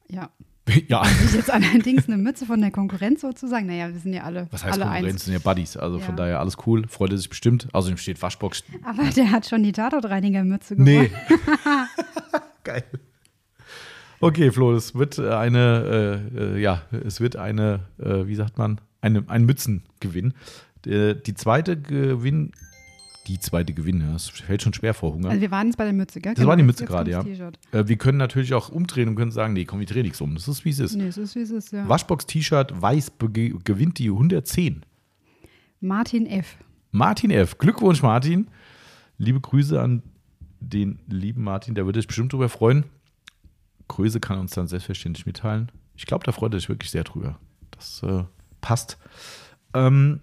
[0.09, 0.31] Ja.
[0.89, 1.03] ja.
[1.25, 3.67] Ist jetzt allerdings eine Mütze von der Konkurrenz sozusagen.
[3.67, 5.15] Naja, wir sind ja alle, Was heißt alle Konkurrenz?
[5.15, 5.25] eins.
[5.25, 5.77] sind ja Buddies.
[5.77, 6.17] Also von Ja.
[6.17, 6.87] daher alles cool.
[6.89, 7.69] Freut er sich bestimmt.
[7.73, 8.65] Außerdem steht Waschbox.
[8.85, 11.11] Aber der hat schon die Tatortreiniger-Mütze gewonnen.
[11.11, 11.11] Nee.
[12.65, 12.85] Geil.
[14.21, 18.81] Okay, Flo, es wird eine, äh, äh, ja, es wird eine, äh, wie sagt man,
[19.01, 20.35] eine, ein Mützengewinn.
[20.87, 22.51] Äh, die zweite Gewinn,
[23.29, 25.29] die zweite Gewinn, ja, es fällt schon schwer vor Hunger.
[25.29, 26.35] Also wir waren jetzt bei der Mütze, gell?
[26.35, 27.23] Das war die Jetzt- Mütze gerade, ja.
[27.23, 27.53] das.
[27.73, 30.35] Äh, wir können natürlich auch umdrehen und können sagen, nee, komm, wir drehen nichts um.
[30.35, 30.95] Das ist, wie es ist.
[30.97, 31.89] Nee, so ist wie es ist, ja.
[31.89, 34.85] Waschbox-T-Shirt weiß gewinnt die 110.
[35.81, 36.57] Martin F.
[36.91, 37.59] Martin F.
[37.59, 38.49] Glückwunsch, Martin.
[39.19, 40.03] Liebe Grüße an
[40.61, 42.85] den lieben Martin, der würde sich bestimmt darüber freuen.
[43.89, 45.71] Größe kann uns dann selbstverständlich mitteilen.
[45.95, 47.39] Ich glaube, da freut er sich wirklich sehr drüber.
[47.71, 48.25] Das äh,
[48.61, 48.99] passt.
[49.75, 50.21] Ähm,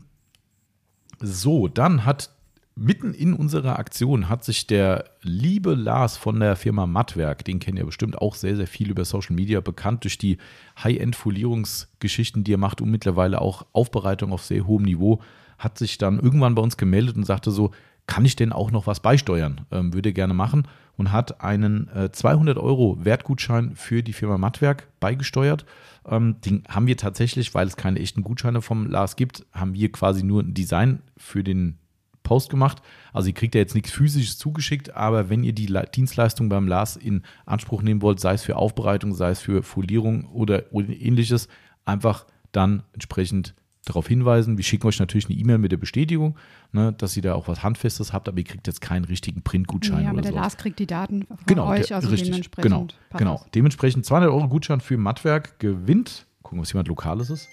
[1.21, 2.34] so, dann hat
[2.75, 7.77] mitten in unserer Aktion hat sich der liebe Lars von der Firma Mattwerk, den kennen
[7.77, 10.37] ja bestimmt auch sehr, sehr viel über Social Media, bekannt durch die
[10.83, 15.21] High-End-Folierungsgeschichten, die er macht und mittlerweile auch Aufbereitung auf sehr hohem Niveau,
[15.57, 17.71] hat sich dann irgendwann bei uns gemeldet und sagte so,
[18.07, 19.61] kann ich denn auch noch was beisteuern?
[19.71, 20.67] Ähm, würde gerne machen
[20.97, 25.65] und hat einen äh, 200 Euro Wertgutschein für die Firma Mattwerk beigesteuert.
[26.07, 29.91] Ähm, den haben wir tatsächlich, weil es keine echten Gutscheine vom Lars gibt, haben wir
[29.91, 31.79] quasi nur ein Design für den
[32.25, 32.81] Post gemacht.
[33.13, 36.97] Also ihr kriegt ja jetzt nichts physisches zugeschickt, aber wenn ihr die Dienstleistung beim Lars
[36.97, 41.47] in Anspruch nehmen wollt, sei es für Aufbereitung, sei es für Folierung oder, ähnliches,
[41.85, 43.55] einfach dann entsprechend
[43.85, 44.57] darauf hinweisen.
[44.57, 46.37] Wir schicken euch natürlich eine E-Mail mit der Bestätigung,
[46.71, 50.03] ne, dass ihr da auch was Handfestes habt, aber ihr kriegt jetzt keinen richtigen Printgutschein.
[50.03, 50.43] Ja, aber der sowas.
[50.43, 52.95] Lars kriegt die Daten von genau, euch, der, also richtig, dementsprechend.
[53.11, 53.45] Genau, genau.
[53.53, 56.25] Dementsprechend 200 Euro Gutschein für Mattwerk gewinnt.
[56.41, 57.47] Gucken, was jemand Lokales ist.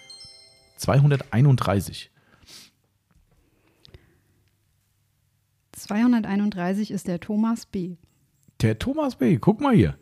[0.79, 2.12] 231.
[5.83, 7.97] 231 ist der Thomas B.
[8.61, 9.97] Der Thomas B., guck mal hier.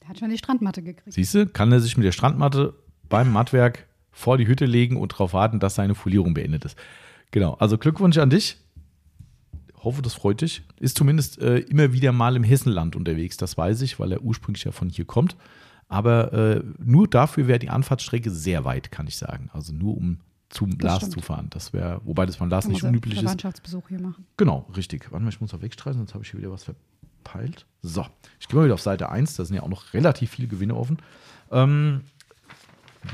[0.00, 1.12] Der hat schon die Strandmatte gekriegt.
[1.12, 2.74] Siehst du, kann er sich mit der Strandmatte
[3.08, 6.78] beim Mattwerk vor die Hütte legen und darauf warten, dass seine Folierung beendet ist.
[7.30, 8.56] Genau, also Glückwunsch an dich.
[9.76, 10.62] Hoffe, das freut dich.
[10.80, 14.64] Ist zumindest äh, immer wieder mal im Hessenland unterwegs, das weiß ich, weil er ursprünglich
[14.64, 15.36] ja von hier kommt.
[15.88, 19.50] Aber äh, nur dafür wäre die Anfahrtsstrecke sehr weit, kann ich sagen.
[19.52, 20.20] Also nur um
[20.52, 21.12] zum Das Lars stimmt.
[21.14, 21.46] zu fahren.
[21.50, 23.20] Das wäre, wobei das von Lars nicht unüblich ist.
[23.20, 24.26] Verwandtschaftsbesuch hier machen.
[24.36, 25.10] Genau, richtig.
[25.10, 27.66] Warte mal, ich muss noch wegstreichen, sonst habe ich hier wieder was verpeilt.
[27.80, 28.06] So,
[28.38, 29.36] ich gehe mal wieder auf Seite 1.
[29.36, 30.98] Da sind ja auch noch relativ viele Gewinne offen.
[31.50, 32.02] Ähm,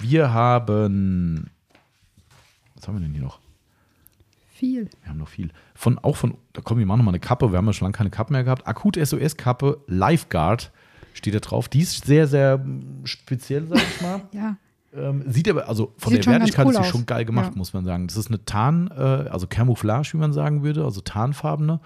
[0.01, 1.49] wir haben.
[2.75, 3.39] Was haben wir denn hier noch?
[4.51, 4.91] Viel.
[5.03, 5.51] Wir haben noch viel.
[5.75, 7.53] Von, auch von, da kommen wir machen nochmal eine Kappe.
[7.53, 8.67] Wir haben ja schon lange keine Kappe mehr gehabt.
[8.67, 10.73] Akut SOS-Kappe, Lifeguard
[11.15, 11.69] steht da drauf.
[11.69, 12.65] Die ist sehr, sehr
[13.05, 14.23] speziell, sag ich mal.
[14.33, 14.57] Ja.
[14.95, 17.59] Ähm, sieht aber, also von Sieht der Wertigkeit cool ist sie schon geil gemacht, Ja.
[17.59, 18.07] muss man sagen.
[18.07, 21.81] Das ist eine Tarn, äh, also Camouflage, wie man sagen würde, also tarnfarbene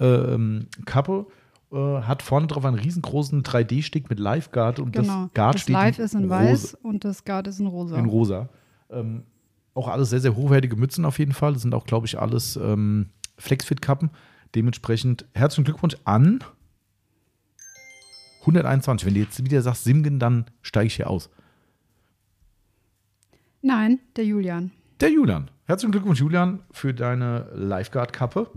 [0.00, 1.26] ähm, Kappe.
[1.72, 5.24] Äh, hat vorne drauf einen riesengroßen 3D-Stick mit Lifeguard und Genau.
[5.24, 7.98] das Guard das steht Live ist in rosa- weiß und das Guard ist in rosa.
[7.98, 8.48] in rosa.
[8.90, 9.24] Ähm,
[9.74, 11.54] auch alles sehr, sehr hochwertige Mützen auf jeden Fall.
[11.54, 13.06] Das sind auch, glaube ich, alles ähm,
[13.38, 14.10] Flexfit-Kappen.
[14.54, 16.38] Dementsprechend herzlichen Glückwunsch an
[18.42, 19.06] 121.
[19.06, 21.30] Wenn du jetzt wieder sagst Simgen, dann steige ich hier aus.
[23.66, 24.72] Nein, der Julian.
[25.00, 25.50] Der Julian.
[25.64, 28.50] Herzlichen Glückwunsch, Julian, für deine Lifeguard-Kappe.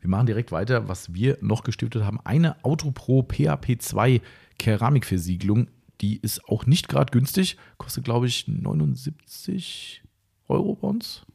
[0.00, 2.18] Wir machen direkt weiter, was wir noch gestiftet haben.
[2.24, 4.22] Eine Autopro PAP 2
[4.58, 5.68] Keramikversiegelung.
[6.00, 7.58] Die ist auch nicht gerade günstig.
[7.76, 10.04] Kostet, glaube ich, 79
[10.48, 11.26] Euro bei uns.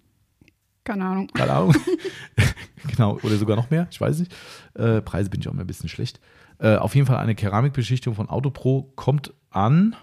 [0.84, 1.28] Keine Ahnung.
[1.28, 1.76] Keine Ahnung.
[2.88, 4.36] genau, oder sogar noch mehr, ich weiß nicht.
[4.74, 6.20] Äh, Preise bin ich auch immer ein bisschen schlecht.
[6.58, 9.96] Äh, auf jeden Fall eine Keramikbeschichtung von Autopro kommt an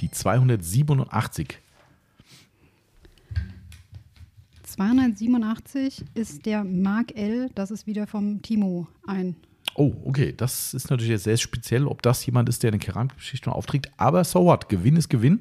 [0.00, 1.58] die 287.
[4.62, 7.50] 287 ist der Mark L.
[7.54, 9.36] Das ist wieder vom Timo ein.
[9.74, 10.34] Oh, okay.
[10.36, 13.90] Das ist natürlich jetzt sehr speziell, ob das jemand ist, der eine Keramikbeschichtung aufträgt.
[13.96, 14.68] Aber so what?
[14.68, 15.40] Gewinn ist Gewinn.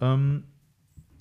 [0.00, 0.44] Ähm,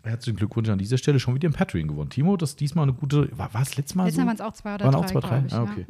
[0.03, 1.19] herzlichen Glückwunsch an dieser Stelle.
[1.19, 2.09] Schon wieder im Patreon gewonnen.
[2.09, 3.29] Timo, das ist diesmal eine gute.
[3.37, 4.27] War, war es letztes Mal Letztes Mal so?
[4.27, 4.99] waren es auch zwei oder Waren drei.
[4.99, 5.35] auch zwei, drei?
[5.51, 5.85] ah, ja.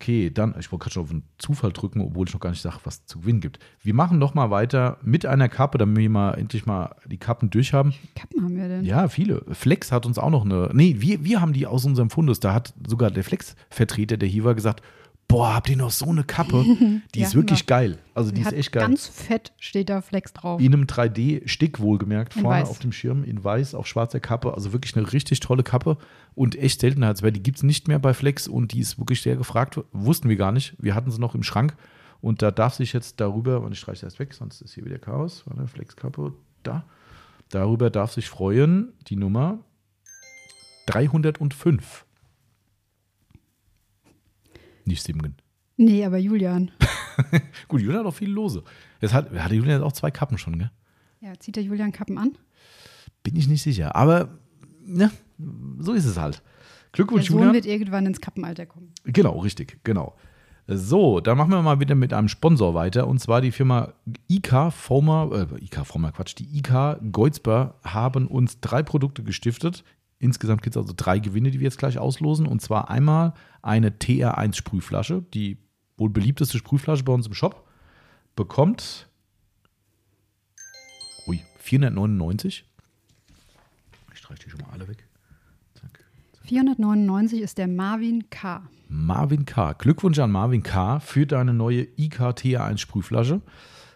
[0.00, 0.30] Okay.
[0.30, 2.78] Dann, ich wollte gerade schon auf einen Zufall drücken, obwohl ich noch gar nicht sage,
[2.84, 3.58] was zu gewinnen gibt.
[3.82, 7.50] Wir machen noch mal weiter mit einer Kappe, damit wir mal endlich mal die Kappen
[7.50, 7.94] durchhaben.
[8.14, 8.84] Kappen haben wir denn?
[8.84, 9.44] Ja, viele.
[9.52, 10.70] Flex hat uns auch noch eine.
[10.72, 12.40] Nee, wir, wir haben die aus unserem Fundus.
[12.40, 14.82] Da hat sogar der Flex-Vertreter, der hier war, gesagt:
[15.28, 16.64] Boah, habt ihr noch so eine Kappe?
[17.14, 17.66] Die Ja, ist wirklich ja.
[17.66, 17.98] geil.
[18.14, 18.82] Also, die Die ist echt geil.
[18.82, 20.60] Ganz fett steht da Flex drauf.
[20.60, 22.68] In einem 3D-Stick wohlgemerkt, In vorne weiß.
[22.68, 24.52] auf dem Schirm, in weiß, auf schwarzer Kappe.
[24.54, 25.98] Also wirklich eine richtig tolle Kappe
[26.34, 27.36] und echt Seltenheitswert.
[27.36, 29.80] Die gibt es nicht mehr bei Flex und die ist wirklich sehr gefragt.
[29.92, 30.74] Wussten wir gar nicht.
[30.78, 31.76] Wir hatten sie noch im Schrank
[32.20, 34.98] und da darf sich jetzt darüber, und ich streiche erst weg, sonst ist hier wieder
[34.98, 35.44] Chaos.
[35.46, 36.84] Warte, Flex-Kappe, da.
[37.48, 39.64] Darüber darf sich freuen die Nummer
[40.86, 42.06] 305.
[44.84, 45.36] Nicht Simgen.
[45.76, 46.70] Nee, aber Julian.
[47.68, 48.62] Gut, Julian hat auch viele Lose.
[49.00, 50.70] Jetzt hat, hatte Julian jetzt auch zwei Kappen schon, gell?
[51.20, 52.36] Ja, zieht der Julian Kappen an?
[53.22, 53.96] Bin ich nicht sicher.
[53.96, 54.38] Aber
[54.82, 55.10] ne,
[55.78, 56.36] so ist es halt.
[56.36, 57.54] Der Glückwunsch, Sohn Julian.
[57.54, 58.92] wird irgendwann ins Kappenalter kommen.
[59.04, 60.16] Genau, richtig, genau.
[60.66, 63.08] So, dann machen wir mal wieder mit einem Sponsor weiter.
[63.08, 63.92] Und zwar die Firma
[64.28, 69.82] IK Former, äh, IK Former, Quatsch, die IK Geutzber haben uns drei Produkte gestiftet.
[70.20, 72.46] Insgesamt gibt es also drei Gewinne, die wir jetzt gleich auslosen.
[72.46, 75.58] Und zwar einmal eine TR1 Sprühflasche, die
[75.96, 77.66] wohl beliebteste Sprühflasche bei uns im Shop,
[78.36, 79.08] bekommt
[81.26, 82.64] ui, 499.
[84.12, 85.04] Ich streiche die schon mal alle weg.
[86.40, 86.48] Zack.
[86.48, 88.62] 499 ist der Marvin K.
[88.88, 89.72] Marvin K.
[89.74, 91.00] Glückwunsch an Marvin K.
[91.00, 93.40] für deine neue IK TA1 Sprühflasche.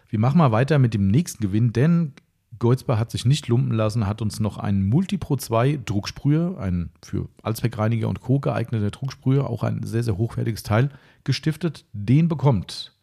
[0.09, 2.13] Wir machen mal weiter mit dem nächsten Gewinn, denn
[2.57, 7.27] Goldsbar hat sich nicht lumpen lassen, hat uns noch einen Multipro 2 Drucksprüher, ein für
[7.43, 8.39] Allzweckreiniger und Co.
[8.39, 10.89] geeigneter Drucksprüher, auch ein sehr, sehr hochwertiges Teil,
[11.25, 11.85] gestiftet.
[11.91, 12.93] Den bekommt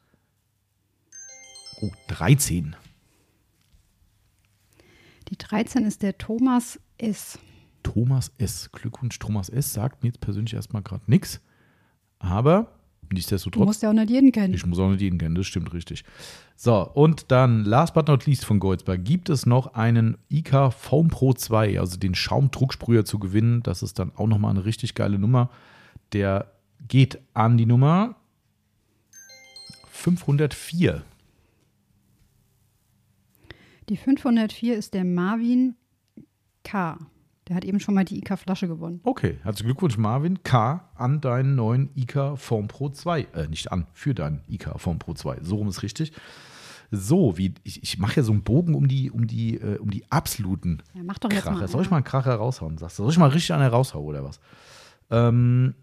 [1.82, 2.76] oh, 13.
[5.28, 7.38] Die 13 ist der Thomas S.
[7.82, 8.70] Thomas S.
[8.72, 9.72] Glückwunsch, Thomas S.
[9.72, 11.40] sagt mir jetzt persönlich erstmal gerade nichts.
[12.18, 12.68] Aber
[13.08, 13.66] Du nichtsdestotrotz.
[13.66, 14.54] musst ja auch nicht jeden kennen.
[14.54, 16.02] Ich muss auch nicht jeden kennen, das stimmt richtig.
[16.56, 21.08] So, und dann, last but not least von Goldsberg, gibt es noch einen IK Foam
[21.08, 23.62] Pro 2, also den Schaumdrucksprüher zu gewinnen.
[23.62, 25.50] Das ist dann auch nochmal eine richtig geile Nummer.
[26.14, 26.52] Der
[26.88, 28.14] geht an die Nummer
[29.90, 31.02] 504.
[33.88, 35.74] Die 504 ist der Marvin
[36.64, 36.96] K.
[37.52, 39.00] Der hat eben schon mal die IK-Flasche gewonnen.
[39.04, 40.88] Okay, herzlichen Glückwunsch, Marvin K.
[40.94, 43.26] an deinen neuen IK Form Pro 2.
[43.34, 45.40] Äh, nicht an, für deinen IK Form Pro 2.
[45.42, 46.12] So rum ist richtig.
[46.90, 49.90] So, wie ich, ich mache ja so einen Bogen um die, um die, äh, um
[49.90, 51.58] die absoluten Ja, mach doch jetzt Kracher.
[51.58, 51.68] mal.
[51.68, 52.78] Soll ich mal einen Kracher raushauen?
[52.78, 54.40] Sagst du, soll ich mal richtig einen raushauen oder was?
[55.10, 55.74] Ähm,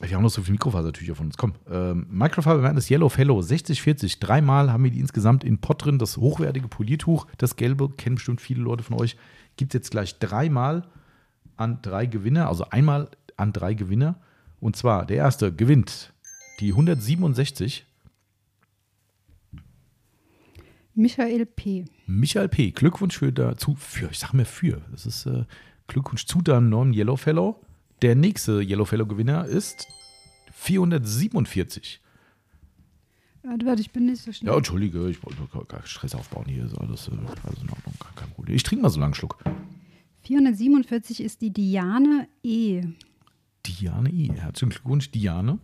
[0.00, 1.36] wir haben noch so viele Mikrofasertücher von uns.
[1.36, 4.20] Komm, ähm, Microfiber Madness Yellow Fellow 6040.
[4.20, 5.98] Dreimal haben wir die insgesamt in Pott drin.
[5.98, 9.16] Das hochwertige Poliertuch, das gelbe, kennen bestimmt viele Leute von euch.
[9.56, 10.86] Gibt es jetzt gleich dreimal
[11.56, 14.20] an drei Gewinner, also einmal an drei Gewinner.
[14.60, 16.12] Und zwar der erste gewinnt
[16.60, 17.86] die 167.
[20.94, 21.84] Michael P.
[22.06, 22.70] Michael P.
[22.70, 24.80] Glückwunsch für dazu, für, ich sag mir für.
[24.90, 25.44] Das ist äh,
[25.88, 27.60] Glückwunsch zu deinem neuen Yellow Fellow.
[28.00, 29.86] Der nächste Yellow Fellow Gewinner ist
[30.52, 32.00] 447.
[33.46, 34.50] Warte, ich bin nicht so schnell.
[34.50, 36.64] Ja, entschuldige, ich wollte gar Stress aufbauen hier.
[36.64, 38.56] Ist alles, äh, alles in Ordnung, kein, Problem.
[38.56, 39.38] Ich trinke mal so lange einen Schluck.
[40.22, 42.82] 447 ist die Diane E.
[43.64, 44.32] Diane I.
[44.32, 45.58] Herzlichen Glückwunsch, Diane.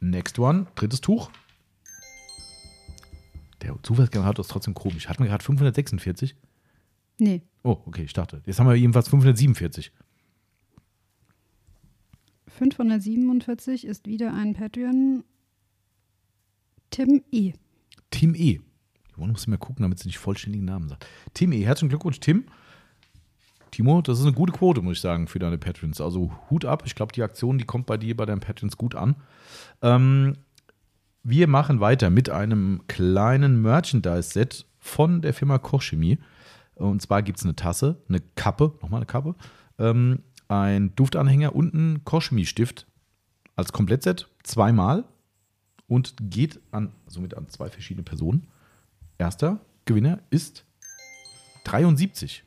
[0.00, 1.30] Next one, drittes Tuch.
[3.62, 5.08] Der Zufallsgenerator ist trotzdem komisch.
[5.08, 6.36] Hatten wir gerade 546?
[7.18, 8.42] Nee, Oh, okay, ich dachte.
[8.44, 9.90] Jetzt haben wir jedenfalls 547.
[12.46, 15.24] 547 ist wieder ein Patreon.
[16.94, 17.54] Tim E.
[18.10, 18.60] Tim E.
[19.16, 21.04] Yvonne muss immer gucken, damit sie nicht vollständigen Namen sagt.
[21.34, 21.64] Tim E.
[21.64, 22.44] Herzlichen Glückwunsch, Tim.
[23.72, 26.00] Timo, das ist eine gute Quote, muss ich sagen, für deine Patrons.
[26.00, 26.84] Also Hut ab.
[26.86, 29.16] Ich glaube, die Aktion, die kommt bei dir, bei deinen Patrons gut an.
[29.82, 30.34] Ähm,
[31.24, 36.20] wir machen weiter mit einem kleinen Merchandise-Set von der Firma Kochchemie.
[36.76, 39.34] Und zwar gibt es eine Tasse, eine Kappe, nochmal eine Kappe,
[39.80, 42.86] ähm, ein Duftanhänger und einen Kochchemie-Stift
[43.56, 45.06] als Komplettset, zweimal
[45.88, 48.46] und geht an, somit an zwei verschiedene Personen.
[49.18, 50.64] Erster Gewinner ist
[51.64, 52.44] 73.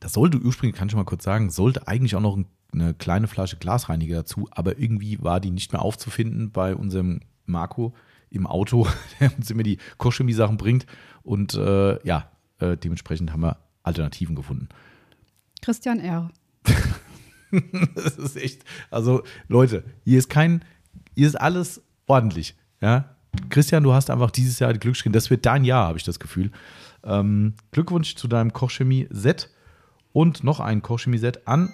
[0.00, 3.26] Das sollte ursprünglich, kann ich mal kurz sagen, sollte eigentlich auch noch ein- eine kleine
[3.28, 7.94] Flasche Glasreiniger dazu, aber irgendwie war die nicht mehr aufzufinden bei unserem Marco
[8.30, 8.86] im Auto,
[9.20, 10.86] der uns immer die Kochchemie-Sachen bringt.
[11.22, 14.68] Und äh, ja, äh, dementsprechend haben wir Alternativen gefunden.
[15.62, 16.30] Christian R.
[17.94, 20.62] Das ist echt, also Leute, hier ist kein,
[21.24, 22.54] ist alles ordentlich.
[22.80, 23.16] Ja?
[23.50, 25.12] Christian, du hast einfach dieses Jahr die Glücksschrien.
[25.12, 26.50] Das wird dein Jahr, habe ich das Gefühl.
[27.04, 29.50] Ähm, Glückwunsch zu deinem Kochchemie-Set
[30.12, 31.72] und noch ein Kochchemie-Set an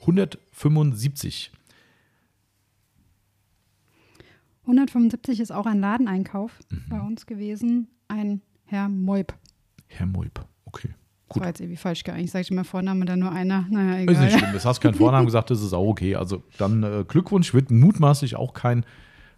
[0.00, 1.52] 175.
[4.66, 6.84] 175 ist auch ein Ladeneinkauf Mhm.
[6.88, 7.88] bei uns gewesen.
[8.08, 9.34] Ein Herr Moib.
[9.88, 10.40] Herr Moib.
[10.64, 10.94] Okay.
[11.30, 11.40] Gut.
[11.42, 12.02] war jetzt irgendwie falsch.
[12.04, 13.66] Sage ich immer Vorname, dann nur einer.
[13.70, 14.38] Naja, Ist nicht egal.
[14.38, 14.52] schlimm.
[14.52, 16.16] Das hast keinen Vornamen gesagt, das ist auch okay.
[16.16, 18.84] Also dann äh, Glückwunsch, wird mutmaßlich auch kein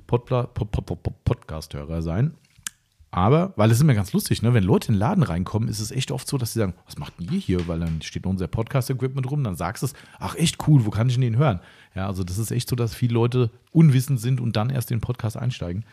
[0.06, 2.32] Podpla Pod Pod Pod Pod Podcast-Hörer sein.
[3.14, 4.54] Aber, weil es ist immer ganz lustig, ne?
[4.54, 6.96] wenn Leute in den Laden reinkommen, ist es echt oft so, dass sie sagen, was
[6.96, 7.68] macht denn ihr hier?
[7.68, 11.08] Weil dann steht unser Podcast-Equipment rum, dann sagst du es, ach echt cool, wo kann
[11.10, 11.60] ich denn den hören?
[11.94, 14.96] Ja, also das ist echt so, dass viele Leute unwissend sind und dann erst in
[14.96, 15.84] den Podcast einsteigen.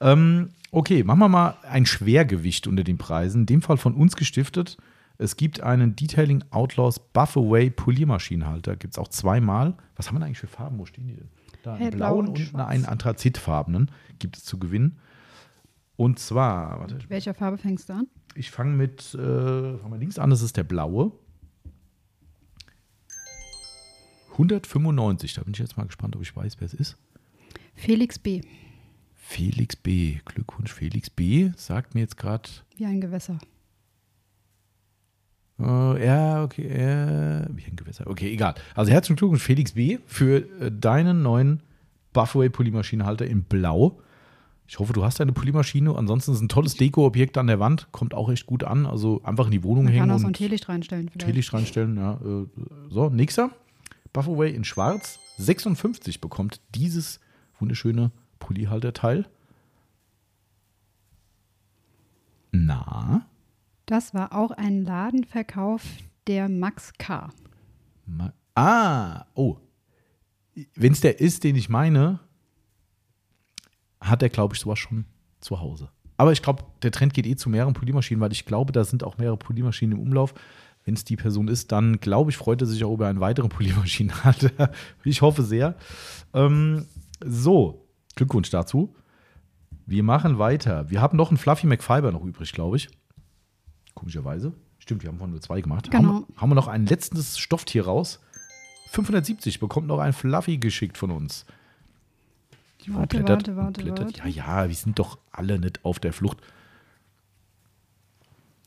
[0.00, 3.40] Ähm, okay, machen wir mal ein Schwergewicht unter den Preisen.
[3.40, 4.76] In dem Fall von uns gestiftet.
[5.22, 8.74] Es gibt einen Detailing Outlaws Buff Away Poliermaschinenhalter.
[8.74, 9.76] Gibt es auch zweimal.
[9.94, 10.80] Was haben wir eigentlich für Farben?
[10.80, 11.28] Wo stehen die denn?
[11.62, 14.98] Da einen blauen und und einen anthrazitfarbenen gibt es zu gewinnen.
[15.94, 18.08] Und zwar, warte, Mit welcher Farbe fängst du an?
[18.34, 19.18] ich fange mit, äh,
[19.78, 21.12] fangen wir links an, das ist der blaue.
[24.32, 26.96] 195, da bin ich jetzt mal gespannt, ob ich weiß, wer es ist.
[27.74, 28.40] Felix B.
[29.14, 30.18] Felix B.
[30.24, 31.52] Glückwunsch, Felix B.
[31.56, 33.38] Sagt mir jetzt gerade, Wie ein Gewässer.
[35.62, 38.06] Äh, ja, okay, äh, wie ein Gewässer.
[38.06, 38.54] Okay, egal.
[38.74, 39.98] Also herzlichen Glückwunsch, Felix B.
[40.06, 41.60] für äh, deinen neuen
[42.12, 43.98] Buffaway Polymaschinenhalter in Blau.
[44.68, 45.94] Ich hoffe, du hast deine Polymaschine.
[45.94, 47.88] Ansonsten ist es ein tolles Deko-Objekt an der Wand.
[47.92, 48.86] Kommt auch echt gut an.
[48.86, 50.06] Also einfach in die Wohnung Man hängen.
[50.08, 51.08] kann auch so ein und Teelicht reinstellen.
[51.10, 51.26] Vielleicht.
[51.26, 51.96] Teelicht reinstellen.
[51.96, 52.14] Ja.
[52.24, 52.46] äh,
[52.90, 53.50] So, nächster.
[54.12, 55.18] Buffaway in schwarz.
[55.38, 57.20] 56 bekommt dieses
[57.58, 59.26] wunderschöne Polyhalterteil.
[62.52, 63.26] Na,
[63.86, 65.82] Das war auch ein Ladenverkauf
[66.26, 67.30] der Max K.
[68.06, 69.56] Ma ah, oh.
[70.74, 72.20] Wenn es der ist, den ich meine,
[74.00, 75.06] hat er, glaube ich, sowas schon
[75.40, 75.88] zu Hause.
[76.16, 79.02] Aber ich glaube, der Trend geht eh zu mehreren Polymaschinen, weil ich glaube, da sind
[79.02, 80.34] auch mehrere Polymaschinen im Umlauf.
[80.84, 83.48] Wenn es die Person ist, dann glaube ich, freut er sich auch über einen weiteren
[83.48, 84.72] Polymaschinenhalter.
[85.04, 85.76] ich hoffe sehr.
[86.34, 86.86] Ähm,
[87.24, 88.94] so, Glückwunsch dazu.
[89.86, 90.90] Wir machen weiter.
[90.90, 92.88] Wir haben noch einen Fluffy McFiber noch übrig, glaube ich.
[93.94, 94.52] Komischerweise.
[94.78, 95.90] Stimmt, wir haben vorhin nur zwei gemacht.
[95.90, 96.08] Genau.
[96.08, 98.20] Haben, haben wir noch ein letztes Stofftier raus?
[98.90, 101.46] 570 bekommt noch ein Fluffy geschickt von uns.
[102.84, 104.18] Die Warte, blättert warte, warte, blättert.
[104.18, 106.38] Ja, ja, wir sind doch alle nicht auf der Flucht.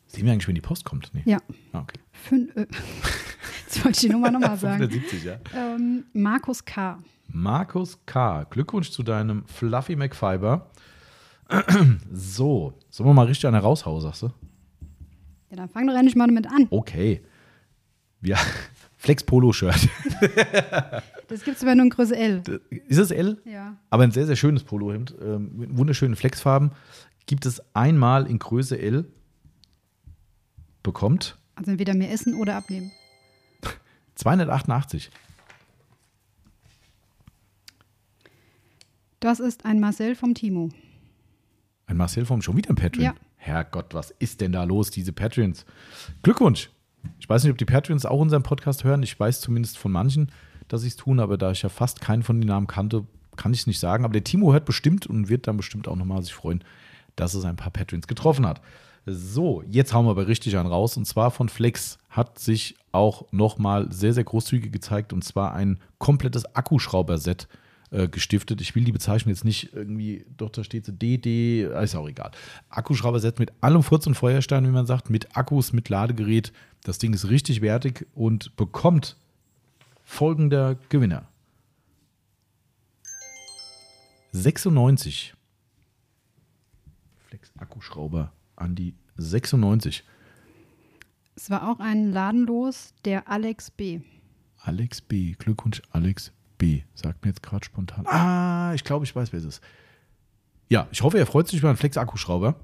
[0.08, 1.12] Sehen wir eigentlich, wenn die Post kommt?
[1.14, 1.24] Nee.
[1.26, 1.40] Ja.
[1.74, 2.00] Ah, okay.
[2.14, 2.66] Fün äh,
[3.66, 4.78] Jetzt wollte ich die Nummer nochmal sagen.
[4.78, 5.38] 570, ja.
[5.54, 7.00] Ähm, Markus K.
[7.28, 10.70] Markus K., Glückwunsch zu deinem Fluffy McFiber.
[12.14, 14.32] so, sollen wir mal richtig eine raushauen, sagst du?
[15.56, 16.68] Ja, dann fang doch endlich mal damit an.
[16.70, 17.22] Okay.
[18.22, 18.38] Ja,
[18.98, 19.88] Flex Polo Shirt.
[21.28, 22.44] Das gibt es aber nur in Größe L.
[22.70, 23.42] Ist es L?
[23.46, 23.76] Ja.
[23.90, 26.70] Aber ein sehr, sehr schönes Polohemd ähm, mit wunderschönen Flexfarben.
[27.26, 29.06] Gibt es einmal in Größe L.
[30.84, 32.92] Bekommt Also entweder mehr essen oder abnehmen.
[34.16, 35.10] 288.
[39.20, 40.70] Das ist ein Marcel vom Timo.
[41.88, 43.04] Ein Marcel vom schon wieder ein Patreon.
[43.04, 43.16] Ja.
[43.46, 45.66] Herrgott, was ist denn da los, diese Patreons?
[46.24, 46.72] Glückwunsch.
[47.20, 49.04] Ich weiß nicht, ob die Patreons auch unseren Podcast hören.
[49.04, 50.32] Ich weiß zumindest von manchen,
[50.68, 53.54] dass sie es tun, aber da ich ja fast keinen von den Namen kannte, kann
[53.54, 54.04] ich es nicht sagen.
[54.04, 56.64] Aber der Timo hört bestimmt und wird dann bestimmt auch nochmal sich freuen,
[57.16, 58.62] dass es ein paar Patreons getroffen hat.
[59.06, 60.98] So, jetzt hauen wir aber richtig einen raus.
[60.98, 65.14] Und zwar von Flex hat sich auch nochmal sehr, sehr großzügig gezeigt.
[65.14, 67.48] Und zwar ein komplettes Akkuschrauber-Set
[67.92, 68.62] äh, gestiftet.
[68.62, 72.32] Ich will die Bezeichnung jetzt nicht irgendwie, doch da steht so DD, ist auch egal.
[72.70, 76.52] Akkuschrauber-Set mit allem Furz und Feuerstein, wie man sagt, mit Akkus, mit Ladegerät.
[76.84, 79.18] Das Ding ist richtig wertig und bekommt
[80.04, 81.28] folgender Gewinner.
[84.32, 85.34] 96.
[87.28, 90.04] Flex Akkuschrauber an die 96.
[91.36, 94.02] Es war auch ein Ladenlos der Alex B.
[94.58, 95.34] Alex B.
[95.34, 96.82] Glückwunsch, Alex B.
[96.94, 98.06] Sagt mir jetzt gerade spontan.
[98.08, 99.64] Ah, ich glaube, ich weiß, wer es ist.
[100.70, 102.56] Ja, ich hoffe, er freut sich über einen Flex-Akkuschrauber.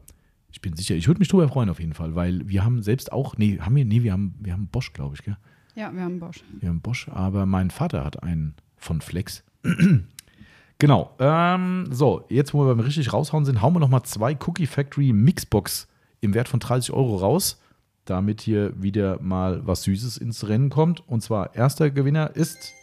[0.52, 3.12] Ich bin sicher, ich würde mich drüber freuen auf jeden Fall, weil wir haben selbst
[3.12, 5.38] auch, nee, haben wir, nee, wir haben, wir haben Bosch, glaube ich, gell?
[5.76, 6.44] Ja, wir haben Bosch.
[6.60, 9.44] Wir haben Bosch, aber mein Vater hat einen von Flex.
[10.80, 11.16] genau.
[11.20, 15.14] Ähm, so, jetzt, wo wir beim richtig raushauen sind, hauen wir nochmal zwei Cookie Factory
[15.14, 15.88] Mixbox
[16.20, 17.62] im Wert von 30 Euro raus,
[18.04, 21.08] damit hier wieder mal was Süßes ins Rennen kommt.
[21.08, 22.74] Und zwar, erster Gewinner ist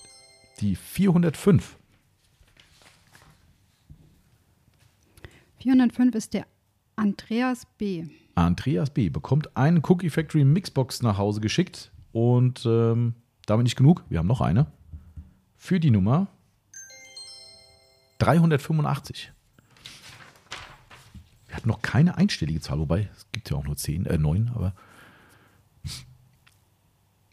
[0.61, 1.77] die 405.
[5.61, 6.47] 405 ist der
[6.97, 8.05] Andreas B.
[8.35, 9.09] Andreas B.
[9.09, 11.91] bekommt eine Cookie Factory Mixbox nach Hause geschickt.
[12.13, 13.15] Und ähm,
[13.47, 14.67] damit nicht genug, wir haben noch eine.
[15.57, 16.29] Für die Nummer
[18.19, 19.33] 385.
[21.47, 24.51] Wir hatten noch keine einstellige Zahl, wobei es gibt ja auch nur 10, äh 9,
[24.55, 24.75] aber.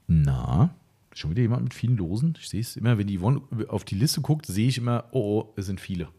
[0.08, 0.76] Na,
[1.16, 2.38] schon wieder jemand mit vielen Losen.
[2.40, 5.42] Ich sehe es immer, wenn die Yvonne auf die Liste guckt, sehe ich immer, oh,
[5.42, 6.10] oh, es sind viele.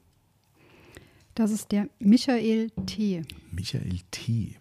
[1.34, 3.22] Das ist der Michael T.
[3.52, 4.56] Michael T.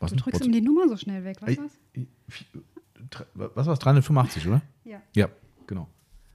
[0.00, 1.78] Was Du drückst ihm die Nummer so schnell weg, weißt du was?
[3.34, 3.78] Was war es?
[3.78, 4.62] 385, oder?
[4.84, 5.00] Ja.
[5.14, 5.28] Ja,
[5.66, 5.88] genau.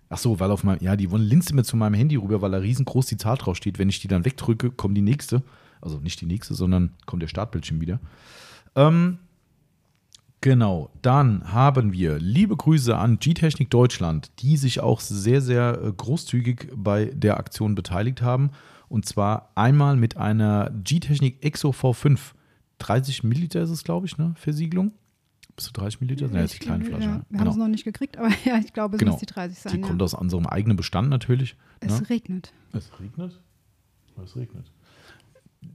[0.07, 2.51] Ach so, weil auf meinem, ja, die Yvonne linst immer zu meinem Handy rüber, weil
[2.51, 3.79] da riesengroß die Zahl drauf steht.
[3.79, 5.43] Wenn ich die dann wegdrücke, kommt die nächste.
[5.81, 7.99] Also nicht die nächste, sondern kommt der Startbildschirm wieder.
[8.75, 9.19] Ähm,
[10.45, 10.91] genau.
[11.01, 16.69] Dann haben wir liebe Grüße an G-Technik Deutschland, die sich auch sehr, sehr äh, großzügig
[16.75, 18.51] bei der Aktion beteiligt haben.
[18.87, 22.19] Und zwar einmal mit einer G-Technik Exo V5.
[22.77, 24.35] 30 Milliliter ist es, glaube ich, ne?
[24.37, 24.91] Versiegelung.
[25.55, 26.31] Bis zu 30 Milliliter?
[26.31, 27.03] Ja, jetzt die kleine Flasche.
[27.05, 27.25] Ja, ne?
[27.27, 29.13] wir haben es noch nicht gekriegt, aber ja, ich glaube, es Genau.
[29.13, 29.73] muss die 30 sein.
[29.73, 29.87] Die ja.
[29.87, 31.55] kommt aus unserem eigenen Bestand natürlich.
[31.79, 32.09] es ne?
[32.09, 32.53] regnet.
[32.71, 33.41] Es regnet?
[34.23, 34.71] Es regnet.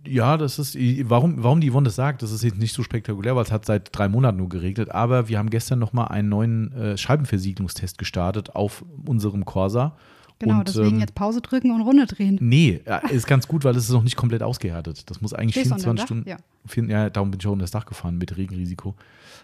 [0.07, 0.77] Ja, das ist,
[1.09, 3.65] warum, warum die Yvonne das sagt, das ist jetzt nicht so spektakulär, weil es hat
[3.67, 4.91] seit drei Monaten nur geregnet.
[4.91, 9.97] Aber wir haben gestern nochmal einen neuen äh, Scheibenversiegelungstest gestartet auf unserem Corsa.
[10.39, 12.39] Genau, Und, deswegen ähm, jetzt Pause drücken und Runde drehen.
[12.41, 15.11] Nee, ja, ist ganz gut, weil es ist noch nicht komplett ausgehärtet.
[15.11, 16.07] Das muss eigentlich Stehst du unter dem 24 Dach?
[16.07, 16.29] Stunden.
[16.29, 16.37] Ja.
[16.67, 18.95] Vier- Ja, darum bin ich auch unter das Dach gefahren mit Regenrisiko.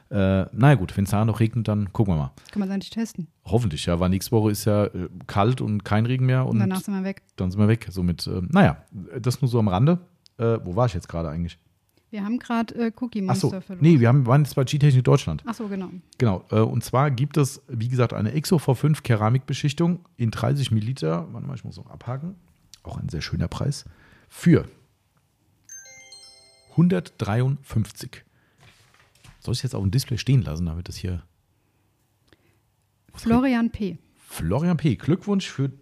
[0.08, 2.32] Äh, naja, gut, wenn es da noch regnet, dann gucken wir mal.
[2.50, 3.26] Kann man es endlich testen.
[3.44, 6.60] Hoffentlich, ja, weil nächste Woche ist ja äh, kalt und kein Regen mehr Und und
[6.60, 7.22] danach sind wir weg.
[7.36, 7.86] dann sind wir weg.
[7.90, 8.78] Somit, äh, naja,
[9.20, 9.98] das nur so am Rande.
[10.38, 11.58] Äh, wo war ich jetzt gerade eigentlich?
[12.10, 13.82] Wir haben gerade äh, Cookie Monster verloren.
[13.82, 15.42] nee, wir haben, waren jetzt bei G-Technik Deutschland.
[15.44, 15.90] Ach so, genau.
[16.18, 21.26] Genau, äh, und zwar gibt es, wie gesagt, eine Exo V5 Keramikbeschichtung in 30 Milliliter.
[21.32, 22.36] Warte mal, ich muss noch abhaken.
[22.84, 23.84] Auch ein sehr schöner Preis.
[24.28, 24.66] Für
[26.70, 28.24] 153.
[29.40, 31.22] Soll ich es jetzt auf dem Display stehen lassen, damit das hier.
[33.14, 33.98] Florian P.
[34.28, 34.96] Florian P.
[34.96, 35.72] Glückwunsch für,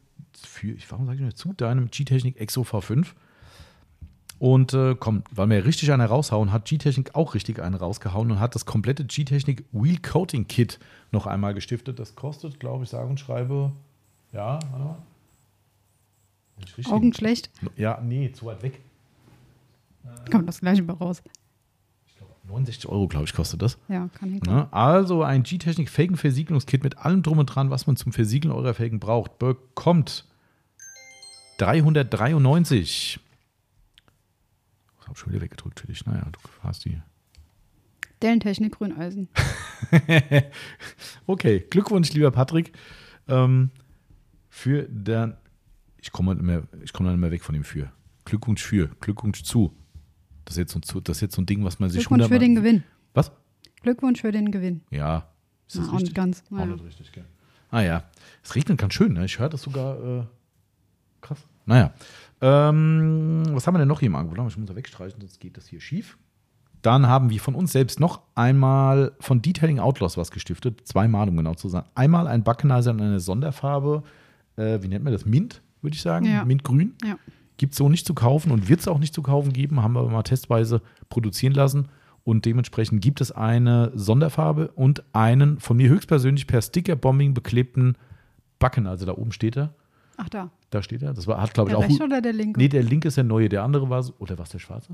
[0.40, 3.08] für warum sage ich nicht, zu deinem G-Technik Exo V5.
[4.44, 8.40] Und äh, komm, weil wir richtig eine raushauen, hat G-Technik auch richtig eine rausgehauen und
[8.40, 10.78] hat das komplette G-Technik Wheel Coating Kit
[11.12, 11.98] noch einmal gestiftet.
[11.98, 13.72] Das kostet, glaube ich, sage und schreibe,
[14.34, 14.96] ja, warte mal.
[16.58, 17.48] Ich richtig- Augen schlecht.
[17.76, 18.82] Ja, nee, zu weit weg.
[20.30, 21.22] Kommt das gleiche bei raus.
[22.46, 23.78] 69 Euro, glaube ich, kostet das.
[23.88, 24.58] Ja, kann hinkommen.
[24.58, 24.72] Ne?
[24.74, 29.00] Also ein G-Technik Felgenversiegelungskit mit allem drum und dran, was man zum Versiegeln eurer Felgen
[29.00, 30.26] braucht, bekommt
[31.56, 33.20] 393.
[35.04, 36.06] Ich habe schon wieder weggedrückt für dich.
[36.06, 36.98] Naja, du hast die.
[38.22, 39.28] Dellentechnik Grüneisen.
[41.26, 42.72] Okay, Glückwunsch, lieber Patrick.
[43.28, 43.70] Ähm,
[44.48, 45.38] für der.
[46.00, 47.92] Ich komme halt dann nicht mehr weg von dem für.
[48.24, 49.74] Glückwunsch für, Glückwunsch zu.
[50.46, 52.28] Das ist jetzt so, ein- das ist jetzt so ein Ding, was man sich Glückwunsch
[52.28, 52.82] für den Gewinn.
[53.12, 53.30] Was?
[53.82, 54.80] Glückwunsch für den Gewinn.
[54.90, 55.28] Ja.
[55.66, 56.14] Ist das Na, auch nicht richtig?
[56.14, 56.42] ganz.
[56.46, 56.66] Auch Naja.
[56.66, 57.24] nicht richtig, gell?
[57.70, 58.04] Ah ja.
[58.42, 59.24] Es regnet ganz schön, ne?
[59.26, 60.24] Ich höre das sogar äh,
[61.20, 61.46] krass.
[61.66, 61.92] Naja.
[62.40, 64.46] Ähm, was haben wir denn noch hier im Angebot?
[64.48, 66.18] Ich muss da wegstreichen, sonst geht das hier schief.
[66.82, 70.82] Dann haben wir von uns selbst noch einmal von Detailing Outlaws was gestiftet.
[70.86, 71.84] Zweimal, um genau zu sein.
[71.94, 74.02] Einmal ein Backenizer in einer Sonderfarbe.
[74.56, 75.24] Äh, wie nennt man das?
[75.24, 76.26] Mint, würde ich sagen.
[76.26, 76.44] Ja.
[76.44, 76.94] Mintgrün.
[77.02, 77.16] Ja.
[77.56, 79.82] Gibt es so nicht zu kaufen und wird es auch nicht zu kaufen geben.
[79.82, 81.88] Haben wir aber mal testweise produzieren lassen.
[82.22, 87.96] Und dementsprechend gibt es eine Sonderfarbe und einen von mir höchstpersönlich per Sticker-Bombing beklebten
[88.58, 88.86] Backen.
[88.86, 89.74] Also da oben steht er.
[90.16, 90.50] Ach da.
[90.70, 91.12] Da steht er.
[91.14, 91.88] Das war, hat, glaube ich, Der auch.
[91.88, 92.58] rechte oder der linke?
[92.58, 93.48] Nee, der linke ist der neue.
[93.48, 94.12] Der andere war so.
[94.18, 94.92] Oder was der schwarze?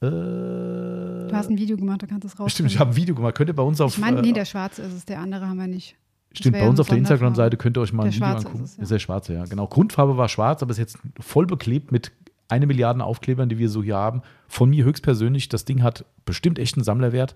[0.00, 2.52] Äh, du hast ein Video gemacht, du kannst es raus.
[2.52, 3.34] Stimmt, ich habe ein Video gemacht.
[3.34, 3.94] Könnt ihr bei uns auf.
[3.94, 5.96] Ich meine, nee, äh, der schwarze ist es, der andere haben wir nicht.
[6.32, 6.98] Stimmt, bei uns auf der.
[6.98, 8.64] Instagram-Seite könnt ihr euch mal Der ein Video schwarze angucken.
[8.64, 8.82] ist es, ja.
[8.82, 9.66] Ist der schwarze, ja, genau.
[9.68, 12.12] Grundfarbe war schwarz, aber ist jetzt voll beklebt mit
[12.48, 14.22] eine Milliarden Aufklebern, die wir so hier haben.
[14.48, 17.34] Von mir höchstpersönlich, das Ding hat bestimmt echt einen Sammlerwert.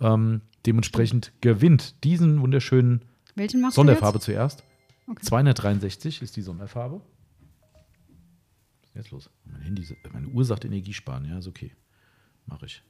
[0.00, 3.02] Ähm, dementsprechend gewinnt diesen wunderschönen
[3.70, 4.64] Sonderfarbe zuerst.
[5.08, 5.22] Okay.
[5.24, 7.00] 263 ist die Sonderfarbe.
[8.80, 9.30] Was ist jetzt los?
[9.44, 11.72] Mein Handy, meine Uhr sagt Energiesparen, ja, ist okay.
[12.46, 12.82] Mache ich.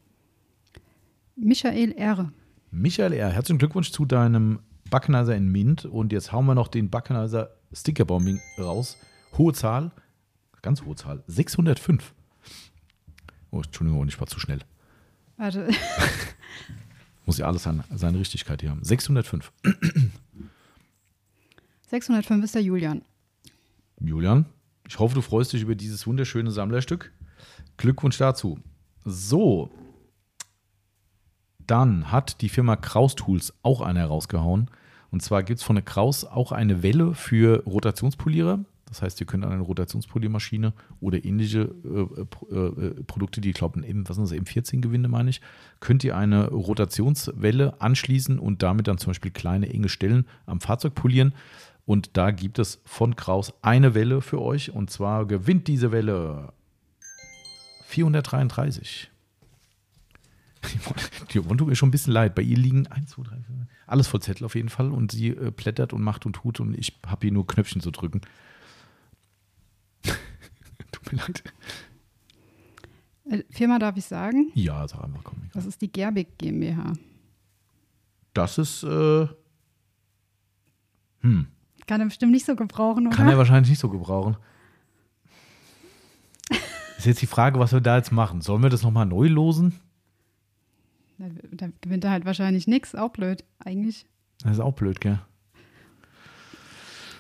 [1.36, 2.32] Michael Ehre.
[2.70, 4.58] Michael R., herzlichen Glückwunsch zu deinem
[4.90, 5.84] Backenizer in Mint.
[5.84, 8.96] Und jetzt hauen wir noch den Backenizer Stickerbombing raus.
[9.36, 9.92] Hohe Zahl,
[10.62, 12.14] ganz hohe Zahl, 605.
[13.50, 14.60] Oh, Entschuldigung, ich war zu schnell.
[15.36, 15.68] Warte,
[17.26, 18.82] Muss ja alles seine, seine Richtigkeit hier haben.
[18.82, 19.52] 605.
[21.88, 23.02] 605 ist der Julian.
[24.00, 24.46] Julian,
[24.86, 27.12] ich hoffe, du freust dich über dieses wunderschöne Sammlerstück.
[27.76, 28.58] Glückwunsch dazu.
[29.04, 29.70] So.
[31.66, 34.70] Dann hat die Firma Kraus Tools auch eine herausgehauen.
[35.10, 38.64] Und zwar gibt es von der Kraus auch eine Welle für Rotationspolierer.
[38.86, 43.54] Das heißt, ihr könnt an eine Rotationspoliermaschine oder ähnliche äh, Pro- äh, Produkte, die ich
[43.54, 45.42] glaube, was sind das, M14 Gewinde, meine ich,
[45.80, 50.94] könnt ihr eine Rotationswelle anschließen und damit dann zum Beispiel kleine enge Stellen am Fahrzeug
[50.94, 51.34] polieren.
[51.88, 54.70] Und da gibt es von Kraus eine Welle für euch.
[54.70, 56.52] Und zwar gewinnt diese Welle
[57.86, 59.10] 433.
[61.32, 62.34] Die tut mir schon ein bisschen leid.
[62.34, 64.92] Bei ihr liegen 1, 2, 3, 4, alles voll Zettel auf jeden Fall.
[64.92, 66.60] Und sie äh, plättert und macht und tut.
[66.60, 68.20] Und ich habe hier nur Knöpfchen zu drücken.
[70.92, 71.42] tut mir leid.
[73.30, 74.52] Äh, Firma darf ich sagen?
[74.52, 75.48] Ja, sag einmal, komm.
[75.54, 76.92] Das ist die Gerbig GmbH.
[78.34, 79.26] Das ist, äh,
[81.20, 81.46] hm,
[81.88, 83.16] Kann er bestimmt nicht so gebrauchen, oder?
[83.16, 84.36] kann er wahrscheinlich nicht so gebrauchen.
[86.98, 88.42] Ist jetzt die Frage, was wir da jetzt machen.
[88.42, 89.72] Sollen wir das nochmal neu losen?
[91.16, 92.94] Da, da gewinnt er halt wahrscheinlich nichts.
[92.94, 94.04] Auch blöd, eigentlich.
[94.42, 95.18] Das ist auch blöd, gell?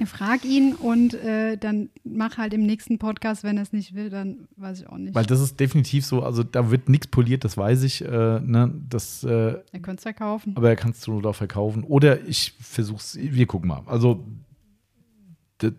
[0.06, 4.10] Frag ihn und äh, dann mach halt im nächsten Podcast, wenn er es nicht will,
[4.10, 5.14] dann weiß ich auch nicht.
[5.14, 8.04] Weil das ist definitiv so, also da wird nichts poliert, das weiß ich.
[8.04, 10.56] Äh, ne, das, äh, er könnte es ja kaufen.
[10.56, 11.82] aber er kann es nur da verkaufen.
[11.82, 13.82] Oder ich versuch's, wir gucken mal.
[13.86, 14.24] Also,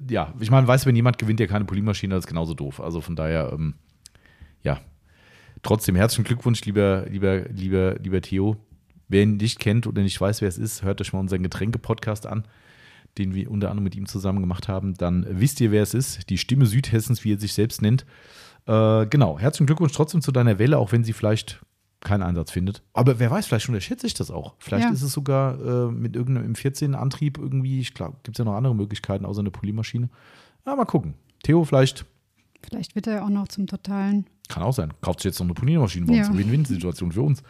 [0.10, 2.80] ja, ich meine, weißt du, wenn jemand gewinnt, der keine Poliermaschine hat, ist genauso doof.
[2.80, 3.76] Also von daher, ähm,
[4.64, 4.80] ja.
[5.62, 8.58] Trotzdem herzlichen Glückwunsch, lieber, lieber, lieber, lieber Theo.
[9.10, 12.28] Wer ihn nicht kennt oder nicht weiß, wer es ist, hört euch mal unseren Getränke-Podcast
[12.28, 12.46] an.
[13.18, 16.30] den wir unter anderem mit ihm zusammen gemacht haben, dann wisst ihr, wer es ist.
[16.30, 18.06] Die Stimme Südhessens, wie er sich selbst nennt.
[18.68, 21.60] Äh, genau, herzlichen Glückwunsch trotzdem zu deiner Welle, auch wenn sie vielleicht
[22.02, 22.82] keinen Einsatz findet.
[22.94, 24.56] Aber wer weiß, vielleicht unterschätze ich das auch.
[24.60, 24.92] Vielleicht Ja.
[24.94, 28.76] ist es sogar äh, mit irgendeinem M14-Antrieb irgendwie, ich glaube, gibt es ja noch andere
[28.76, 30.10] Möglichkeiten außer eine Polymaschine.
[30.66, 31.14] Ja, mal gucken.
[31.44, 32.06] Theo, vielleicht
[32.62, 34.26] Vielleicht wird er ja auch noch zum totalen.
[34.50, 34.92] kann auch sein.
[35.02, 36.28] Kauft sich jetzt noch eine Poliermaschine bei uns.
[36.28, 36.38] Ja.
[36.38, 37.42] Win-Win-Situation für uns.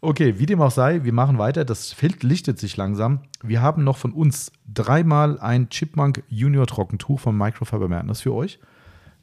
[0.00, 1.66] Okay, wie dem auch sei, wir machen weiter.
[1.66, 3.20] Das Feld lichtet sich langsam.
[3.42, 8.58] Wir haben noch von uns dreimal ein Chipmunk Junior Trockentuch von Microfiber Madness für euch.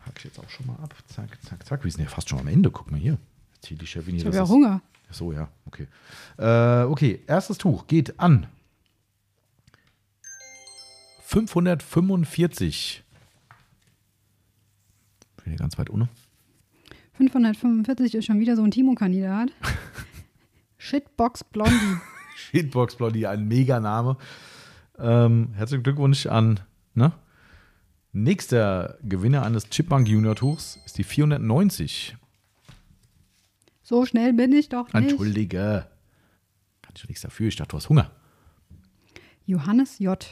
[0.05, 0.93] Hack ich jetzt auch schon mal ab.
[1.07, 1.83] Zack, zack, zack.
[1.83, 2.69] Wir sind ja fast schon am Ende.
[2.69, 3.17] Guck mal hier.
[3.68, 4.22] Chefin hier.
[4.22, 4.81] Ich habe ja Hunger.
[5.10, 5.88] Ach so, ja, okay.
[6.38, 8.48] Äh, okay, erstes Tuch geht an
[11.22, 13.03] 545.
[15.38, 16.10] Bin hier ganz weit unten.
[17.14, 19.52] 545 ist schon wieder so ein Timo-Kandidat.
[20.77, 21.98] Shitbox Blondie.
[22.35, 24.18] Shitbox Blondie, ein Mega-Name.
[24.99, 26.60] Ähm, herzlichen Glückwunsch an,
[26.94, 27.14] ne?
[28.11, 32.15] Nächster Gewinner eines Chipmunk Junior Tuchs ist die 490.
[33.84, 35.11] So schnell bin ich doch nicht.
[35.11, 35.88] Entschuldige.
[36.81, 37.49] Kann ich doch nichts dafür.
[37.49, 38.10] Ich dachte, du hast Hunger.
[39.45, 40.26] Johannes J.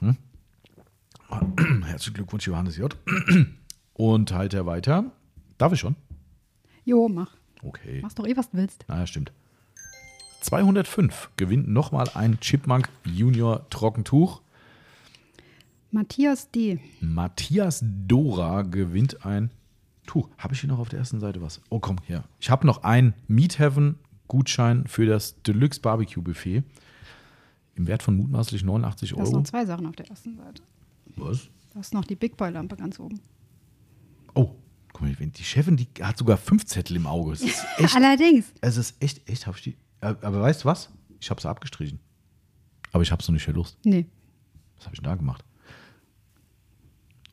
[1.84, 2.96] Herzlichen Glückwunsch, Johannes J.
[3.92, 5.12] Und halt er weiter.
[5.58, 5.96] Darf ich schon?
[6.84, 7.36] Jo, mach.
[7.62, 8.00] Okay.
[8.00, 8.84] Machst doch eh, was du willst.
[8.88, 9.32] Naja, stimmt.
[10.40, 14.40] 205 gewinnt nochmal ein Chipmunk Junior Trockentuch.
[15.90, 16.78] Matthias D.
[17.00, 19.50] Matthias Dora gewinnt ein
[20.06, 20.28] Tuch.
[20.38, 21.60] Habe ich hier noch auf der ersten Seite was?
[21.68, 22.24] Oh, komm her.
[22.40, 26.62] Ich habe noch einen Meat Heaven Gutschein für das Deluxe Barbecue Buffet
[27.74, 29.38] im Wert von mutmaßlich 89 Da hast Euro.
[29.38, 30.62] noch zwei Sachen auf der ersten Seite.
[31.16, 31.48] Was?
[31.74, 33.20] Da ist noch die Big Boy Lampe ganz oben.
[34.34, 34.50] Oh,
[34.92, 37.32] guck mal, die Chefin, die hat sogar fünf Zettel im Auge.
[37.32, 38.46] Es ist echt, Allerdings.
[38.62, 39.76] es ist echt, echt, hab ich die.
[40.00, 40.90] Aber weißt du was?
[41.20, 41.98] Ich habe sie abgestrichen.
[42.92, 43.78] Aber ich habe es noch nicht verlust.
[43.84, 44.06] Nee.
[44.76, 45.44] Was habe ich denn da gemacht?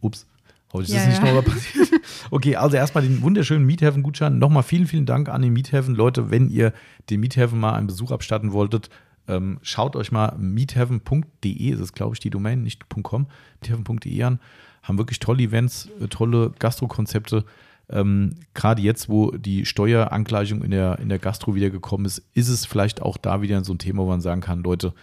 [0.02, 0.26] Ups.
[0.74, 1.26] Ja, ist das nicht ja.
[1.26, 1.90] nochmal passiert.
[2.32, 4.40] Okay, also erstmal den wunderschönen Miethaven-Gutschein.
[4.40, 5.96] Nochmal vielen, vielen Dank an den Miethaven.
[5.96, 6.74] Leute, wenn ihr
[7.10, 8.90] den Miethaven mal einen Besuch abstatten wolltet,
[9.28, 13.28] ähm, schaut euch mal miethaven.de, das ist glaube ich die Domain, nicht .com,
[13.62, 14.40] miethaven.de an.
[14.82, 17.46] Haben wirklich tolle Events, äh, tolle Gastrokonzepte.
[17.90, 22.50] Ähm, Gerade jetzt, wo die Steuerangleichung in der, in der Gastro wieder gekommen ist, ist
[22.50, 24.94] es vielleicht auch da wieder so ein Thema, wo man sagen kann, Leute,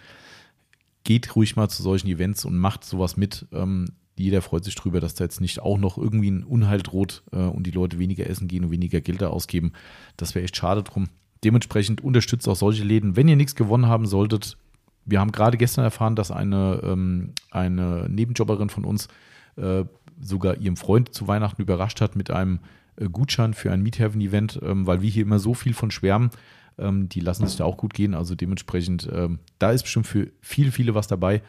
[1.03, 3.47] geht ruhig mal zu solchen Events und macht sowas mit.
[3.51, 7.23] Ähm, jeder freut sich drüber, dass da jetzt nicht auch noch irgendwie ein Unheil droht
[7.31, 9.73] äh, und die Leute weniger essen gehen und weniger Geld da ausgeben.
[10.17, 11.07] Das wäre echt schade drum.
[11.43, 13.15] Dementsprechend unterstützt auch solche Läden.
[13.15, 14.57] Wenn ihr nichts gewonnen haben solltet,
[15.05, 19.07] wir haben gerade gestern erfahren, dass eine, ähm, eine Nebenjobberin von uns
[19.55, 19.85] äh,
[20.19, 22.59] sogar ihrem Freund zu Weihnachten überrascht hat mit einem
[22.97, 26.29] äh, Gutschein für ein Meethaven-Event, ähm, weil wir hier immer so viel von schwärmen.
[26.77, 28.13] Ähm, die lassen sich da auch gut gehen.
[28.13, 31.41] Also dementsprechend, ähm, da ist bestimmt für viele, viele was dabei.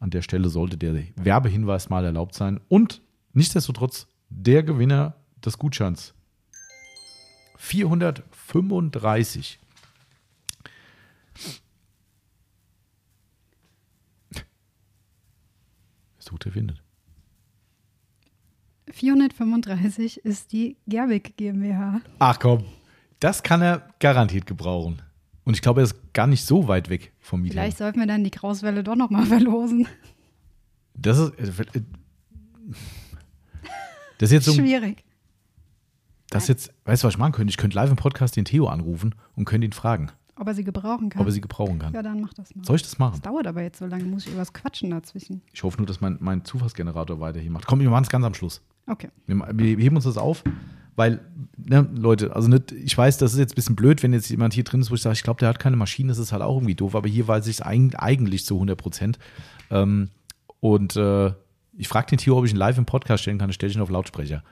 [0.00, 2.60] An der Stelle sollte der Werbehinweis mal erlaubt sein.
[2.68, 3.02] Und
[3.32, 6.14] nichtsdestotrotz der Gewinner des Gutscheins.
[7.56, 9.58] 435.
[16.18, 16.82] Sucht, er findet.
[18.90, 22.00] 435 ist die Gerwig GmbH.
[22.18, 22.64] Ach komm,
[23.20, 25.02] das kann er garantiert gebrauchen.
[25.44, 27.52] Und ich glaube, er ist gar nicht so weit weg vom Mieter.
[27.54, 29.86] Vielleicht sollten wir dann die Krauswelle doch nochmal verlosen.
[30.94, 31.82] Das ist, äh,
[34.18, 35.04] das ist jetzt so, Schwierig.
[36.30, 37.50] das ist jetzt, weißt du, was ich machen könnte?
[37.50, 40.64] Ich könnte live im Podcast den Theo anrufen und könnte ihn fragen, Ob er sie
[40.64, 41.20] gebrauchen kann.
[41.20, 41.92] ob er sie gebrauchen kann.
[41.92, 42.64] ja, dann mach das mal.
[42.64, 43.12] Soll ich das machen?
[43.12, 45.42] Das dauert aber jetzt so lange, muss ich übers Quatschen dazwischen.
[45.52, 47.66] Ich hoffe nur, dass mein, mein Zufallsgenerator weiter hier macht.
[47.66, 48.62] Komm, wir machen es ganz am Schluss.
[48.86, 49.08] Okay.
[49.26, 50.44] Wir, wir heben uns das auf,
[50.96, 51.20] weil,
[51.64, 54.54] ne, Leute, also nicht, ich weiß, das ist jetzt ein bisschen blöd, wenn jetzt jemand
[54.54, 56.42] hier drin ist, wo ich sage, ich glaube, der hat keine Maschine, das ist halt
[56.42, 59.18] auch irgendwie doof, aber hier weiß ich es eig eigentlich zu 100 Prozent.
[59.70, 60.10] Ähm,
[60.60, 61.32] und äh,
[61.76, 63.82] ich frage den Theo, ob ich ihn live im Podcast stellen kann, stelle ich ihn
[63.82, 64.42] auf Lautsprecher.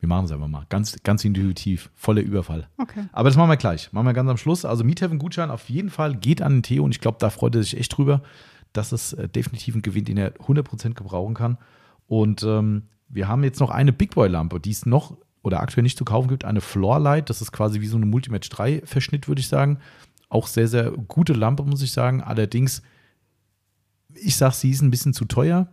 [0.00, 0.66] Wir machen es einfach mal.
[0.68, 1.90] Ganz, ganz intuitiv.
[1.94, 2.68] Voller Überfall.
[2.76, 3.04] Okay.
[3.12, 3.92] Aber das machen wir gleich.
[3.92, 4.64] Machen wir ganz am Schluss.
[4.64, 7.62] Also Miethaven-Gutschein auf jeden Fall geht an den Theo und ich glaube, da freut er
[7.62, 8.20] sich echt drüber.
[8.72, 11.56] Das ist äh, definitiv ein Gewinn, den er 100% gebrauchen kann.
[12.08, 15.98] Und ähm, wir haben jetzt noch eine Big Boy-Lampe, die es noch oder aktuell nicht
[15.98, 16.44] zu kaufen gibt.
[16.44, 17.30] Eine Floorlight.
[17.30, 19.78] Das ist quasi wie so eine Multimatch 3-Verschnitt, würde ich sagen.
[20.28, 22.22] Auch sehr, sehr gute Lampe, muss ich sagen.
[22.22, 22.82] Allerdings,
[24.14, 25.68] ich sage, sie ist ein bisschen zu teuer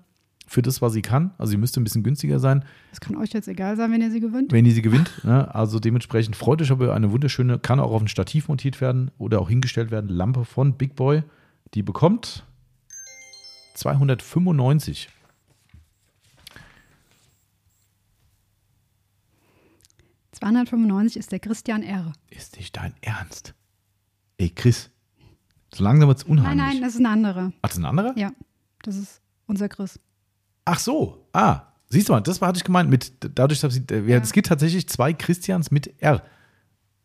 [0.48, 1.32] für das, was sie kann.
[1.38, 4.10] Also sie müsste ein bisschen günstiger sein Das kann euch jetzt egal sein, wenn ihr
[4.10, 4.52] sie gewinnt.
[4.52, 5.24] wenn die sie gewinnt.
[5.24, 5.54] Ne?
[5.54, 9.40] Also dementsprechend freut euch aber eine wunderschöne, kann auch auf ein Stativ montiert werden oder
[9.40, 11.24] auch hingestellt werden, Lampe von Big Boy.
[11.76, 12.46] Die bekommt
[13.76, 15.10] 295.
[20.44, 22.14] 295 ist der Christian R.
[22.30, 23.54] Ist nicht dein Ernst?
[24.38, 24.90] Ey, Chris,
[25.74, 26.66] So langsam wird es Nein, unheimlich.
[26.66, 27.54] nein, das ist eine andere.
[27.62, 28.14] Ach, das ist ein anderer?
[28.18, 28.32] Ja,
[28.84, 30.00] das ist unser Chris.
[30.66, 31.28] Ach so.
[31.34, 34.18] Ah, siehst du mal, das hatte ich gemeint, mit, dadurch, dass sie, ja.
[34.18, 36.24] es gibt tatsächlich zwei Christians mit R.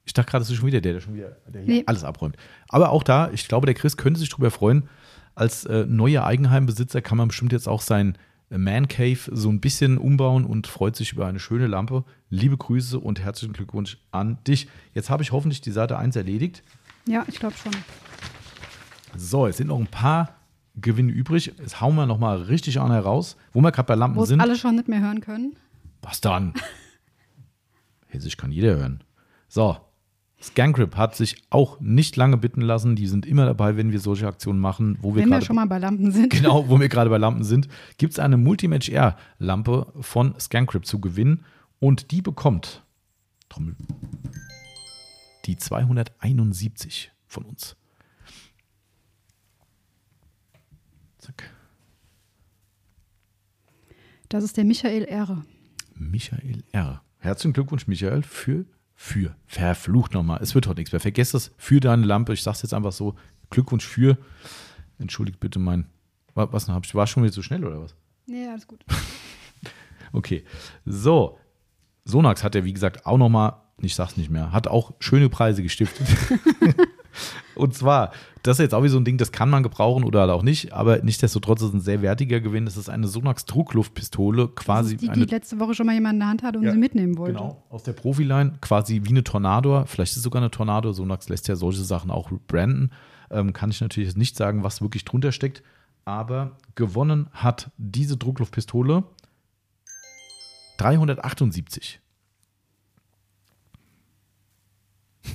[0.05, 1.83] Ich dachte gerade, das ist schon wieder der, der schon wieder der Nee.
[1.87, 2.37] alles abräumt.
[2.69, 4.89] Aber auch da, ich glaube, der Chris könnte sich darüber freuen.
[5.35, 8.17] Als äh, neuer Eigenheimbesitzer kann man bestimmt jetzt auch sein
[8.51, 12.05] äh, Man Cave so ein bisschen umbauen und freut sich über eine schöne Lampe.
[12.35, 14.67] Liebe Grüße und herzlichen Glückwunsch an dich.
[14.93, 16.65] Jetzt habe ich hoffentlich die Seite 1 erledigt.
[17.07, 17.71] Ja, ich glaube schon.
[19.17, 20.35] So, es sind noch ein paar
[20.75, 21.53] Gewinne übrig.
[21.57, 24.31] Jetzt hauen wir noch mal richtig an heraus, wo wir gerade bei Lampen Wo es
[24.31, 24.41] sind.
[24.41, 25.55] alle schon nicht mehr hören können.
[26.03, 26.55] Was dann?
[28.09, 29.05] Hessisch kann jeder hören.
[29.47, 29.77] So,
[30.43, 32.97] Scangrip hat sich auch nicht lange bitten lassen.
[32.97, 35.69] Die sind immer dabei, wenn wir solche Aktionen machen, wo wir Wenn wir schon mal
[35.69, 36.31] bei Lampen sind.
[36.31, 40.85] genau, wo wir gerade bei Lampen sind, gibt es eine Multimatch Air Lampe von Scangrip
[40.85, 41.45] zu gewinnen
[41.85, 42.83] und die bekommt
[43.51, 43.77] Trommel,
[45.45, 47.77] die 271 von uns.
[51.19, 51.51] Zack.
[54.31, 55.45] Das ist der Michael R.
[55.95, 57.03] Michael R.
[57.19, 60.41] Herzlichen Glückwunsch, Michael, für, für, verflucht nochmal.
[60.43, 61.01] Es wird heute nichts mehr.
[61.01, 62.33] Vergesst das für deine Lampe.
[62.33, 63.15] Ich sag's jetzt einfach so.
[63.51, 64.17] Glückwunsch für.
[64.99, 65.87] Entschuldigt bitte mein.
[66.35, 66.81] wa- Was noch?
[66.95, 67.95] War schon wieder zu schnell oder was?
[68.27, 68.83] Nee, alles gut.
[70.13, 70.45] Okay.
[70.85, 71.39] So.
[72.05, 75.63] Sonax hat ja, wie gesagt, auch nochmal, ich sag's nicht mehr, hat auch schöne Preise
[75.63, 76.07] gestiftet.
[77.55, 78.11] Und zwar,
[78.43, 80.43] das ist jetzt auch wie so ein Ding, das kann man gebrauchen oder halt auch
[80.43, 82.65] nicht, aber nichtsdestotrotz ist es ein sehr wertiger Gewinn.
[82.65, 86.21] Das ist eine Sonax Druckluftpistole, quasi die, eine die letzte Woche schon mal jemand in
[86.21, 87.35] der Hand hatte und Ja, sie mitnehmen wollte.
[87.35, 91.29] Genau, aus der Profiline, quasi wie eine Tornado, vielleicht ist es sogar eine Tornado, Sonax
[91.29, 92.91] lässt ja solche Sachen auch branden.
[93.31, 95.63] Ähm, kann ich natürlich jetzt nicht sagen, was wirklich drunter steckt,
[96.05, 99.05] aber gewonnen hat diese Druckluftpistole
[100.77, 102.01] 378.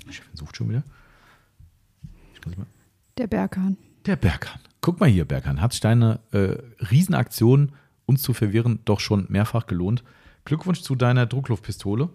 [0.10, 0.84] Chefin sucht schon wieder.
[3.18, 3.78] Der Berghahn.
[4.06, 4.60] der Berghahn.
[4.82, 5.62] Guck mal hier, Berghahn.
[5.62, 6.58] Hat sich deine äh,
[6.90, 7.74] Riesenaktion,
[8.06, 10.04] uns zu verwirren, doch schon mehrfach gelohnt.
[10.46, 12.10] Glückwunsch zu deiner Druckluftpistole.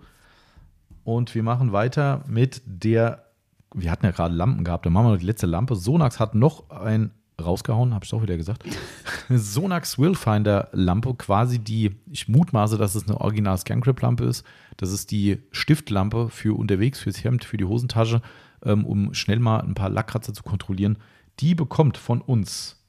[1.04, 3.26] Und wir machen weiter mit der,
[3.74, 5.76] wir hatten ja gerade Lampen gehabt, dann machen wir noch die letzte Lampe.
[5.76, 7.10] Sonax hat noch ein
[7.42, 8.64] rausgehauen, habe ich doch wieder gesagt.
[9.28, 14.44] Sonax Willfinder Lampe, quasi die, ich mutmaße, dass es eine Original Scangrip Lampe ist.
[14.76, 18.22] Das ist die Stiftlampe für unterwegs, fürs Hemd, für die Hosentasche,
[18.64, 20.98] ähm, um schnell mal ein paar Lackkratzer zu kontrollieren.
[21.40, 22.82] Die bekommt von uns,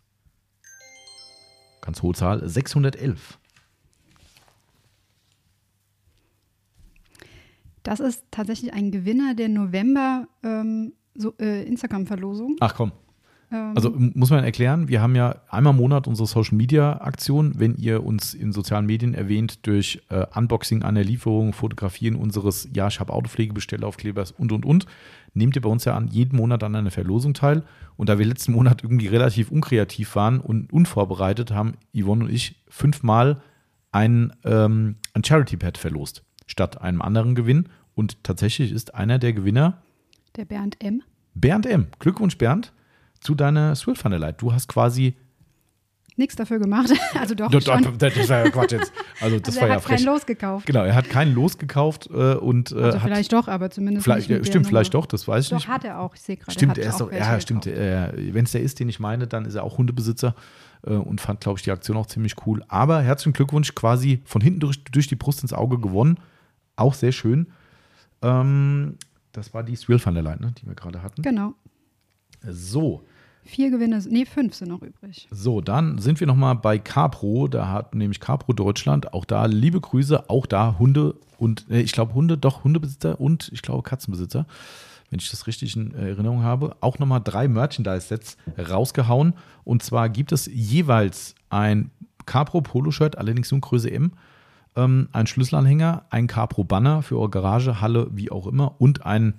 [1.82, 3.40] ganz hohe Zahl, 611.
[7.82, 12.58] Das ist tatsächlich ein Gewinner der November ähm, so, äh, Instagram-Verlosung.
[12.60, 12.92] Ach komm.
[13.52, 17.54] Ähm, Also muss man erklären, wir haben ja einmal im Monat unsere Social Media Aktion.
[17.58, 22.88] Wenn ihr uns in sozialen Medien erwähnt durch äh, Unboxing einer Lieferung, Fotografieren unseres Ja,
[22.88, 24.86] ich habe Autopflegebestellaufklebers und und und,
[25.34, 27.64] nehmt ihr bei uns ja an jedem Monat an einer Verlosung teil.
[27.98, 32.62] Und da wir letzten Monat irgendwie relativ unkreativ waren und unvorbereitet, haben Yvonne und ich
[32.68, 33.42] fünfmal
[33.92, 37.70] ein, ähm, ein Charity Pad verlost, statt einem anderen Gewinn.
[37.94, 39.82] Und tatsächlich ist einer der Gewinner
[40.36, 41.02] der Bernd M.
[41.34, 41.88] Bernd M.
[42.00, 42.74] Glückwunsch, Bernd,
[43.26, 44.42] zu deiner Swift Light.
[44.42, 45.16] Du hast quasi.
[46.18, 46.94] Nichts dafür gemacht.
[47.20, 47.98] also doch Das, schon.
[47.98, 48.94] das war ja Quatsch jetzt.
[49.20, 50.06] Also, das also war er ja hat kein frech.
[50.06, 50.66] Los gekauft.
[50.66, 53.04] Genau, er hat keinen Los gekauft äh, und äh, Also hat.
[53.08, 55.68] vielleicht doch, aber zumindest Vielleicht, ja, der stimmt, vielleicht doch, das weiß ich Doch, nicht.
[55.68, 56.16] hat er auch.
[56.16, 56.52] Ich sehe gerade.
[56.54, 57.68] Stimmt, er ist auch doch, ja, stimmt.
[57.68, 60.36] Äh, Wenn es der ist, den ich meine, dann ist er auch Hundebesitzer
[60.88, 62.64] äh, und fand, glaube ich, die Aktion auch ziemlich cool.
[62.70, 66.18] Aber herzlichen Glückwunsch, quasi von hinten durch, durch die Brust ins Auge gewonnen.
[66.78, 67.48] Auch sehr schön.
[68.22, 68.98] Ähm,
[69.34, 71.22] das war die Swill Light, ne, die wir gerade hatten.
[71.24, 71.56] Genau.
[72.48, 73.04] So.
[73.48, 75.28] Vier Gewinne, nee, fünf sind noch übrig.
[75.30, 77.48] So, dann sind wir nochmal bei Capro.
[77.48, 81.92] Da hat nämlich Capro Deutschland, auch da liebe Grüße, auch da Hunde und äh, ich
[81.92, 84.48] glaube Hunde, doch Hundebesitzer und ich glaube Katzenbesitzer,
[85.12, 86.76] wenn ich das richtig in Erinnerung habe.
[86.82, 89.34] Auch nochmal drei Merchandise-Sets rausgehauen.
[89.64, 91.92] Und zwar gibt es jeweils ein
[92.26, 94.14] Capro Poloshirt, allerdings nur Größe M,
[94.76, 99.36] ähm, ein Schlüsselanhänger, ein Capro Banner für eure Garage, Halle, wie auch immer und ein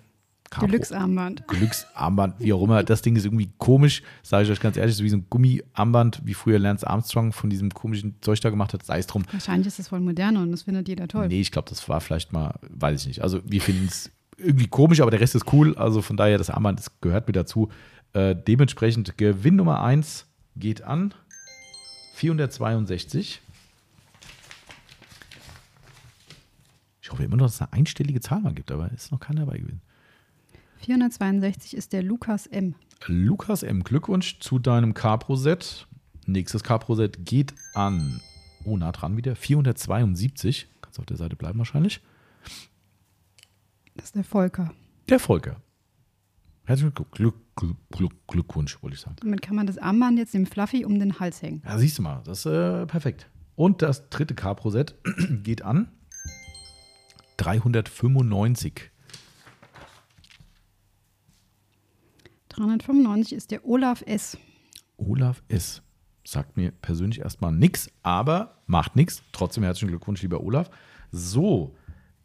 [0.51, 1.47] Capro Deluxe-Armband.
[1.49, 2.83] Glücksarmband, wie auch immer.
[2.83, 6.23] Das Ding ist irgendwie komisch, sage ich euch ganz ehrlich, so wie so ein Gummiarmband,
[6.25, 9.25] wie früher Lance Armstrong von diesem komischen Zeug da gemacht hat, sei es drum.
[9.33, 11.29] Wahrscheinlich ist das voll moderne und das findet jeder toll.
[11.29, 13.23] Nee, ich glaube, das war vielleicht mal, weiß ich nicht.
[13.23, 15.77] Also wir finden es irgendwie komisch, aber der Rest ist cool.
[15.77, 17.69] Also von daher, das Armband das gehört mit dazu.
[18.13, 21.13] Äh, dementsprechend Gewinn Nummer 1 geht an
[22.15, 23.43] 462.
[27.03, 29.21] Ich hoffe immer noch, dass es eine einstellige Zahl mal gibt, aber es ist noch
[29.21, 29.81] keiner dabei gewesen.
[30.79, 32.75] 462 ist der Lukas M.
[33.07, 33.83] Lukas M.
[33.85, 35.87] Glückwunsch zu deinem Capro-Set.
[36.27, 38.21] Nächstes Capro-Set geht an,
[38.65, 40.69] oh, nah dran wieder, 472.
[40.83, 42.01] Kannst auf der Seite bleiben wahrscheinlich.
[43.95, 44.73] Das ist der Volker.
[45.09, 45.57] Der Volker.
[46.65, 49.17] Herzlichen Glück, Glück, Glück, Glück, Glückwunsch, wollte ich sagen.
[49.21, 51.63] Damit kann man das Armband jetzt dem Fluffy um den Hals hängen.
[51.65, 53.31] Ja, siehst du mal, das ist äh, perfekt.
[53.55, 54.97] Und das dritte Capro-Set
[55.43, 55.89] geht an
[57.37, 58.91] 395.
[62.57, 64.39] 395 ist der Olaf S.
[64.97, 65.83] Olaf S.
[66.25, 69.23] Sagt mir persönlich erstmal nichts, aber macht nichts.
[69.33, 70.71] Trotzdem herzlichen Glückwunsch, lieber Olaf.
[71.13, 71.77] So,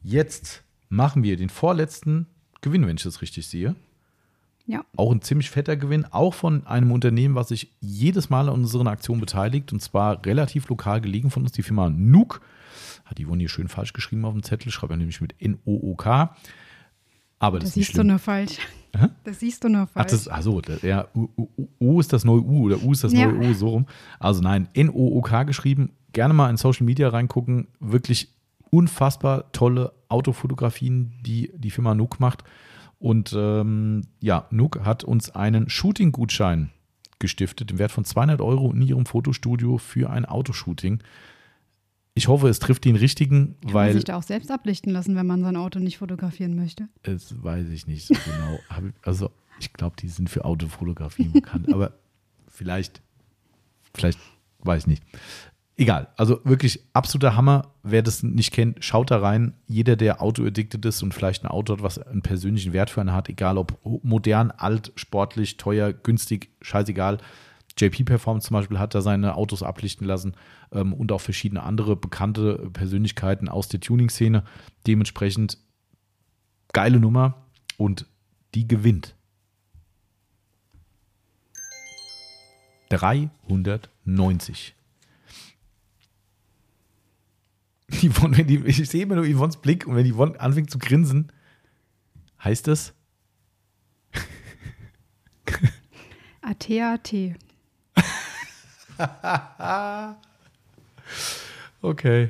[0.02, 2.28] jetzt machen wir den vorletzten
[2.62, 3.76] Gewinn, wenn ich das richtig sehe.
[4.66, 4.86] Ja.
[4.96, 8.88] Auch ein ziemlich fetter Gewinn, auch von einem Unternehmen, was sich jedes Mal an unseren
[8.88, 12.40] Aktionen beteiligt und zwar relativ lokal gelegen von uns, die Firma Nuke.
[13.06, 16.36] Hat die wurden hier schön falsch geschrieben auf dem Zettel, schreibt er nämlich mit N-O-O-K.
[17.40, 18.08] Aber das, Das ist nicht schlimm.
[18.08, 18.60] nur falsch.
[18.96, 19.08] Hä?
[19.24, 20.12] Das siehst du nur Ach, falsch.
[20.12, 21.48] das, ach so, das, ja, U, U,
[21.80, 23.32] U ist das neue U oder U ist das Ja.
[23.32, 23.86] neue U, so rum.
[24.20, 25.92] Also nein, N-O-O-K geschrieben.
[26.14, 27.68] Gerne mal in Social Media reingucken.
[27.80, 28.30] Wirklich
[28.70, 32.44] unfassbar tolle Autofotografien, die die Firma Nook macht.
[33.00, 36.70] Und ähm, ja, Nook hat uns einen Shooting-Gutschein
[37.20, 41.00] gestiftet im Wert von 200 Euro in ihrem Fotostudio für ein Autoshooting.
[42.14, 45.16] Ich hoffe, es trifft den richtigen, kann man weil sich da auch selbst ablichten lassen,
[45.16, 46.90] wenn man sein Auto nicht fotografieren möchte.
[47.04, 48.60] das weiß ich nicht so genau.
[49.02, 51.94] Also, ich glaube, die sind für Autofotografie bekannt, aber
[52.48, 53.02] vielleicht,
[53.94, 54.20] vielleicht
[54.60, 55.04] weiß ich nicht.
[55.78, 57.74] Egal, also wirklich absoluter Hammer.
[57.82, 59.54] Wer das nicht kennt, schaut da rein.
[59.68, 63.14] Jeder, der Auto-addicted ist und vielleicht ein Auto hat, was einen persönlichen Wert für einen
[63.14, 67.18] hat, egal ob modern, alt, sportlich, teuer, günstig, scheißegal.
[67.82, 70.36] JP Performance zum Beispiel hat da seine Autos ablichten lassen
[70.72, 74.44] ähm, und auch verschiedene andere bekannte Persönlichkeiten aus der Tuning-Szene.
[74.88, 75.58] Dementsprechend
[76.74, 77.46] geile Nummer
[77.78, 78.06] und
[78.54, 79.16] die gewinnt.
[82.90, 84.76] 390.
[87.92, 91.32] Yvonne, wenn die, ich sehe immer nur Yvonnes Blick und wenn Yvonne anfängt zu grinsen,
[92.44, 92.94] heißt das,
[96.42, 97.14] AT-AT.
[101.82, 102.30] okay,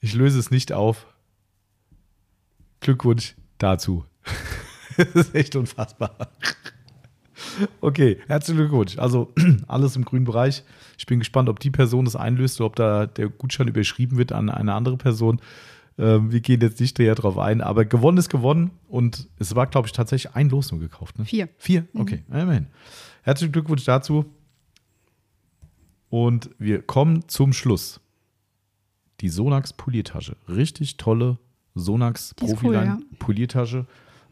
[0.00, 1.06] ich löse es nicht auf.
[2.80, 4.04] Glückwunsch dazu.
[4.96, 6.16] das ist echt unfassbar.
[7.80, 8.98] Okay, herzlichen Glückwunsch.
[8.98, 9.32] Also
[9.66, 10.62] alles im grünen Bereich.
[10.96, 14.32] Ich bin gespannt, ob die Person das einlöst oder ob da der Gutschein überschrieben wird
[14.32, 15.40] an eine andere Person.
[15.98, 19.66] Ähm, wir gehen jetzt nicht näher drauf ein, aber gewonnen ist gewonnen und es war,
[19.66, 21.18] glaube ich, tatsächlich ein Los nur gekauft.
[21.18, 21.24] Ne?
[21.24, 21.48] Vier.
[21.58, 21.86] Vier?
[21.94, 22.66] Okay, immerhin.
[23.22, 24.24] Herzlichen Glückwunsch dazu.
[26.10, 28.00] Und wir kommen zum Schluss.
[29.20, 30.36] Die Sonax Poliertasche.
[30.48, 31.38] Richtig tolle
[31.74, 32.98] Sonax cool, Profiline ja.
[33.18, 33.86] Poliertasche.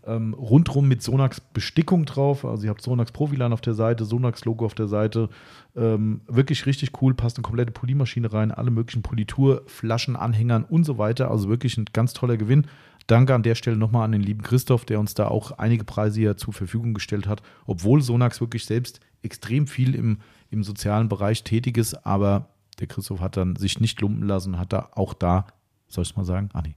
[0.06, 2.44] Ähm, rundrum mit Sonax Bestickung drauf.
[2.44, 5.28] Also ihr habt Sonax Profiline auf der Seite, Sonax Logo auf der Seite.
[5.74, 7.14] Ähm, wirklich richtig cool.
[7.14, 11.30] Passt eine komplette Poliermaschine rein, alle möglichen Politurflaschen, Anhängern und so weiter.
[11.30, 12.66] Also wirklich ein ganz toller Gewinn.
[13.06, 16.20] Danke an der Stelle nochmal an den lieben Christoph, der uns da auch einige Preise
[16.20, 17.42] hier zur Verfügung gestellt hat.
[17.66, 20.18] Obwohl Sonax wirklich selbst extrem viel im,
[20.50, 22.48] im sozialen Bereich tätig ist, aber
[22.80, 25.46] der Christoph hat dann sich nicht lumpen lassen, hat da auch da,
[25.88, 26.50] soll ich es mal sagen?
[26.52, 26.74] Ah, nee,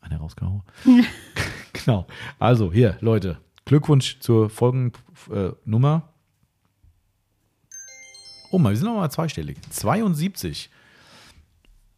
[0.00, 0.62] eine rausgehauen.
[1.72, 2.06] genau.
[2.38, 4.92] Also hier, Leute, Glückwunsch zur folgenden
[5.30, 6.10] äh, Nummer.
[8.50, 9.58] Oh, mal, wir sind noch mal zweistellig.
[9.70, 10.70] 72.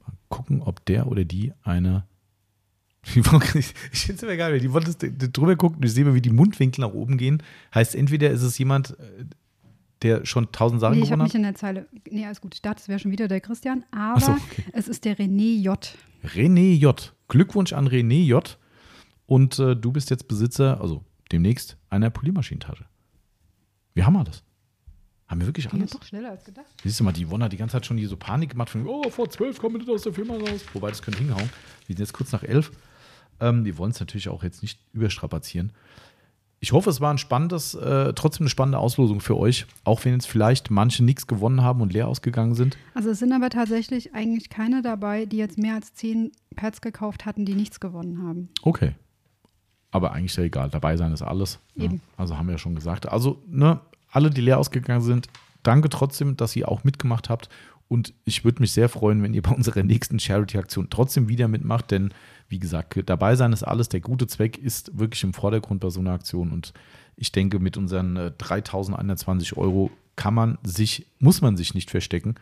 [0.06, 2.06] Mal gucken, ob der oder die eine.
[3.06, 4.94] Ich finde es immer geil, wenn die wollte
[5.30, 7.42] drüber gucken und ich sehe mal, wie die Mundwinkel nach oben gehen.
[7.74, 9.24] Heißt, entweder ist es jemand, äh,
[10.02, 11.34] der schon tausend Sachen Nee, ich habe hat.
[11.34, 11.86] in der Zeile.
[12.10, 12.54] Nee, alles gut.
[12.54, 13.84] Ich dachte, es wäre schon wieder der Christian.
[13.90, 14.64] Aber so, okay.
[14.72, 15.96] es ist der René J.
[16.24, 17.14] René J.
[17.28, 18.58] Glückwunsch an René J.
[19.26, 22.84] Und äh, du bist jetzt Besitzer, also demnächst, einer Poliermaschinentasche.
[23.94, 24.42] Wie haben wir das?
[25.26, 25.90] Haben wir wirklich alles?
[25.90, 26.66] doch schneller als gedacht.
[26.84, 28.86] Siehst du mal, die Yvonne hat die ganze Zeit schon hier so Panik gemacht von,
[28.86, 30.64] oh, vor zwölf kommen wir nicht aus der Firma raus.
[30.72, 31.50] Wobei, das könnte hinhauen.
[31.86, 32.70] Wir sind jetzt kurz nach elf.
[33.40, 35.72] Ähm, wir wollen es natürlich auch jetzt nicht überstrapazieren.
[36.58, 40.14] Ich hoffe, es war ein spannendes, äh, trotzdem eine spannende Auslosung für euch, auch wenn
[40.14, 42.78] jetzt vielleicht manche nichts gewonnen haben und leer ausgegangen sind.
[42.94, 47.26] Also es sind aber tatsächlich eigentlich keine dabei, die jetzt mehr als zehn Pads gekauft
[47.26, 48.48] hatten, die nichts gewonnen haben.
[48.62, 48.94] Okay.
[49.90, 50.70] Aber eigentlich ist ja egal.
[50.70, 51.60] Dabei sein ist alles.
[51.74, 51.84] Ne?
[51.84, 52.00] Eben.
[52.16, 53.08] Also haben wir ja schon gesagt.
[53.08, 53.80] Also, ne,
[54.10, 55.28] alle, die leer ausgegangen sind,
[55.62, 57.48] danke trotzdem, dass ihr auch mitgemacht habt.
[57.88, 61.90] Und ich würde mich sehr freuen, wenn ihr bei unserer nächsten Charity-Aktion trotzdem wieder mitmacht,
[61.90, 62.12] denn
[62.48, 63.88] wie gesagt, dabei sein ist alles.
[63.88, 66.52] Der gute Zweck ist wirklich im Vordergrund bei so einer Aktion.
[66.52, 66.72] Und
[67.16, 72.36] ich denke, mit unseren äh, 3.120 Euro kann man sich, muss man sich nicht verstecken.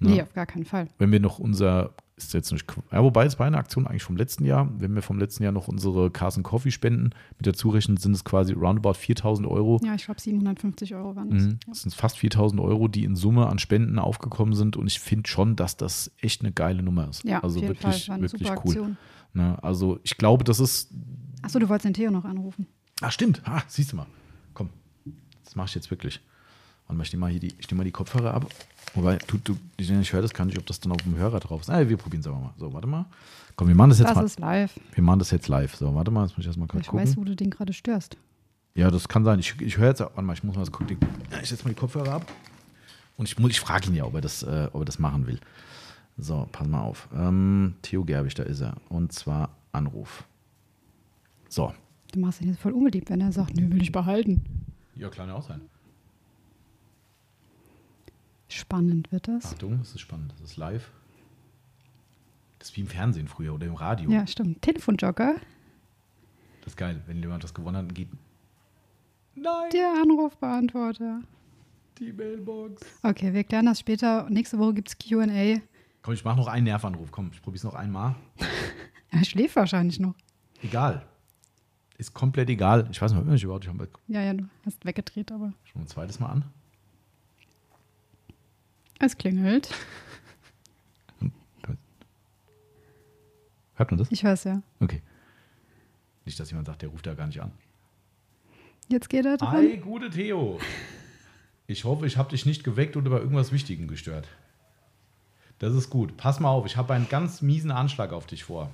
[0.00, 0.10] Ne?
[0.10, 0.88] Nee, auf gar keinen Fall.
[0.98, 4.16] wenn wir noch unser, ist jetzt nicht, ja, wobei es war eine Aktion eigentlich vom
[4.16, 7.96] letzten Jahr, wenn wir vom letzten Jahr noch unsere Carson Coffee spenden, mit dazu rechnen,
[7.96, 9.80] sind es quasi roundabout 4000 Euro.
[9.82, 11.42] Ja, ich glaube 750 Euro waren das.
[11.42, 11.58] Mhm.
[11.66, 15.28] Das sind fast 4000 Euro, die in Summe an Spenden aufgekommen sind und ich finde
[15.28, 17.24] schon, dass das echt eine geile Nummer ist.
[17.24, 18.08] Ja, also auf jeden wirklich, Fall.
[18.08, 18.70] War eine wirklich super cool.
[18.70, 18.96] Aktion.
[19.32, 19.62] Ne?
[19.62, 20.92] Also ich glaube, das ist,
[21.40, 22.66] Achso, du wolltest den Theo noch anrufen.
[23.00, 24.06] ah stimmt, ah, siehst du mal.
[24.54, 24.70] Komm,
[25.44, 26.20] das mache ich jetzt wirklich.
[26.92, 28.46] Warte mal, ich nehme mal hier die, ich nehme mal die Kopfhörer ab.
[28.94, 31.62] Wobei, du, du, ich höre das gar nicht, ob das dann auf dem Hörer drauf
[31.62, 31.70] ist.
[31.70, 32.50] Ah, wir probieren es aber mal.
[32.58, 33.06] So, warte mal.
[33.56, 34.24] Komm, wir machen das jetzt Das mal.
[34.26, 34.78] ist live.
[34.94, 35.74] Wir machen das jetzt live.
[35.74, 37.06] So, warte mal, jetzt muss ich erstmal kurz Ich gucken.
[37.06, 38.18] weiß, wo du den gerade störst.
[38.74, 39.38] Ja, das kann sein.
[39.38, 40.98] Ich, ich höre jetzt, warte mal, ich muss mal das gucken.
[41.42, 42.26] Ich setze mal die Kopfhörer ab.
[43.16, 45.26] Und ich, muss- ich frage ihn ja, ob er, das, äh, ob er das machen
[45.26, 45.40] will.
[46.18, 47.08] So, pass mal auf.
[47.14, 48.74] Ähm, Theo Gerbig, da ist er.
[48.90, 50.24] Und zwar Anruf.
[51.48, 51.72] So.
[52.12, 54.44] Du machst ihn jetzt voll unbeliebt, wenn er sagt, nö, will ich behalten.
[54.96, 55.62] Ja, kann ja auch sein.
[58.52, 59.46] Spannend wird das.
[59.46, 60.32] Achtung, das ist spannend.
[60.32, 60.90] Das ist live.
[62.58, 64.10] Das ist wie im Fernsehen früher oder im Radio.
[64.10, 64.62] Ja, stimmt.
[64.62, 65.34] Telefonjoker.
[66.60, 68.08] Das ist geil, wenn jemand das gewonnen hat geht.
[69.34, 71.22] Nein, Der Anrufbeantworter.
[71.98, 72.82] die Mailbox.
[73.02, 74.28] Okay, wir klären das später.
[74.30, 75.60] Nächste Woche gibt es QA.
[76.02, 77.10] Komm, ich mache noch einen Nervanruf.
[77.10, 78.14] Komm, ich probiere es noch einmal.
[79.14, 80.14] Er schläft wahrscheinlich noch.
[80.62, 81.04] Egal.
[81.98, 82.88] Ist komplett egal.
[82.90, 83.66] Ich weiß nicht, ob ich überhaupt.
[83.66, 83.70] Ich
[84.08, 86.44] Ja, ja, du hast weggedreht, aber schon ein zweites Mal an.
[89.06, 89.70] Es klingelt.
[93.74, 94.10] Hört man das?
[94.10, 94.62] Ich höre es ja.
[94.80, 95.02] Okay.
[96.24, 97.52] Nicht, dass jemand sagt, der ruft da gar nicht an.
[98.88, 99.50] Jetzt geht er dran.
[99.52, 100.60] Hi, gute Theo.
[101.66, 104.28] Ich hoffe, ich habe dich nicht geweckt oder bei irgendwas Wichtigem gestört.
[105.58, 106.16] Das ist gut.
[106.16, 108.70] Pass mal auf, ich habe einen ganz miesen Anschlag auf dich vor.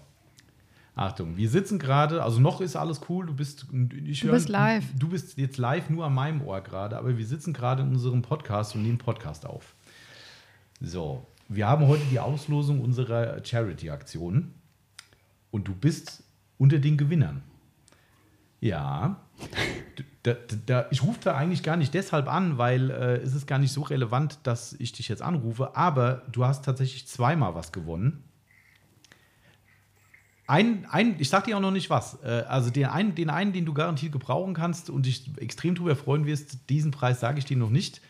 [0.94, 3.66] Achtung, wir sitzen gerade, also noch ist alles cool, du bist,
[4.04, 4.84] ich Du bist live.
[4.98, 8.22] Du bist jetzt live nur an meinem Ohr gerade, aber wir sitzen gerade in unserem
[8.22, 9.76] Podcast und nehmen Podcast auf.
[10.80, 14.54] So, wir haben heute die Auslosung unserer Charity-Aktion
[15.50, 16.22] und du bist
[16.56, 17.42] unter den Gewinnern.
[18.60, 19.20] Ja.
[20.22, 20.34] Da,
[20.66, 23.72] da, ich rufe da eigentlich gar nicht deshalb an, weil äh, es ist gar nicht
[23.72, 28.24] so relevant, dass ich dich jetzt anrufe, aber du hast tatsächlich zweimal was gewonnen.
[30.46, 32.22] Ein, ein, ich sag dir auch noch nicht was.
[32.22, 35.96] Äh, also den einen, den einen, den du garantiert gebrauchen kannst und dich extrem darüber
[35.96, 38.00] freuen wirst, diesen Preis sage ich dir noch nicht.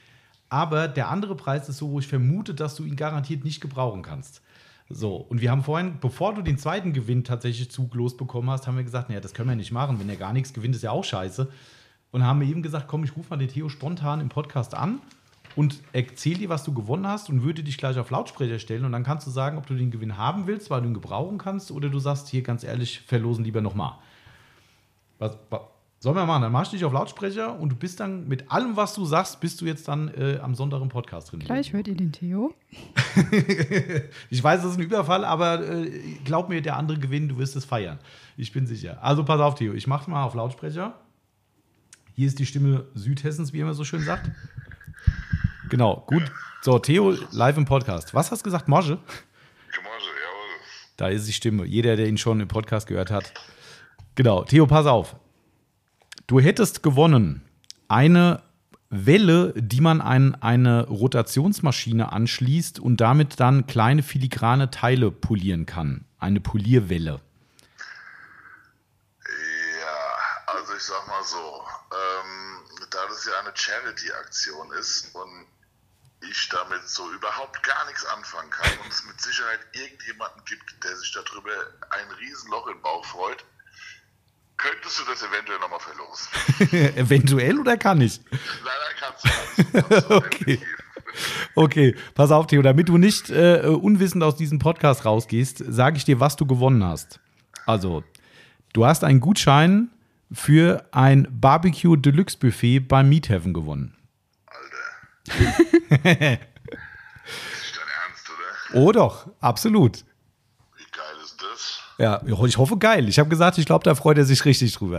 [0.51, 4.03] Aber der andere Preis ist so, wo ich vermute, dass du ihn garantiert nicht gebrauchen
[4.03, 4.43] kannst.
[4.91, 8.77] So, und wir haben vorhin, bevor du den zweiten Gewinn tatsächlich zugelost bekommen hast, haben
[8.77, 10.01] wir gesagt, naja, das können wir nicht machen.
[10.01, 11.49] Wenn er gar nichts gewinnt, ist ja auch scheiße.
[12.11, 15.03] Und haben wir eben gesagt, komm, ich rufe mal den Theo spontan im Podcast an
[15.57, 18.85] und erzähl dir, was du gewonnen hast und würde dich gleich auf Lautsprecher stellen.
[18.85, 21.37] Und dann kannst du sagen, ob du den Gewinn haben willst, weil du ihn gebrauchen
[21.37, 23.95] kannst, oder du sagst, hier ganz ehrlich, verlosen lieber nochmal.
[25.19, 25.37] Was
[26.01, 26.43] sollen wir machen?
[26.43, 29.41] Dann machst du dich auf Lautsprecher und du bist dann mit allem, was du sagst,
[29.41, 31.41] bist du jetzt dann äh, am Sonntag im Podcast drin.
[31.41, 32.55] Gleich hört ihr den Theo.
[34.31, 35.91] Ich weiß, das ist ein Überfall, aber äh,
[36.25, 37.99] glaub mir, der andere gewinnt, du wirst es feiern.
[38.37, 39.03] Ich bin sicher.
[39.03, 40.95] Also pass auf, Theo, ich mache mal auf Lautsprecher.
[42.15, 44.31] Hier ist die Stimme Südhessens, wie immer so schön sagt.
[45.69, 46.31] Genau, gut.
[46.63, 48.15] So, Theo, live im Podcast.
[48.15, 48.99] Was hast du gesagt, Mosche?
[49.73, 50.57] Gemorse, jawohl.
[50.97, 51.65] Da ist die Stimme.
[51.65, 53.33] Jeder, der ihn schon im Podcast gehört hat.
[54.15, 55.17] Genau, Theo, pass auf.
[56.29, 57.43] Du hättest gewonnen
[57.89, 58.43] eine
[58.91, 66.05] Welle, die man an eine Rotationsmaschine anschließt und damit dann kleine filigrane Teile polieren kann.
[66.19, 67.23] Eine Polierwelle.
[69.25, 75.47] Ja, also ich sag mal so, ähm, da das ja eine Charity-Aktion ist und
[76.29, 80.95] ich damit so überhaupt gar nichts anfangen kann und es mit Sicherheit irgendjemanden gibt, der
[80.95, 81.53] sich darüber
[81.89, 83.47] ein Riesenloch im Bauch freut,
[84.59, 86.97] könntest du das eventuell nochmal verlosen.
[86.97, 88.21] Eventuell oder kann ich?
[88.31, 90.11] Leider kannst du das.
[90.11, 90.61] Okay.
[91.55, 96.05] Okay, pass auf, Theo, damit du nicht äh, unwissend aus diesem Podcast rausgehst, sage ich
[96.05, 97.19] dir, was du gewonnen hast.
[97.67, 98.05] Also,
[98.73, 99.91] du hast einen Gutschein
[100.31, 103.97] für ein Barbecue Deluxe Buffet beim Meat Heaven gewonnen.
[104.47, 105.39] Alter.
[105.39, 106.39] ist nicht dein
[108.07, 108.81] Ernst, oder?
[108.81, 110.05] Oh doch, absolut.
[110.77, 111.81] Wie geil ist das?
[111.99, 113.09] Ja, ich hoffe geil.
[113.09, 114.99] Ich habe gesagt, ich glaube, da freut er sich richtig drüber.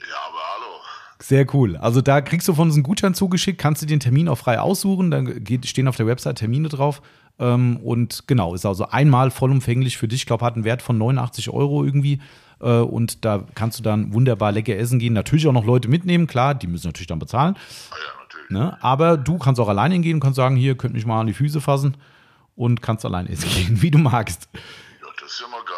[0.00, 0.82] Ja, aber hallo.
[1.20, 1.76] Sehr cool.
[1.76, 4.58] Also da kriegst du von uns einen Gutschein zugeschickt, kannst du den Termin auch frei
[4.58, 5.10] aussuchen.
[5.10, 7.02] Dann geht, stehen auf der Website Termine drauf.
[7.38, 10.20] Ähm, und genau, ist also einmal vollumfänglich für dich.
[10.20, 12.20] Ich glaube, hat einen Wert von 89 Euro irgendwie.
[12.60, 15.12] Äh, und da kannst du dann wunderbar lecker essen gehen.
[15.12, 17.56] Natürlich auch noch Leute mitnehmen, klar, die müssen natürlich dann bezahlen.
[17.90, 18.50] Ah ja, natürlich.
[18.50, 18.82] Ne?
[18.82, 21.34] Aber du kannst auch alleine hingehen und kannst sagen, hier, könnt mich mal an die
[21.34, 21.96] Füße fassen
[22.56, 24.48] und kannst alleine essen gehen, wie du magst.
[24.52, 25.77] Ja, das ist ja mal geil.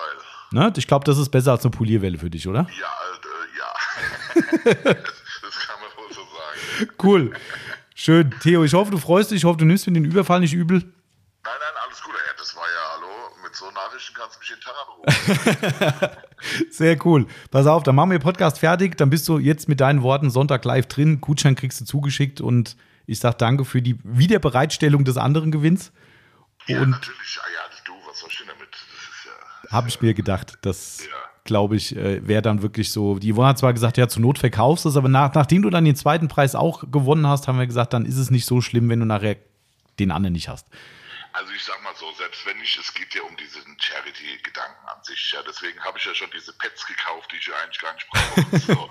[0.53, 0.73] Ne?
[0.77, 2.67] Ich glaube, das ist besser als eine Polierwelle für dich, oder?
[2.81, 4.45] Ja, äh, ja.
[4.75, 6.91] das kann man wohl so sagen.
[7.03, 7.33] Cool.
[7.95, 8.35] Schön.
[8.41, 9.39] Theo, ich hoffe, du freust dich.
[9.39, 10.79] Ich hoffe, du nimmst mir den Überfall nicht übel.
[10.79, 10.93] Nein,
[11.45, 12.15] nein, alles gut.
[12.15, 13.09] Ja, das war ja, hallo,
[13.45, 14.75] mit so Nachrichten kannst du mich jeden Tag
[16.05, 16.17] anrufen.
[16.71, 17.27] Sehr cool.
[17.51, 18.97] Pass auf, dann machen wir den Podcast fertig.
[18.97, 21.21] Dann bist du jetzt mit deinen Worten Sonntag live drin.
[21.21, 25.93] Gutschein kriegst du zugeschickt und ich sage danke für die Wiederbereitstellung des anderen Gewinns.
[26.67, 27.37] ja, Und natürlich.
[27.37, 28.70] Ja, ja, du, was soll ich denn damit?
[29.71, 31.17] Habe ich mir gedacht, das Ja.
[31.45, 33.19] glaube ich, äh, wäre dann wirklich so.
[33.19, 35.71] Die Yvonne hat zwar gesagt, ja, zur Not verkaufst du es, aber nach, nachdem du
[35.71, 38.61] dann den zweiten Preis auch gewonnen hast, haben wir gesagt, dann ist es nicht so
[38.61, 39.37] schlimm, wenn du nachher
[39.99, 40.67] den anderen nicht hast.
[41.33, 45.03] Also ich sag mal so, selbst wenn nicht, es geht ja um diesen Charity-Gedanken an
[45.03, 45.33] sich.
[45.33, 48.09] Ja, deswegen habe ich ja schon diese Pets gekauft, die ich ja eigentlich gar nicht
[48.09, 48.59] brauche.
[48.59, 48.91] so.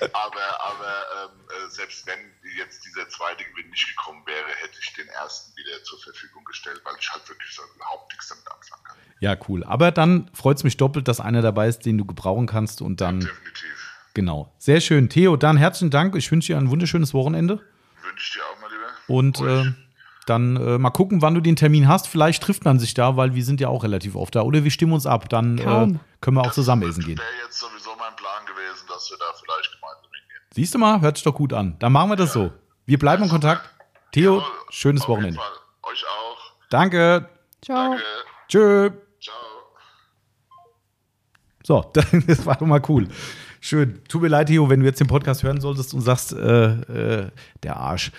[0.12, 2.18] aber aber ähm, äh, selbst wenn
[2.56, 6.80] jetzt dieser zweite Gewinn nicht gekommen wäre, hätte ich den ersten wieder zur Verfügung gestellt,
[6.84, 8.96] weil ich halt wirklich so überhaupt nichts damit anfangen kann.
[9.20, 9.64] Ja, cool.
[9.64, 13.00] Aber dann freut es mich doppelt, dass einer dabei ist, den du gebrauchen kannst und
[13.00, 13.20] dann.
[13.20, 13.78] Ja, definitiv.
[14.14, 14.52] Genau.
[14.58, 15.08] Sehr schön.
[15.08, 16.16] Theo, dann herzlichen Dank.
[16.16, 17.64] Ich wünsche dir ein wunderschönes Wochenende.
[18.02, 18.88] Wünsche ich dir auch mal lieber.
[19.06, 19.72] Und äh,
[20.28, 22.06] dann äh, mal gucken, wann du den Termin hast.
[22.08, 24.42] Vielleicht trifft man sich da, weil wir sind ja auch relativ oft da.
[24.42, 25.28] Oder wir stimmen uns ab.
[25.28, 25.62] Dann äh,
[26.20, 27.18] können wir auch zusammen essen gehen.
[27.18, 30.42] Wäre jetzt sowieso mein Plan gewesen, dass wir da vielleicht gemeinsam hingehen.
[30.54, 31.76] Siehst du mal, hört sich doch gut an.
[31.78, 32.52] Dann machen wir das so.
[32.86, 33.68] Wir bleiben in Kontakt.
[34.12, 35.40] Theo, Jawohl, schönes auf jeden Wochenende.
[35.40, 35.92] Fall.
[35.92, 36.38] Euch auch.
[36.70, 37.28] Danke.
[37.62, 37.90] Ciao.
[37.90, 38.02] Danke.
[38.48, 38.90] Tschö.
[39.20, 39.34] Ciao.
[41.62, 41.92] So,
[42.26, 43.08] das war doch mal cool.
[43.60, 43.98] Schön.
[44.08, 47.30] Tut mir leid, Theo, wenn du jetzt den Podcast hören solltest und sagst, äh, äh,
[47.62, 48.12] der Arsch.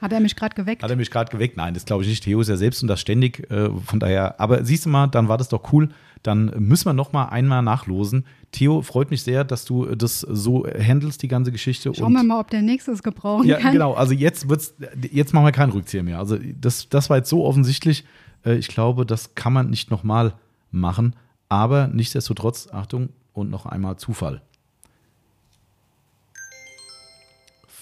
[0.00, 0.82] Hat er mich gerade geweckt?
[0.82, 1.56] Hat er mich gerade geweckt?
[1.56, 2.24] Nein, das glaube ich nicht.
[2.24, 3.48] Theo ist ja selbst und das ständig.
[3.50, 5.88] Äh, von daher, aber siehst du mal, dann war das doch cool.
[6.24, 8.24] Dann müssen wir noch mal einmal nachlosen.
[8.52, 11.92] Theo, freut mich sehr, dass du das so handelst, die ganze Geschichte.
[11.94, 13.72] Schauen wir mal, ob der nächstes gebrauchen Ja, kann.
[13.72, 13.94] genau.
[13.94, 14.74] Also jetzt wird's,
[15.10, 16.18] jetzt machen wir keinen Rückzieher mehr.
[16.18, 18.04] Also das, das war jetzt so offensichtlich.
[18.44, 20.34] Äh, Ich glaube, das kann man nicht nochmal
[20.70, 21.16] machen.
[21.48, 24.42] Aber nichtsdestotrotz, Achtung, und noch einmal Zufall.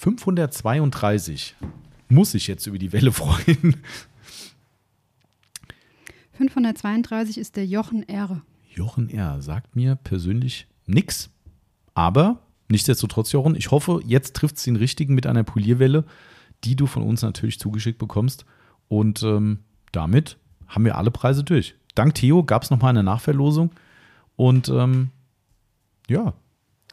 [0.01, 1.55] 532
[2.09, 3.75] muss ich jetzt über die Welle freuen.
[6.33, 8.41] 532 ist der Jochen R.
[8.73, 9.43] Jochen R.
[9.43, 11.29] sagt mir persönlich nix.
[11.93, 16.05] Aber nichtsdestotrotz, Jochen, ich hoffe, jetzt trifft es den richtigen mit einer Polierwelle,
[16.63, 18.45] die du von uns natürlich zugeschickt bekommst.
[18.87, 19.59] Und ähm,
[19.91, 21.75] damit haben wir alle Preise durch.
[21.93, 23.69] Dank Theo gab es nochmal eine Nachverlosung.
[24.35, 25.11] Und ähm,
[26.09, 26.33] ja,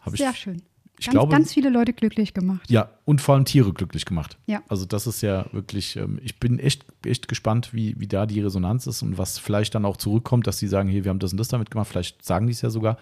[0.02, 0.20] habe ich.
[0.20, 0.60] Sehr schön.
[0.98, 2.68] Ich ganz, glaube, ganz viele Leute glücklich gemacht.
[2.68, 4.36] ja, und vor allem Tiere glücklich gemacht.
[4.46, 4.62] Ja.
[4.68, 8.40] Also das ist ja wirklich, ähm, ich bin echt, echt gespannt, wie, wie da die
[8.40, 11.32] Resonanz ist und was vielleicht dann auch zurückkommt, dass die sagen, hier, wir haben das
[11.32, 12.98] und das damit gemacht, vielleicht sagen die es ja sogar.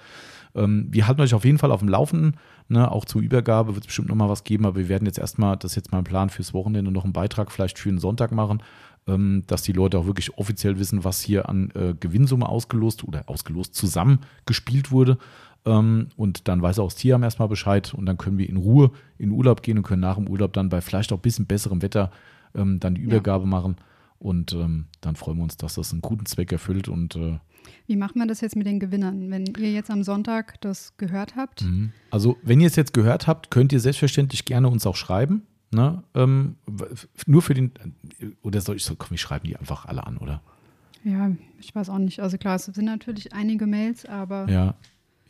[0.54, 2.36] Ähm, wir halten euch auf jeden Fall auf dem Laufenden.
[2.68, 2.90] Ne?
[2.90, 5.72] Auch zur Übergabe wird es bestimmt nochmal was geben, aber wir werden jetzt erstmal, das
[5.72, 8.62] ist jetzt mein Plan fürs Wochenende, noch einen Beitrag vielleicht für einen Sonntag machen,
[9.06, 13.28] ähm, dass die Leute auch wirklich offiziell wissen, was hier an äh, Gewinnsumme ausgelost oder
[13.28, 15.18] ausgelost zusammengespielt wurde.
[15.66, 18.92] Ähm, und dann weiß auch das Tierheim erstmal Bescheid und dann können wir in Ruhe
[19.18, 21.82] in Urlaub gehen und können nach dem Urlaub dann bei vielleicht auch ein bisschen besserem
[21.82, 22.10] Wetter
[22.54, 23.76] ähm, dann die Übergabe machen.
[24.18, 26.88] Und ähm, dann freuen wir uns, dass das einen guten Zweck erfüllt.
[26.88, 27.38] Und äh,
[27.86, 29.30] Wie machen wir das jetzt mit den Gewinnern?
[29.30, 31.92] Wenn ihr jetzt am Sonntag das gehört habt, Mhm.
[32.10, 35.42] also, wenn ihr es jetzt gehört habt, könnt ihr selbstverständlich gerne uns auch schreiben.
[35.72, 36.02] Ne?
[36.14, 36.54] Ähm,
[37.26, 37.72] nur für den,
[38.42, 40.40] oder soll ich so, komm, ich schreibe die einfach alle an, oder?
[41.04, 41.30] ja,
[41.60, 42.20] ich weiß auch nicht.
[42.20, 44.74] Also klar, es sind natürlich einige Mails, aber ja,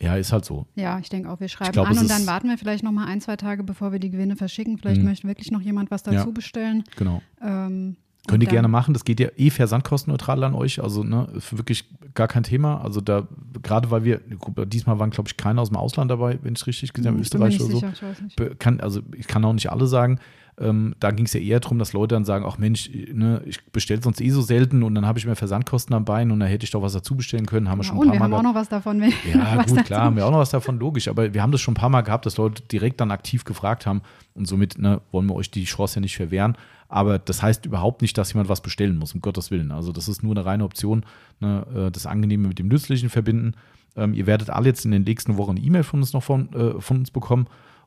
[0.01, 0.09] Ja.
[0.15, 0.67] Ja, ist halt so.
[0.75, 3.21] ich denke auch, wir schreiben glaub, an und dann warten wir vielleicht noch mal ein,
[3.21, 4.77] zwei Tage, bevor wir die Gewinne verschicken.
[4.79, 5.07] Vielleicht Mhm.
[5.09, 6.31] möchte wirklich noch jemand was dazu Ja.
[6.31, 6.85] bestellen.
[6.97, 7.23] Genau.
[7.43, 7.97] Ähm,
[8.29, 8.93] Könnt ihr gerne machen.
[8.93, 10.83] Das geht ja eh versandkostenneutral an euch.
[10.83, 12.83] Also, ne, wirklich gar kein Thema.
[12.83, 13.29] Also, da,
[13.63, 14.21] gerade weil wir,
[14.67, 17.21] diesmal waren, glaube ich, keine aus dem Ausland dabei, wenn ich es richtig gesehen habe,
[17.21, 17.77] Österreich oder so.
[17.79, 17.93] sicher,
[18.29, 20.19] ich kann, also ich kann auch nicht alle sagen.
[20.59, 23.63] Ähm, da ging es ja eher darum, dass Leute dann sagen, ach Mensch, ne, ich
[23.73, 26.47] bestelle sonst eh so selten und dann habe ich mir Versandkosten am Bein und da
[26.47, 27.69] hätte ich doch was dazu bestellen können.
[27.69, 29.13] Haben wir Ja, schon ein und paar wir Mal haben auch noch was davon, wenn
[29.31, 31.09] Ja, gut, klar, haben wir auch noch was davon, logisch.
[31.09, 33.85] Aber wir haben das schon ein paar Mal gehabt, dass Leute direkt dann aktiv gefragt
[33.85, 34.01] haben.
[34.33, 36.57] Und somit ne, wollen wir euch die Chance ja nicht verwehren.
[36.89, 39.73] Aber das heißt überhaupt nicht, dass jemand was bestellen muss, um Gottes Willen.
[39.73, 41.05] Also, das ist nur eine reine Option,
[41.41, 43.55] ne, äh, das Angenehme mit dem Nützlichen verbinden.
[43.97, 46.53] Ähm, ihr werdet alle jetzt in den nächsten Wochen eine E-Mail von uns noch von,
[46.55, 47.47] äh, von uns bekommen.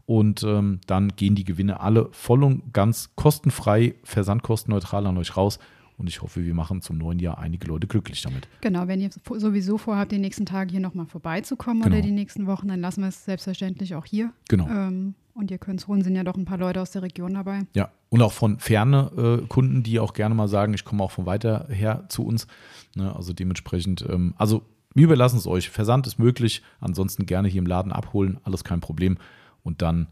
[0.10, 5.60] Und ähm, dann gehen die Gewinne alle voll und ganz kostenfrei, versandkostenneutral an euch raus.
[5.99, 8.48] Und ich hoffe, wir machen zum neuen Jahr einige Leute glücklich damit.
[8.61, 11.95] Genau, wenn ihr sowieso vorhabt, die nächsten Tage hier nochmal vorbeizukommen Genau.
[11.95, 14.31] oder die nächsten Wochen, dann lassen wir es selbstverständlich auch hier.
[14.48, 14.68] Genau.
[14.68, 17.36] Ähm, und ihr könnt es holen, sind ja doch ein paar Leute aus der Region
[17.36, 17.68] dabei.
[17.76, 19.11] Ja, und auch von ferne
[19.44, 22.48] äh, Kunden, die auch gerne mal sagen, ich komme auch von weiter her zu uns.
[22.95, 24.64] Ne, also dementsprechend, ähm, also
[24.95, 25.69] wir überlassen es euch.
[25.69, 29.19] Versand ist möglich, ansonsten gerne hier im Laden abholen, alles kein Problem.
[29.64, 30.07] Und dann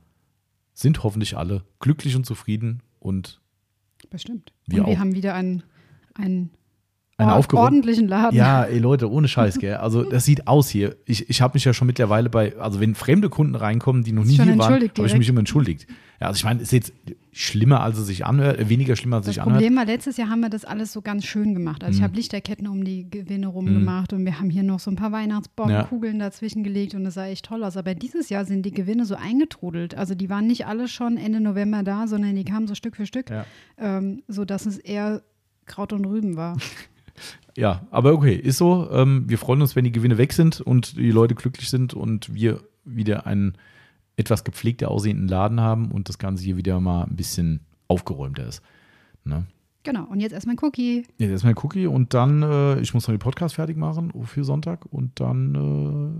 [0.73, 3.41] sind hoffentlich alle glücklich und zufrieden und
[4.09, 4.53] Bestimmt.
[4.67, 5.63] Wir und wir haben wieder einen,
[6.13, 6.51] einen,
[7.19, 8.35] Einen aufgeräumt- ordentlichen Laden.
[8.37, 9.75] Ja, ey Leute, ohne Scheiß, gell?
[9.77, 10.95] Also das sieht aus hier.
[11.05, 14.23] Ich, ich habe mich ja schon mittlerweile bei, also wenn fremde Kunden reinkommen, die noch
[14.23, 15.87] nie hier waren, habe ich mich immer entschuldigt.
[16.21, 16.93] Ja, also ich meine, ist jetzt
[17.31, 19.61] schlimmer, als es sich anhört, äh, weniger schlimmer, als es Das sich anhört.
[19.61, 21.83] Problem war, letztes Jahr haben wir das alles so ganz schön gemacht.
[21.83, 24.91] Also ich habe Lichterketten um die Gewinne rum gemacht und wir haben hier noch so
[24.91, 25.73] ein paar Weihnachtsbaum, Mhm.
[25.73, 26.13] Ja.
[26.19, 27.77] Dazwischen gelegt und es sah echt toll aus.
[27.77, 29.95] Aber dieses Jahr sind die Gewinne so eingetrudelt.
[29.95, 33.07] Also die waren nicht alle schon Ende November da, sondern die kamen so Stück für
[33.07, 33.45] Stück, Ja.
[33.79, 35.23] ähm, sodass es eher
[35.65, 36.57] Kraut und Rüben war.
[37.57, 38.87] Ja, aber okay, ist so.
[38.91, 42.33] Ähm, wir freuen uns, wenn die Gewinne weg sind und die Leute glücklich sind und
[42.33, 43.57] wir wieder einen
[44.15, 48.61] etwas gepflegter aussehenden Laden haben und das Ganze hier wieder mal ein bisschen aufgeräumter ist.
[49.23, 49.47] Ne?
[49.81, 51.07] Genau, und jetzt erstmal ein Cookie.
[51.17, 54.43] Jetzt erstmal ein Cookie und dann, äh, ich muss noch den Podcast fertig machen für
[54.43, 55.55] Sonntag und dann,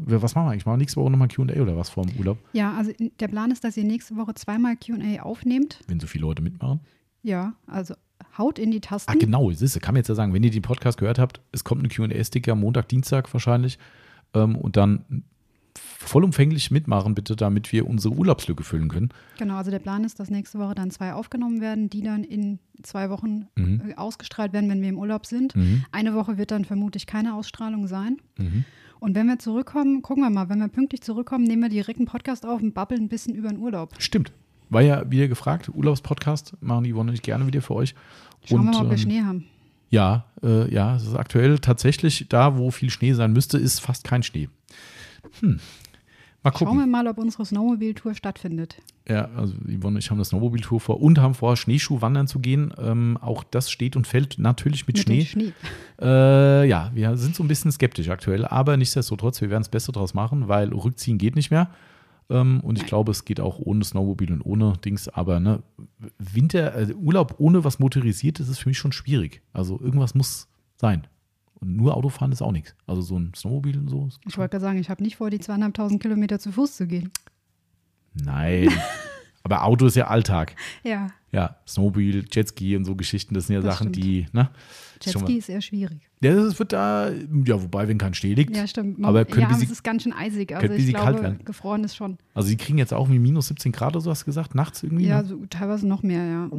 [0.07, 0.65] äh, was machen wir eigentlich?
[0.65, 2.39] Machen wir nächste Woche nochmal QA oder was vor dem Urlaub?
[2.53, 5.81] Ja, also der Plan ist, dass ihr nächste Woche zweimal QA aufnehmt.
[5.87, 6.79] Wenn so viele Leute mitmachen.
[7.21, 7.93] Ja, also
[8.37, 9.11] haut in die Tasten.
[9.13, 11.63] Ach genau, siehste, kann man jetzt ja sagen, wenn ihr den Podcast gehört habt, es
[11.63, 13.77] kommt ein QA-Sticker Montag, Dienstag wahrscheinlich
[14.33, 15.23] ähm, und dann
[15.99, 19.09] vollumfänglich mitmachen, bitte, damit wir unsere Urlaubslücke füllen können.
[19.37, 22.59] Genau, also der Plan ist, dass nächste Woche dann zwei aufgenommen werden, die dann in
[22.83, 23.81] zwei Wochen Mhm.
[23.89, 25.55] äh, ausgestrahlt werden, wenn wir im Urlaub sind.
[25.55, 25.85] Mhm.
[25.91, 28.17] Eine Woche wird dann vermutlich keine Ausstrahlung sein.
[28.37, 28.65] Mhm.
[28.99, 32.07] Und wenn wir zurückkommen, gucken wir mal, wenn wir pünktlich zurückkommen, nehmen wir direkt einen
[32.07, 33.93] Podcast auf und babbeln ein bisschen über den Urlaub.
[33.99, 34.31] Stimmt.
[34.69, 37.95] War ja wieder gefragt, Urlaubspodcast machen die Yvonne und ich gerne wieder für euch.
[38.45, 39.45] Schauen und, wir mal, ob wir ähm, Schnee haben.
[39.89, 44.03] Ja, äh, ja, es ist aktuell tatsächlich da, wo viel Schnee sein müsste, ist fast
[44.03, 44.49] kein Schnee.
[45.39, 45.59] Hm.
[46.43, 46.91] Mal Schauen wir gucken.
[46.91, 48.77] mal, ob unsere Snowmobile-Tour stattfindet.
[49.07, 52.73] Ja, also Yvonne und ich haben das Snowmobile-Tour vor und haben vor, Schneeschuhwandern zu gehen.
[52.77, 55.25] Ähm, auch das steht und fällt natürlich mit, Mit Schnee.
[55.25, 55.53] Schnee.
[55.99, 59.91] Äh, ja, wir sind so ein bisschen skeptisch aktuell, aber nichtsdestotrotz, wir werden das Beste
[59.91, 61.69] draus machen, weil rückziehen geht nicht mehr.
[62.29, 65.63] Ähm, und ich glaube, es geht auch ohne Snowmobil und ohne Dings, aber ne,
[66.17, 69.41] Winter, also Urlaub ohne was motorisiert, ist für mich schon schwierig.
[69.53, 71.07] Also irgendwas muss sein.
[71.59, 72.75] Und nur Autofahren ist auch nichts.
[72.85, 74.07] Also so ein Snowmobil und so.
[74.07, 76.87] ist Ich wollte gerade sagen, ich habe nicht vor, die zweieinhalbtausend Kilometer zu Fuß zu
[76.87, 77.11] gehen.
[78.13, 78.69] Nein.
[79.43, 80.55] aber Auto ist ja Alltag.
[80.83, 84.05] Ja, Ja, Snowmobil, Jetski und so Geschichten, das sind ja Das Sachen, stimmt.
[84.05, 84.49] die, ne?
[85.01, 85.99] Jetski ist eher schwierig.
[86.21, 88.55] Ja, das wird da, ja, wobei, wenn kein Schnee liegt.
[88.55, 89.03] Ja, stimmt.
[89.03, 90.55] Aber können ja, die es ist ganz schön eisig.
[90.55, 91.39] Also die ich sie glaube, kalt werden?
[91.45, 92.17] gefroren ist schon.
[92.33, 94.81] Also, sie kriegen jetzt auch wie minus 17 Grad oder so, hast du gesagt, nachts
[94.83, 95.05] irgendwie?
[95.07, 95.27] Ja, ne?
[95.27, 96.49] so, teilweise noch mehr, ja.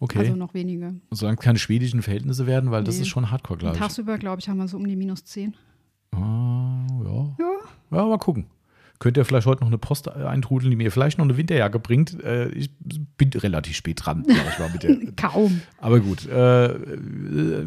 [0.00, 0.18] Okay.
[0.20, 0.94] Also noch weniger.
[1.10, 3.02] Solange es keine schwedischen Verhältnisse werden, weil das Nee.
[3.02, 3.80] ist schon hardcore, glaube ich.
[3.80, 5.54] Tagsüber, glaube ich, haben wir so um die minus 10.
[6.12, 7.36] Ah, ja.
[7.38, 7.52] Ja.
[7.98, 8.46] Ja, mal gucken.
[8.98, 12.22] Könnt ihr vielleicht heute noch eine Post eintrudeln, die mir vielleicht noch eine Winterjacke bringt?
[12.22, 12.70] Äh, ich
[13.16, 15.60] bin relativ spät dran, ich mal, mit der, Kaum.
[15.78, 16.74] Aber gut, äh,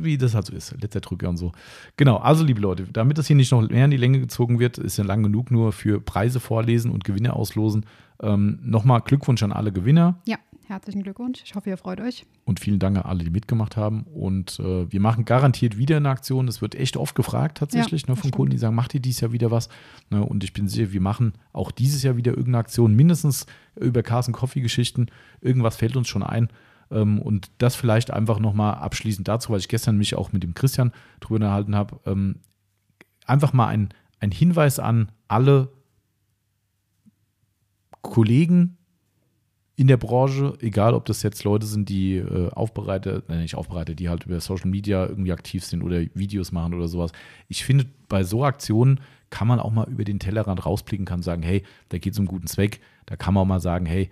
[0.03, 1.51] wie das halt so ist, letzter Drücker und so.
[1.97, 4.77] Genau, also liebe Leute, damit das hier nicht noch mehr in die Länge gezogen wird,
[4.77, 7.85] ist ja lang genug nur für Preise vorlesen und Gewinne auslosen.
[8.21, 10.37] Ähm, Nochmal Glückwunsch an alle Gewinner Ja,
[10.69, 11.41] herzlichen Glückwunsch.
[11.43, 12.25] Ich hoffe, ihr freut euch.
[12.45, 14.03] und vielen Dank an alle, die mitgemacht haben.
[14.03, 16.45] Und äh, wir machen garantiert wieder eine Aktion.
[16.45, 18.31] Das wird echt oft gefragt tatsächlich Ja, ne, von.
[18.31, 19.69] Kunden, die sagen, macht ihr dieses Jahr wieder was?
[20.09, 24.03] Ne, und ich bin sicher, wir machen auch dieses Jahr wieder irgendeine Aktion, mindestens über
[24.03, 25.07] Carson Coffee Geschichten.
[25.41, 26.49] Irgendwas fällt uns schon ein.
[26.91, 30.53] Ähm, und das vielleicht einfach nochmal abschließend dazu, weil ich gestern mich auch mit dem
[30.53, 31.99] Christian drüber unterhalten habe.
[32.05, 32.37] Ähm,
[33.25, 33.89] einfach mal ein,
[34.19, 35.71] ein Hinweis an alle
[38.01, 38.77] Kollegen
[39.79, 43.95] in der Branche, egal ob das jetzt Leute sind, die äh, Aufbereiter, nein, nicht Aufbereiter,
[43.95, 47.13] die halt über Social Media irgendwie aktiv sind oder Videos machen oder sowas.
[47.47, 48.99] Ich finde, bei so Aktionen
[49.29, 52.25] kann man auch mal über den Tellerrand rausblicken, kann sagen, hey, da geht es um
[52.25, 52.81] guten Zweck.
[53.05, 54.09] Da kann man auch mal sagen, hey,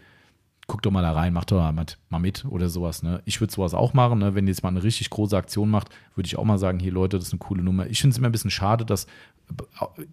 [0.68, 3.04] guck doch mal da rein, mach doch mal mit, mal mit oder sowas.
[3.04, 3.22] Ne?
[3.26, 4.20] Ich würde sowas auch machen.
[4.20, 4.36] Ne?
[4.36, 7.18] Wenn jetzt mal eine richtig große Aktion macht, würde ich auch mal sagen, hier Leute,
[7.18, 7.88] das ist eine coole Nummer.
[7.88, 9.06] Ich finde es immer ein bisschen schade, dass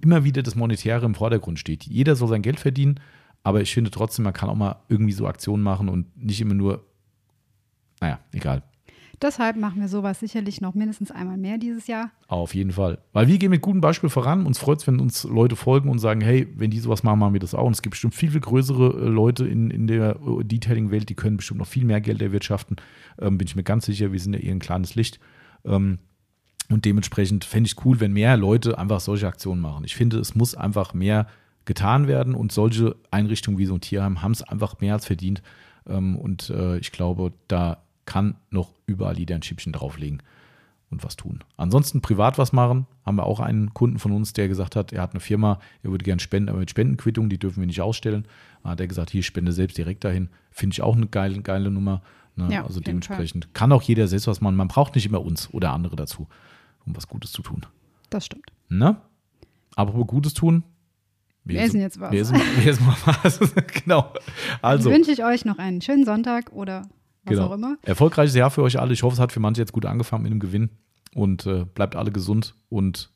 [0.01, 1.85] immer wieder das Monetäre im Vordergrund steht.
[1.85, 2.99] Jeder soll sein Geld verdienen,
[3.45, 6.55] aber ich finde trotzdem, man kann auch mal irgendwie so Aktionen machen und nicht immer
[6.55, 6.85] nur,
[8.01, 8.62] naja, egal.
[9.23, 12.11] Deshalb machen wir sowas sicherlich noch mindestens einmal mehr dieses Jahr.
[12.27, 12.99] Auf jeden Fall.
[13.12, 14.45] Weil wir gehen mit gutem Beispiel voran.
[14.45, 17.33] Uns freut es, wenn uns Leute folgen und sagen, hey, wenn die sowas machen, machen
[17.33, 17.66] wir das auch.
[17.66, 21.15] Und es gibt bestimmt viel, viel größere äh, Leute in, in der äh, Detailing-Welt, die
[21.15, 22.77] können bestimmt noch viel mehr Geld erwirtschaften.
[23.19, 25.21] Ähm, bin ich mir ganz sicher, wir sind ja eher ein kleines Licht.
[25.65, 25.99] Ähm,
[26.71, 29.85] und dementsprechend fände ich cool, wenn mehr Leute einfach solche Aktionen machen.
[29.85, 31.27] Ich finde, es muss einfach mehr
[31.65, 35.43] getan werden und solche Einrichtungen wie so ein Tierheim haben es einfach mehr als verdient.
[35.86, 40.23] Ähm, und äh, ich glaube, da kann noch überall jeder ein Schippchen drauflegen
[40.91, 41.41] und was tun.
[41.57, 45.03] Ansonsten privat was machen, haben wir auch einen Kunden von uns, der gesagt hat, er
[45.03, 48.27] hat eine Firma, er würde gerne spenden, aber mit Spendenquittung, die dürfen wir nicht ausstellen.
[48.62, 50.28] Da hat er gesagt, hier, ich spende selbst direkt dahin.
[50.51, 52.03] Finde ich auch eine geile, geile Nummer.
[52.36, 52.49] Ne?
[52.53, 54.57] Ja, also dementsprechend kann auch jeder selbst was machen.
[54.57, 56.28] Man braucht nicht immer uns oder andere dazu,
[56.86, 57.62] um was Gutes zu tun.
[58.11, 58.47] Das stimmt.
[58.69, 58.97] Ne?
[59.77, 60.65] Aber Gutes tun.
[61.45, 62.11] Wir essen jetzt was.
[62.11, 63.39] Wir essen, mal was.
[63.85, 64.12] genau.
[64.62, 66.83] Also, Dann wünsche ich euch noch einen schönen Sonntag oder
[67.25, 67.47] was genau.
[67.49, 67.77] auch immer.
[67.83, 68.93] Erfolgreiches Jahr für euch alle.
[68.93, 70.71] Ich hoffe, es hat für manche jetzt gut angefangen mit einem Gewinn.
[71.15, 73.11] Und äh, bleibt alle gesund und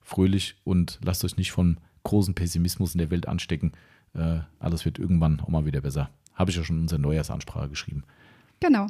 [0.00, 3.72] fröhlich und lasst euch nicht von großen Pessimismus in der Welt anstecken.
[4.14, 6.08] Äh, alles wird irgendwann auch mal wieder besser.
[6.34, 8.04] Habe ich ja schon in unserer Neujahrsansprache geschrieben.
[8.60, 8.86] Genau.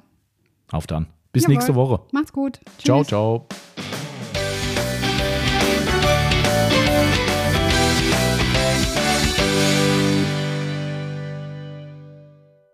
[0.71, 1.07] Auf dann.
[1.33, 1.55] Bis Jawohl.
[1.55, 2.01] nächste Woche.
[2.13, 2.61] Macht's gut.
[2.79, 2.85] Tschüss.
[2.85, 3.49] Ciao, ciao.